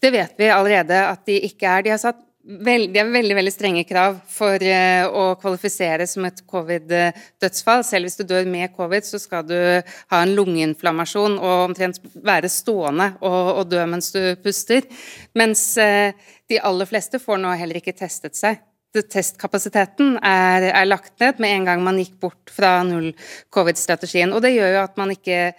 Det 0.00 0.10
vet 0.14 0.36
vi 0.40 0.48
allerede 0.50 0.98
at 1.06 1.24
de 1.28 1.38
ikke 1.50 1.68
er. 1.68 1.86
De 1.86 1.94
har 1.94 2.02
satt 2.02 2.26
Veldig, 2.40 3.02
veldig 3.12 3.34
veldig 3.36 3.50
strenge 3.52 3.82
krav 3.84 4.14
for 4.32 4.62
uh, 4.64 5.04
å 5.12 5.24
kvalifisere 5.38 6.06
som 6.08 6.24
et 6.24 6.38
covid-dødsfall. 6.48 7.84
Selv 7.84 8.08
hvis 8.08 8.16
du 8.16 8.24
dør 8.24 8.48
med 8.48 8.72
covid, 8.72 9.04
så 9.04 9.20
skal 9.20 9.44
du 9.44 9.58
ha 9.60 10.20
en 10.24 10.32
lungeinflammasjon 10.38 11.36
og 11.36 11.66
omtrent 11.66 12.00
være 12.16 12.48
stående 12.48 13.10
og, 13.20 13.36
og 13.60 13.68
dø 13.68 13.84
mens 13.92 14.08
du 14.16 14.22
puster. 14.40 14.88
Mens 15.36 15.66
uh, 15.76 16.16
de 16.50 16.58
aller 16.66 16.88
fleste 16.90 17.20
får 17.22 17.40
nå 17.40 17.54
heller 17.58 17.80
ikke 17.80 17.96
testet 17.96 18.38
seg. 18.38 18.60
Testkapasiteten 18.90 20.16
er, 20.18 20.66
er 20.74 20.86
lagt 20.88 21.14
ned 21.22 21.38
med 21.42 21.54
en 21.54 21.66
gang 21.68 21.82
man 21.86 21.98
gikk 22.00 22.16
bort 22.22 22.50
fra 22.50 22.80
null 22.86 23.12
covid-strategien. 23.54 24.34
Og 24.34 24.42
det 24.42 24.56
gjør 24.56 24.74
jo 24.74 24.80
at 24.82 24.98
man 24.98 25.14
ikke 25.14 25.52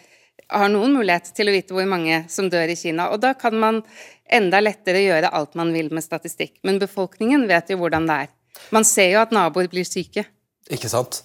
har 0.52 0.72
noen 0.72 0.98
mulighet 0.98 1.32
til 1.36 1.48
å 1.48 1.54
vite 1.56 1.76
hvor 1.76 1.88
mange 1.88 2.26
som 2.32 2.50
dør 2.52 2.74
i 2.74 2.76
Kina. 2.76 3.08
Og 3.16 3.22
da 3.24 3.32
kan 3.40 3.56
man 3.60 3.80
enda 4.32 4.60
lettere 4.60 5.04
gjøre 5.06 5.32
alt 5.32 5.56
man 5.60 5.72
vil 5.76 5.88
med 5.96 6.04
statistikk. 6.04 6.58
Men 6.68 6.82
befolkningen 6.82 7.48
vet 7.48 7.72
jo 7.72 7.80
hvordan 7.82 8.08
det 8.10 8.20
er. 8.26 8.36
Man 8.76 8.86
ser 8.88 9.14
jo 9.14 9.24
at 9.24 9.32
naboer 9.36 9.72
blir 9.72 9.88
syke. 9.88 10.26
Ikke 10.72 10.92
sant. 10.92 11.24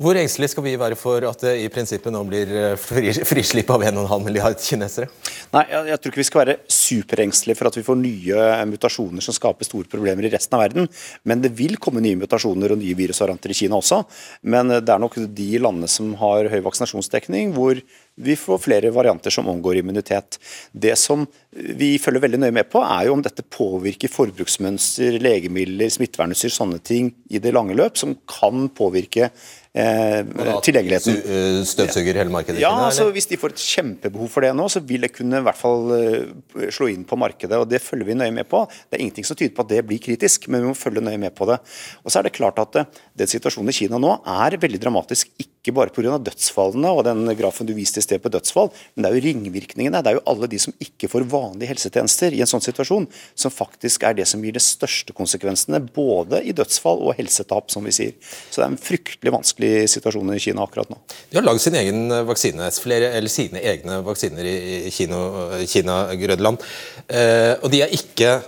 Hvor 0.00 0.16
engstelig 0.16 0.48
skal 0.50 0.64
vi 0.64 0.72
være 0.80 0.96
for 0.96 1.24
at 1.28 1.42
det 1.44 1.52
i 1.62 1.68
prinsippet 1.70 2.14
nå 2.14 2.22
blir 2.26 2.48
eh, 2.56 2.86
frislipp 3.28 3.68
av 3.74 3.84
1,5 3.84 4.24
milliard 4.24 4.56
kinesere? 4.58 5.10
Nei, 5.52 5.66
jeg, 5.68 5.98
tror 6.00 6.12
ikke 6.12 6.22
vi 6.22 6.26
skal 6.26 6.42
være 6.42 6.56
superengstelige 6.72 7.58
for 7.58 7.68
at 7.68 7.76
vi 7.76 7.84
får 7.86 7.98
nye 8.00 8.46
mutasjoner 8.70 9.22
som 9.22 9.36
skaper 9.36 9.68
store 9.68 9.90
problemer 9.92 10.26
i 10.26 10.32
resten 10.32 10.56
av 10.56 10.64
verden. 10.64 10.88
Men 11.28 11.44
det 11.44 11.52
vil 11.58 11.76
komme 11.82 12.02
nye 12.02 12.18
mutasjoner 12.18 12.72
og 12.72 12.80
nye 12.80 12.96
virusvarianter 12.98 13.52
i 13.52 13.58
Kina 13.60 13.78
også. 13.78 14.00
Men 14.48 14.72
det 14.72 14.94
er 14.94 15.02
nok 15.02 15.20
de 15.36 15.50
landene 15.60 15.90
som 15.92 16.14
har 16.22 16.48
høy 16.50 16.62
vaksinasjonsdekning, 16.64 17.52
hvor 17.54 17.78
vi 18.14 18.36
får 18.36 18.58
flere 18.64 18.90
varianter 18.92 19.32
som 19.32 19.48
omgår 19.48 19.78
immunitet. 19.80 20.38
Det 20.72 20.96
som 21.00 21.24
vi 21.52 21.94
følger 22.00 22.24
veldig 22.26 22.42
nøye 22.42 22.54
med 22.58 22.68
på, 22.72 22.82
er 22.84 23.06
jo 23.06 23.16
om 23.16 23.24
dette 23.24 23.44
påvirker 23.44 24.12
forbruksmønster, 24.12 25.16
legemidler, 25.22 25.92
smittevernutstyr, 25.92 26.52
sånne 26.52 26.80
ting 26.84 27.12
i 27.32 27.40
det 27.42 27.54
lange 27.56 27.76
løp, 27.76 27.96
som 28.00 28.14
kan 28.28 28.68
påvirke 28.76 29.28
eh, 29.28 29.61
tilgjengeligheten. 29.72 31.14
Eh, 31.16 31.62
støvsuger 31.64 32.18
hele 32.20 32.32
markedet? 32.32 32.60
Ja, 32.60 32.74
Kina, 32.74 32.88
altså? 32.90 33.06
Hvis 33.12 33.28
de 33.30 33.38
får 33.40 33.54
et 33.54 33.62
kjempebehov 33.62 34.28
for 34.28 34.44
det 34.44 34.52
nå, 34.56 34.66
så 34.68 34.82
vil 34.84 35.06
det 35.06 35.14
kunne 35.14 35.40
i 35.40 35.46
hvert 35.46 35.56
fall 35.56 35.94
eh, 35.96 36.68
slå 36.68 36.90
inn 36.92 37.06
på 37.08 37.16
markedet. 37.16 37.56
og 37.56 37.68
Det 37.70 37.80
følger 37.80 38.10
vi 38.10 38.18
nøye 38.20 38.34
med 38.36 38.48
på. 38.50 38.66
Det 38.68 38.98
er 38.98 39.04
ingenting 39.06 39.24
som 39.24 39.38
tyder 39.38 39.54
på 39.56 39.64
at 39.64 39.72
det 39.72 39.80
blir 39.88 40.02
kritisk, 40.02 40.48
men 40.48 40.60
vi 40.60 40.68
må 40.68 40.76
følge 40.76 41.00
nøye 41.00 41.20
med 41.20 41.32
på 41.34 41.48
det. 41.48 41.56
Og 42.04 42.12
så 42.12 42.20
er 42.20 42.28
det 42.28 42.36
klart 42.36 42.60
at 42.60 42.76
eh, 42.76 43.00
Den 43.16 43.30
situasjonen 43.32 43.72
i 43.72 43.76
Kina 43.76 44.00
nå 44.00 44.18
er 44.28 44.58
veldig 44.60 44.80
dramatisk, 44.82 45.32
ikke 45.40 45.72
bare 45.72 45.94
pga. 45.94 46.18
dødsfallene 46.18 46.90
og 46.90 47.04
den 47.06 47.24
grafen 47.38 47.66
du 47.66 47.72
viste 47.72 48.02
i 48.02 48.04
sted 48.04 48.20
på 48.20 48.28
dødsfall, 48.32 48.68
men 48.94 49.04
det 49.04 49.10
er 49.10 49.16
jo 49.16 49.24
ringvirkningene. 49.28 50.02
Det 50.02 50.10
er 50.10 50.18
jo 50.18 50.24
alle 50.26 50.48
de 50.50 50.58
som 50.58 50.74
ikke 50.82 51.08
får 51.08 51.24
vanlige 51.30 51.70
helsetjenester 51.70 52.34
i 52.34 52.42
en 52.42 52.50
sånn 52.50 52.64
situasjon, 52.64 53.06
som 53.34 53.54
faktisk 53.54 54.04
er 54.04 54.18
det 54.18 54.26
som 54.28 54.42
gir 54.42 54.52
de 54.52 54.60
største 54.60 55.14
konsekvensene, 55.16 55.80
både 55.94 56.42
i 56.42 56.52
dødsfall 56.56 57.04
og 57.06 57.16
helsetap, 57.16 57.70
som 57.70 57.86
vi 57.86 57.94
sier. 57.94 58.16
Så 58.50 58.60
det 58.60 58.66
er 58.66 58.72
en 58.72 58.80
fryktelig 58.80 59.32
vanskelig 59.32 59.61
situasjon 59.90 60.34
i 60.34 60.40
Kina 60.42 60.64
akkurat 60.64 60.90
nå. 60.92 60.98
De 61.30 61.38
har 61.38 61.46
lagd 61.46 61.62
sin 61.64 61.76
egen 61.78 62.06
vaksine, 62.28 62.70
flere, 62.82 63.12
eller 63.18 63.32
sine 63.32 63.62
egne 63.72 64.00
vaksiner 64.06 64.48
i 64.48 64.90
Kina, 64.94 65.20
Kina 65.68 66.02
Grønland. 66.18 66.64
Eh, 67.08 67.54
og 67.60 67.70
de 67.72 67.82
er 67.84 67.94
ikke 67.94 68.40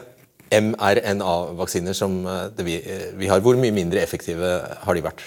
mRNA-vaksiner 0.54 1.96
som 1.96 2.20
eh, 2.26 2.44
det 2.56 2.66
vi, 2.66 2.76
eh, 2.80 3.08
vi 3.18 3.30
har. 3.30 3.42
Hvor 3.44 3.58
mye 3.60 3.74
mindre 3.74 4.02
effektive 4.02 4.58
har 4.84 4.96
de 4.96 5.04
vært? 5.04 5.24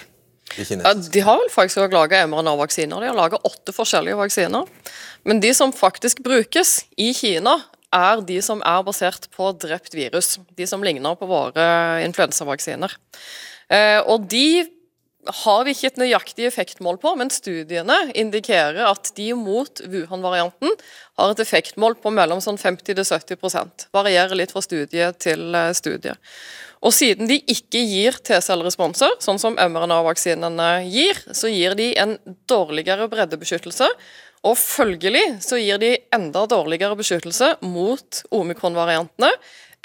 De, 0.56 0.64
ja, 0.64 0.94
de 0.96 1.22
har 1.22 1.40
vel 1.42 1.50
faktisk 1.52 1.92
laga 1.92 2.22
mRNA-vaksiner. 2.26 3.02
De 3.02 3.10
har 3.10 3.16
laga 3.16 3.40
åtte 3.44 3.74
forskjellige 3.76 4.18
vaksiner. 4.18 4.68
Men 5.28 5.42
de 5.44 5.52
som 5.54 5.74
faktisk 5.74 6.22
brukes 6.24 6.80
i 6.96 7.12
Kina, 7.16 7.58
er 7.94 8.20
de 8.20 8.36
som 8.44 8.60
er 8.68 8.82
basert 8.84 9.30
på 9.32 9.50
drept 9.56 9.94
virus. 9.96 10.36
De 10.56 10.66
som 10.68 10.82
ligner 10.84 11.16
på 11.16 11.28
våre 11.28 11.64
influensavaksiner. 12.04 12.92
Eh, 13.72 14.00
og 14.04 14.26
de 14.28 14.66
har 15.28 15.64
vi 15.66 15.74
ikke 15.74 15.90
et 15.92 16.00
nøyaktig 16.00 16.46
effektmål 16.48 16.98
på, 17.02 17.12
men 17.20 17.30
studiene 17.32 17.96
indikerer 18.18 18.86
at 18.88 19.10
de 19.16 19.32
mot 19.36 19.82
Wuhan-varianten 19.84 20.72
har 21.18 21.34
et 21.34 21.42
effektmål 21.44 21.98
på 22.02 22.12
mellom 22.14 22.40
sånn 22.44 22.58
50-70% 22.60 23.88
Varierer 23.94 24.38
litt 24.38 24.54
fra 24.54 24.62
studie 24.64 25.10
til 25.20 25.54
eh, 25.54 25.74
studie. 25.76 26.14
Og 26.78 26.94
siden 26.94 27.26
de 27.26 27.40
ikke 27.50 27.80
gir 27.82 28.18
T-celleresponser, 28.22 29.16
sånn 29.22 29.40
som 29.42 29.58
mRNA-vaksinene 29.58 30.70
gir, 30.86 31.18
så 31.34 31.50
gir 31.50 31.74
de 31.78 31.90
en 31.98 32.14
dårligere 32.50 33.08
breddebeskyttelse. 33.10 33.88
Og 34.46 34.54
følgelig 34.54 35.40
så 35.42 35.58
gir 35.58 35.80
de 35.82 35.96
enda 36.14 36.44
dårligere 36.46 36.94
beskyttelse 36.98 37.56
mot 37.66 38.22
omikron-variantene 38.30 39.32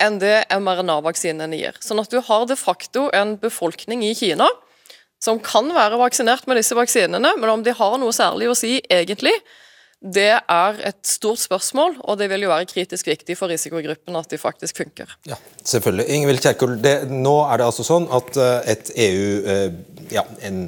enn 0.01 0.19
det 0.21 0.43
mRNA-vaksinene 0.53 1.57
gir. 1.57 1.77
Sånn 1.81 2.01
at 2.01 2.13
du 2.13 2.19
har 2.21 2.45
de 2.49 2.57
facto 2.57 3.07
en 3.13 3.35
befolkning 3.41 4.05
i 4.05 4.13
Kina 4.17 4.47
som 5.23 5.39
kan 5.43 5.69
være 5.71 5.99
vaksinert 6.01 6.47
med 6.49 6.59
disse 6.59 6.75
vaksinene, 6.75 7.35
men 7.39 7.51
om 7.51 7.63
de 7.63 7.75
har 7.75 7.99
noe 8.01 8.13
særlig 8.15 8.49
å 8.51 8.57
si 8.57 8.77
egentlig, 8.91 9.35
det 10.03 10.33
er 10.35 10.79
et 10.83 10.99
stort 11.07 11.39
spørsmål, 11.39 11.95
og 12.03 12.17
det 12.19 12.27
vil 12.27 12.43
jo 12.43 12.51
være 12.51 12.67
kritisk 12.67 13.07
viktig 13.07 13.37
for 13.39 13.51
risikogruppen 13.53 14.17
at 14.19 14.27
de 14.33 14.39
faktisk 14.41 14.81
funker. 14.81 15.13
Ja, 15.29 15.37
selvfølgelig. 15.63 16.09
Ingvild 16.11 16.43
Kjerkol, 16.43 16.75
nå 17.07 17.37
er 17.47 17.61
det 17.61 17.69
altså 17.69 17.87
sånn 17.87 18.09
at 18.11 18.35
uh, 18.35 18.59
et 18.67 18.91
EU 18.99 19.29
uh, 19.47 19.77
ja, 20.11 20.25
en, 20.43 20.65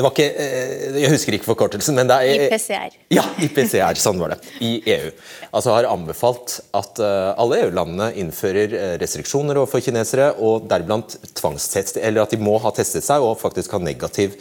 det 0.00 0.06
var 0.06 0.14
ikke 0.14 0.28
uh, 0.32 0.98
Jeg 0.98 1.12
husker 1.12 1.36
ikke 1.36 1.48
forkortelsen, 1.50 1.98
men 1.98 2.08
det 2.10 2.16
er 2.16 2.46
IPCR. 2.46 2.96
Ja, 3.12 3.24
IPCR, 3.44 4.00
sånn 4.00 4.20
var 4.22 4.34
det. 4.34 4.40
I 4.64 4.72
EU. 4.96 5.12
Altså 5.50 5.74
har 5.76 5.90
anbefalt 5.90 6.56
at 6.76 7.00
alle 7.00 7.60
EU-landene 7.64 8.10
innfører 8.22 8.98
restriksjoner 9.00 9.58
overfor 9.60 9.82
kinesere, 9.84 10.30
og 10.38 10.66
deriblant 10.70 11.16
tvangstest, 11.38 11.98
eller 12.00 12.24
at 12.24 12.34
de 12.34 12.40
må 12.42 12.56
ha 12.62 12.72
testet 12.74 13.06
seg 13.06 13.24
og 13.24 13.38
faktisk 13.40 13.74
ha 13.76 13.82
negativ 13.82 14.36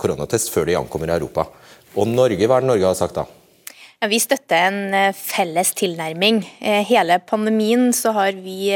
koronatest 0.00 0.50
før 0.54 0.70
de 0.70 0.78
ankommer 0.80 1.12
Europa. 1.14 1.46
Og 1.94 2.08
Norge, 2.10 2.48
hva 2.48 2.58
er 2.58 2.64
det 2.64 2.72
Norge 2.72 2.88
har 2.88 2.98
sagt 2.98 3.20
da? 3.20 3.28
Vi 4.10 4.18
støtter 4.20 4.66
en 4.68 5.14
felles 5.16 5.70
tilnærming. 5.78 6.42
Hele 6.88 7.18
pandemien 7.24 7.92
så 7.96 8.12
har 8.16 8.36
vi 8.36 8.72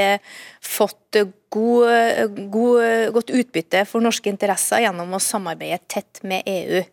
fått 0.64 1.18
god, 1.52 2.38
god, 2.52 3.12
godt 3.16 3.32
utbytte 3.36 3.82
for 3.88 4.04
norske 4.04 4.30
interesser 4.32 4.84
gjennom 4.84 5.16
å 5.16 5.20
samarbeide 5.22 5.80
tett 5.90 6.22
med 6.24 6.48
EU. 6.48 6.84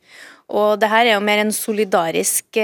Og 0.54 0.76
det 0.78 0.90
her 0.92 1.08
er 1.08 1.16
jo 1.16 1.24
mer 1.26 1.40
en 1.42 1.52
solidarisk 1.56 2.60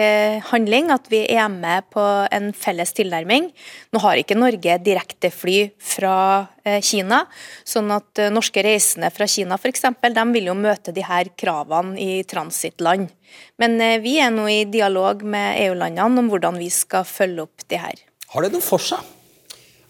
handling, 0.52 0.92
at 0.94 1.08
vi 1.10 1.24
er 1.34 1.48
med 1.50 1.88
på 1.90 2.04
en 2.30 2.52
felles 2.54 2.94
tilnærming. 2.94 3.48
Nå 3.90 4.02
har 4.04 4.22
ikke 4.22 4.38
Norge 4.38 4.76
direktefly 4.86 5.72
fra 5.82 6.46
Kina, 6.86 7.24
sånn 7.66 7.90
at 7.96 8.22
norske 8.30 8.62
reisende 8.62 9.10
fra 9.10 9.26
Kina 9.26 9.58
f.eks. 9.58 9.88
vil 10.30 10.52
jo 10.52 10.54
møte 10.54 10.94
de 10.94 11.02
her 11.02 11.32
kravene 11.34 11.98
i 11.98 12.22
transittland. 12.22 13.10
Men 13.58 13.82
vi 14.04 14.20
er 14.22 14.30
nå 14.30 14.46
i 14.46 14.62
dialog 14.70 15.26
med 15.26 15.58
EU-landene 15.66 16.22
om 16.22 16.30
hvordan 16.30 16.62
vi 16.62 16.70
skal 16.70 17.08
følge 17.08 17.48
opp 17.50 17.66
de 17.66 17.82
her. 17.82 18.06
Har 18.36 18.46
det 18.46 18.54
noe 18.54 18.64
for 18.64 18.80
seg? 18.84 19.02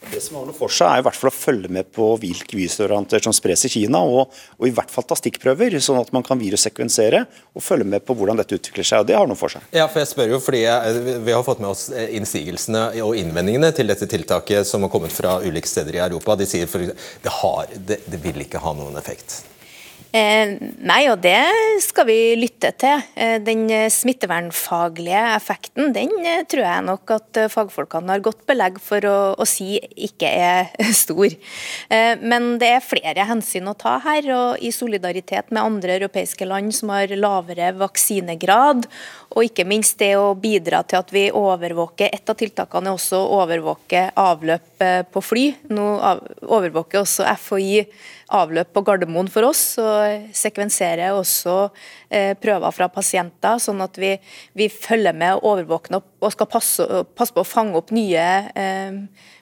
Det 0.09 0.17
som 0.23 0.39
har 0.39 0.47
noe 0.47 0.57
for 0.57 0.73
seg, 0.73 0.89
er 0.89 1.03
i 1.03 1.05
hvert 1.05 1.17
fall 1.17 1.29
å 1.29 1.35
følge 1.35 1.69
med 1.69 1.91
på 1.93 2.07
hvilke 2.23 2.57
virusvarianter 2.57 3.21
som 3.21 3.35
spres 3.37 3.67
i 3.67 3.69
Kina, 3.69 4.01
og, 4.01 4.33
og, 4.57 4.65
i 4.65 4.73
hvert 4.73 4.89
fall 4.89 5.05
ta 5.05 5.17
stikkprøver, 5.19 5.77
sånn 5.77 5.99
at 6.01 6.09
man 6.15 6.25
kan 6.25 6.41
virussekvensere 6.41 7.21
og 7.53 7.61
følge 7.61 7.85
med 7.93 8.05
på 8.07 8.15
hvordan 8.17 8.41
dette 8.41 8.57
utvikler 8.57 8.87
seg. 8.87 9.03
og 9.03 9.11
Det 9.11 9.19
har 9.19 9.29
noe 9.29 9.37
for 9.37 9.53
seg. 9.53 9.67
Ja, 9.77 9.85
for 9.91 10.01
jeg 10.01 10.09
spør 10.09 10.33
jo 10.33 10.41
fordi 10.41 10.63
jeg, 10.63 11.05
Vi 11.21 11.35
har 11.37 11.45
fått 11.45 11.61
med 11.61 11.69
oss 11.69 11.85
innsigelsene 11.93 12.87
og 13.05 13.13
innvendingene 13.19 13.69
til 13.77 13.93
dette 13.93 14.09
tiltaket 14.09 14.67
som 14.67 14.87
har 14.87 14.93
kommet 14.93 15.13
fra 15.13 15.37
ulike 15.45 15.69
steder 15.69 15.99
i 15.99 16.03
Europa. 16.09 16.39
De 16.39 16.49
sier 16.49 16.71
for 16.71 16.81
det, 16.81 17.37
har, 17.37 17.77
det, 17.77 18.01
det 18.09 18.23
vil 18.25 18.41
ikke 18.47 18.63
ha 18.65 18.73
noen 18.73 18.97
effekt. 18.97 19.43
Eh, 20.11 20.57
nei, 20.83 21.05
og 21.07 21.21
det 21.23 21.39
skal 21.85 22.03
vi 22.09 22.17
lytte 22.35 22.73
til. 22.75 22.99
Eh, 23.15 23.37
den 23.39 23.63
smittevernfaglige 23.87 25.21
effekten 25.37 25.93
den 25.95 26.11
eh, 26.27 26.41
tror 26.51 26.65
jeg 26.65 26.85
nok 26.89 27.13
at 27.15 27.39
fagfolkene 27.53 28.11
har 28.11 28.25
godt 28.25 28.43
belegg 28.49 28.81
for 28.83 29.07
å, 29.07 29.15
å 29.39 29.47
si 29.47 29.77
ikke 29.79 30.27
er 30.27 30.67
stor. 31.03 31.31
Men 32.21 32.57
det 32.59 32.73
er 32.75 32.83
flere 32.83 33.25
hensyn 33.29 33.69
å 33.71 33.75
ta 33.77 33.97
her, 34.03 34.27
og 34.35 34.61
i 34.63 34.73
solidaritet 34.75 35.51
med 35.51 35.63
andre 35.63 35.95
europeiske 35.99 36.47
land 36.47 36.75
som 36.75 36.91
har 36.91 37.11
lavere 37.15 37.71
vaksinegrad, 37.79 38.87
og 39.31 39.47
ikke 39.47 39.65
minst 39.67 39.99
det 40.01 40.13
å 40.19 40.33
bidra 40.35 40.81
til 40.83 40.99
at 40.99 41.11
vi 41.15 41.29
overvåker 41.31 42.11
Et 42.11 42.29
av 42.29 42.35
tiltakene 42.35 42.91
er 42.91 42.97
også 42.97 43.19
å 43.21 43.41
overvåke 43.41 44.09
avløp 44.19 44.83
på 45.13 45.23
fly. 45.23 45.45
Nå 45.71 45.85
overvåker 46.51 46.99
også 47.05 47.27
FHI 47.39 47.85
avløp 48.31 48.71
på 48.75 48.83
Gardermoen 48.87 49.29
for 49.31 49.49
oss, 49.49 49.63
og 49.81 50.31
sekvenserer 50.37 51.15
også 51.15 51.55
eh, 52.09 52.31
prøver 52.39 52.75
fra 52.75 52.87
pasienter, 52.91 53.59
sånn 53.61 53.83
at 53.83 53.99
vi, 54.01 54.15
vi 54.57 54.69
følger 54.71 55.15
med 55.17 55.37
og 55.37 55.51
overvåker 55.53 55.99
opp, 55.99 56.09
og 56.21 56.33
skal 56.35 56.49
passe, 56.51 56.87
passe, 57.17 57.35
på 57.35 57.43
å 57.43 57.47
fange 57.47 57.77
opp 57.79 57.93
nye 57.95 58.27
eh, 58.55 58.99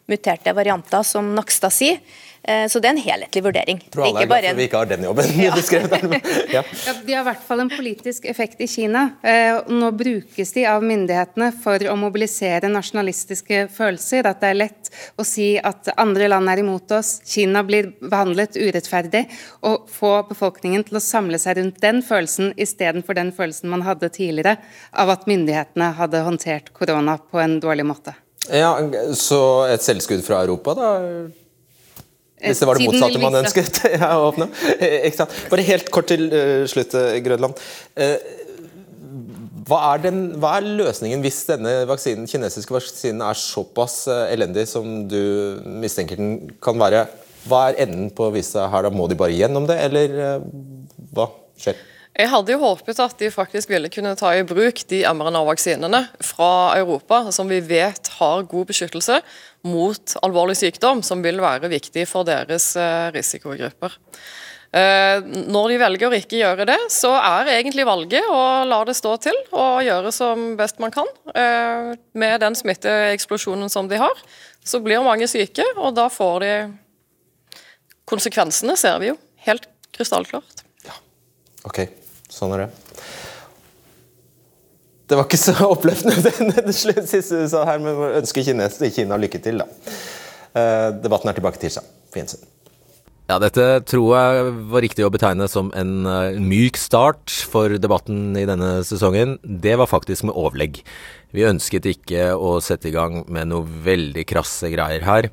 muterte 0.10 0.54
varianter, 0.58 1.06
som 1.08 1.34
Nakstad 1.36 1.76
sier. 1.76 2.02
Så 2.40 2.80
det 2.80 2.88
er 2.88 2.94
en 2.96 3.02
helhetlig 3.04 3.42
vurdering. 3.44 3.82
Tror 3.92 4.06
alle 4.08 4.22
er 4.24 4.28
glad 4.30 4.40
for 4.40 4.50
at 4.50 4.58
vi 4.58 4.66
ikke 4.70 4.80
har 4.80 4.88
den 4.90 5.04
jobben. 5.04 5.32
Ja. 5.40 5.56
ja. 6.56 6.62
Ja, 6.86 6.94
de 7.06 7.14
har 7.14 7.22
i 7.22 7.28
hvert 7.28 7.44
fall 7.46 7.64
en 7.66 7.72
politisk 7.72 8.26
effekt 8.32 8.62
i 8.64 8.68
Kina. 8.68 9.02
Nå 9.68 9.90
brukes 10.00 10.54
de 10.56 10.64
av 10.72 10.86
myndighetene 10.88 11.50
for 11.64 11.84
å 11.92 11.98
mobilisere 12.00 12.72
nasjonalistiske 12.72 13.66
følelser. 13.76 14.30
At 14.30 14.40
det 14.40 14.54
er 14.54 14.60
lett 14.62 14.92
å 15.20 15.26
si 15.28 15.50
at 15.60 15.92
andre 16.00 16.30
land 16.32 16.50
er 16.50 16.64
imot 16.64 16.96
oss, 16.96 17.18
Kina 17.28 17.62
blir 17.68 17.92
behandlet 18.00 18.56
urettferdig. 18.56 19.26
Og 19.68 19.92
få 19.92 20.14
befolkningen 20.32 20.88
til 20.88 21.02
å 21.02 21.04
samle 21.04 21.42
seg 21.42 21.60
rundt 21.60 21.84
den 21.84 22.02
følelsen 22.06 22.54
istedenfor 22.56 23.20
den 23.20 23.36
følelsen 23.36 23.70
man 23.76 23.84
hadde 23.86 24.12
tidligere 24.16 24.58
av 24.96 25.12
at 25.12 25.28
myndighetene 25.30 25.92
hadde 26.00 26.24
håndtert 26.26 26.74
korona 26.74 27.20
på 27.20 27.44
en 27.44 27.60
dårlig 27.60 27.88
måte. 27.92 28.16
Ja, 28.54 28.74
Så 29.18 29.40
et 29.70 29.86
selvskudd 29.86 30.24
fra 30.26 30.42
Europa, 30.46 30.76
da? 30.78 30.90
Hvis 32.40 32.62
det 32.62 32.68
var 32.70 32.80
det 32.80 32.88
motsatte 32.88 33.20
man 33.22 33.40
ønsket 33.42 33.82
ja, 34.00 34.14
å. 34.16 34.30
Ikke 34.80 35.18
sant? 35.18 35.40
Bare 35.52 35.66
helt 35.68 35.90
kort 35.92 36.08
til 36.12 36.30
uh, 36.32 36.64
slutt, 36.72 36.96
Grønland. 37.26 37.60
Uh, 38.00 38.16
hva, 39.68 39.82
er 39.92 40.06
den, 40.08 40.22
hva 40.40 40.56
er, 40.58 40.70
løsningen 40.80 41.24
hvis 41.26 41.42
denne 41.50 41.74
vaksinen, 41.90 42.30
kinesiske 42.32 42.74
vaksinen 42.74 43.26
er 43.28 43.38
såpass 43.38 44.06
elendig 44.08 44.70
som 44.72 45.04
du 45.12 45.60
mistenker 45.84 46.20
den 46.20 46.56
kan 46.64 46.80
være? 46.80 47.06
Hva 47.50 47.68
er 47.70 47.84
enden 47.86 48.10
på 48.16 48.32
visa 48.36 48.70
her? 48.72 48.88
da 48.88 48.94
Må 48.94 49.10
de 49.12 49.20
bare 49.20 49.36
gjennom 49.36 49.68
det, 49.68 49.78
eller 49.90 50.42
hva 51.16 51.30
skjer? 51.60 51.78
Jeg 52.20 52.28
hadde 52.34 52.52
jo 52.52 52.60
håpet 52.60 52.98
at 53.00 53.22
de 53.22 53.30
faktisk 53.32 53.70
ville 53.72 53.88
kunne 53.94 54.12
ta 54.20 54.34
i 54.36 54.44
bruk 54.44 54.82
de 54.92 55.06
mRNA-vaksinene 55.08 56.02
fra 56.28 56.76
Europa, 56.76 57.22
som 57.32 57.48
vi 57.48 57.62
vet 57.64 58.10
har 58.18 58.44
god 58.44 58.68
beskyttelse 58.68 59.22
mot 59.64 60.16
alvorlig 60.20 60.58
sykdom, 60.60 61.00
som 61.06 61.24
vil 61.24 61.40
være 61.40 61.70
viktig 61.72 62.04
for 62.12 62.28
deres 62.28 62.74
eh, 62.76 63.08
risikogrupper. 63.16 63.96
Eh, 64.76 65.24
når 65.48 65.72
de 65.72 65.78
velger 65.82 66.12
å 66.12 66.18
ikke 66.20 66.42
gjøre 66.42 66.68
det, 66.68 66.76
så 66.92 67.14
er 67.16 67.54
egentlig 67.56 67.88
valget 67.88 68.28
å 68.28 68.68
la 68.68 68.82
det 68.86 68.98
stå 69.00 69.16
til 69.24 69.40
og 69.56 69.80
gjøre 69.88 70.12
som 70.14 70.44
best 70.60 70.84
man 70.84 70.92
kan. 70.94 71.08
Eh, 71.32 71.96
med 72.20 72.44
den 72.44 72.60
smitteeksplosjonen 72.60 73.72
som 73.72 73.88
de 73.88 74.02
har, 74.02 74.26
så 74.60 74.84
blir 74.84 75.08
mange 75.08 75.32
syke, 75.32 75.64
og 75.80 75.96
da 75.96 76.10
får 76.12 76.40
de 76.44 76.54
Konsekvensene 78.10 78.74
ser 78.74 78.96
vi 79.04 79.12
jo 79.12 79.18
helt 79.46 79.68
krystallklart. 79.94 80.64
Ja, 80.82 80.96
ok. 81.70 81.84
Sånn 82.40 82.56
er 82.56 82.66
det. 82.66 82.70
Det 85.10 85.18
var 85.18 85.26
ikke 85.26 85.42
så 85.42 85.56
oppløftende 85.74 86.62
det 86.70 86.76
siste 86.76 87.42
du 87.42 87.50
sa 87.50 87.66
her, 87.68 87.82
men 87.84 87.98
ønsker 88.22 88.46
Kines, 88.46 88.80
Kina 88.96 89.18
lykke 89.20 89.42
til, 89.44 89.64
da. 89.64 89.68
Uh, 90.50 90.88
debatten 91.02 91.32
er 91.32 91.38
tilbake 91.38 91.62
tirsdag. 91.62 91.86
På 92.14 92.22
gjensyn. 92.22 92.46
Ja, 93.30 93.36
dette 93.38 93.64
tror 93.86 94.16
jeg 94.16 94.54
var 94.72 94.82
riktig 94.82 95.04
å 95.06 95.12
betegne 95.14 95.46
som 95.52 95.68
en 95.78 96.08
uh, 96.10 96.38
myk 96.42 96.78
start 96.82 97.34
for 97.52 97.76
debatten 97.78 98.34
i 98.38 98.48
denne 98.50 98.80
sesongen. 98.86 99.36
Det 99.44 99.76
var 99.78 99.90
faktisk 99.90 100.26
med 100.30 100.38
overlegg. 100.38 100.82
Vi 101.38 101.46
ønsket 101.46 101.86
ikke 101.92 102.32
å 102.34 102.56
sette 102.66 102.90
i 102.90 102.96
gang 102.96 103.22
med 103.30 103.52
noe 103.52 103.68
veldig 103.86 104.26
krasse 104.30 104.72
greier 104.74 105.06
her. 105.06 105.30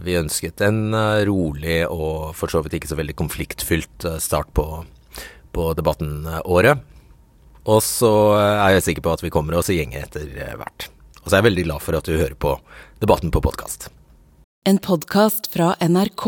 Vi 0.00 0.16
ønsket 0.20 0.64
en 0.64 0.96
uh, 0.96 1.20
rolig 1.28 1.82
og 1.84 2.32
for 2.36 2.52
så 2.52 2.64
vidt 2.64 2.80
ikke 2.80 2.92
så 2.92 3.00
veldig 3.00 3.16
konfliktfylt 3.20 4.08
start 4.24 4.52
på 4.56 4.68
på 5.54 5.70
Debatten-året. 5.78 6.82
Og 7.64 7.80
så 7.80 8.10
er 8.36 8.74
jeg 8.76 8.88
sikker 8.90 9.06
på 9.06 9.14
at 9.14 9.24
vi 9.24 9.32
kommer 9.32 9.56
oss 9.60 9.70
i 9.72 9.78
gjenger 9.78 10.04
etter 10.04 10.56
hvert. 10.60 10.88
Og 11.22 11.30
så 11.30 11.36
er 11.36 11.40
jeg 11.40 11.48
veldig 11.48 11.68
glad 11.70 11.84
for 11.84 11.96
at 11.96 12.08
du 12.08 12.18
hører 12.18 12.36
på 12.36 12.58
Debatten 13.00 13.32
på 13.32 13.40
podkast. 13.44 13.88
En 14.68 14.80
podkast 14.82 15.48
fra 15.52 15.72
NRK. 15.80 16.26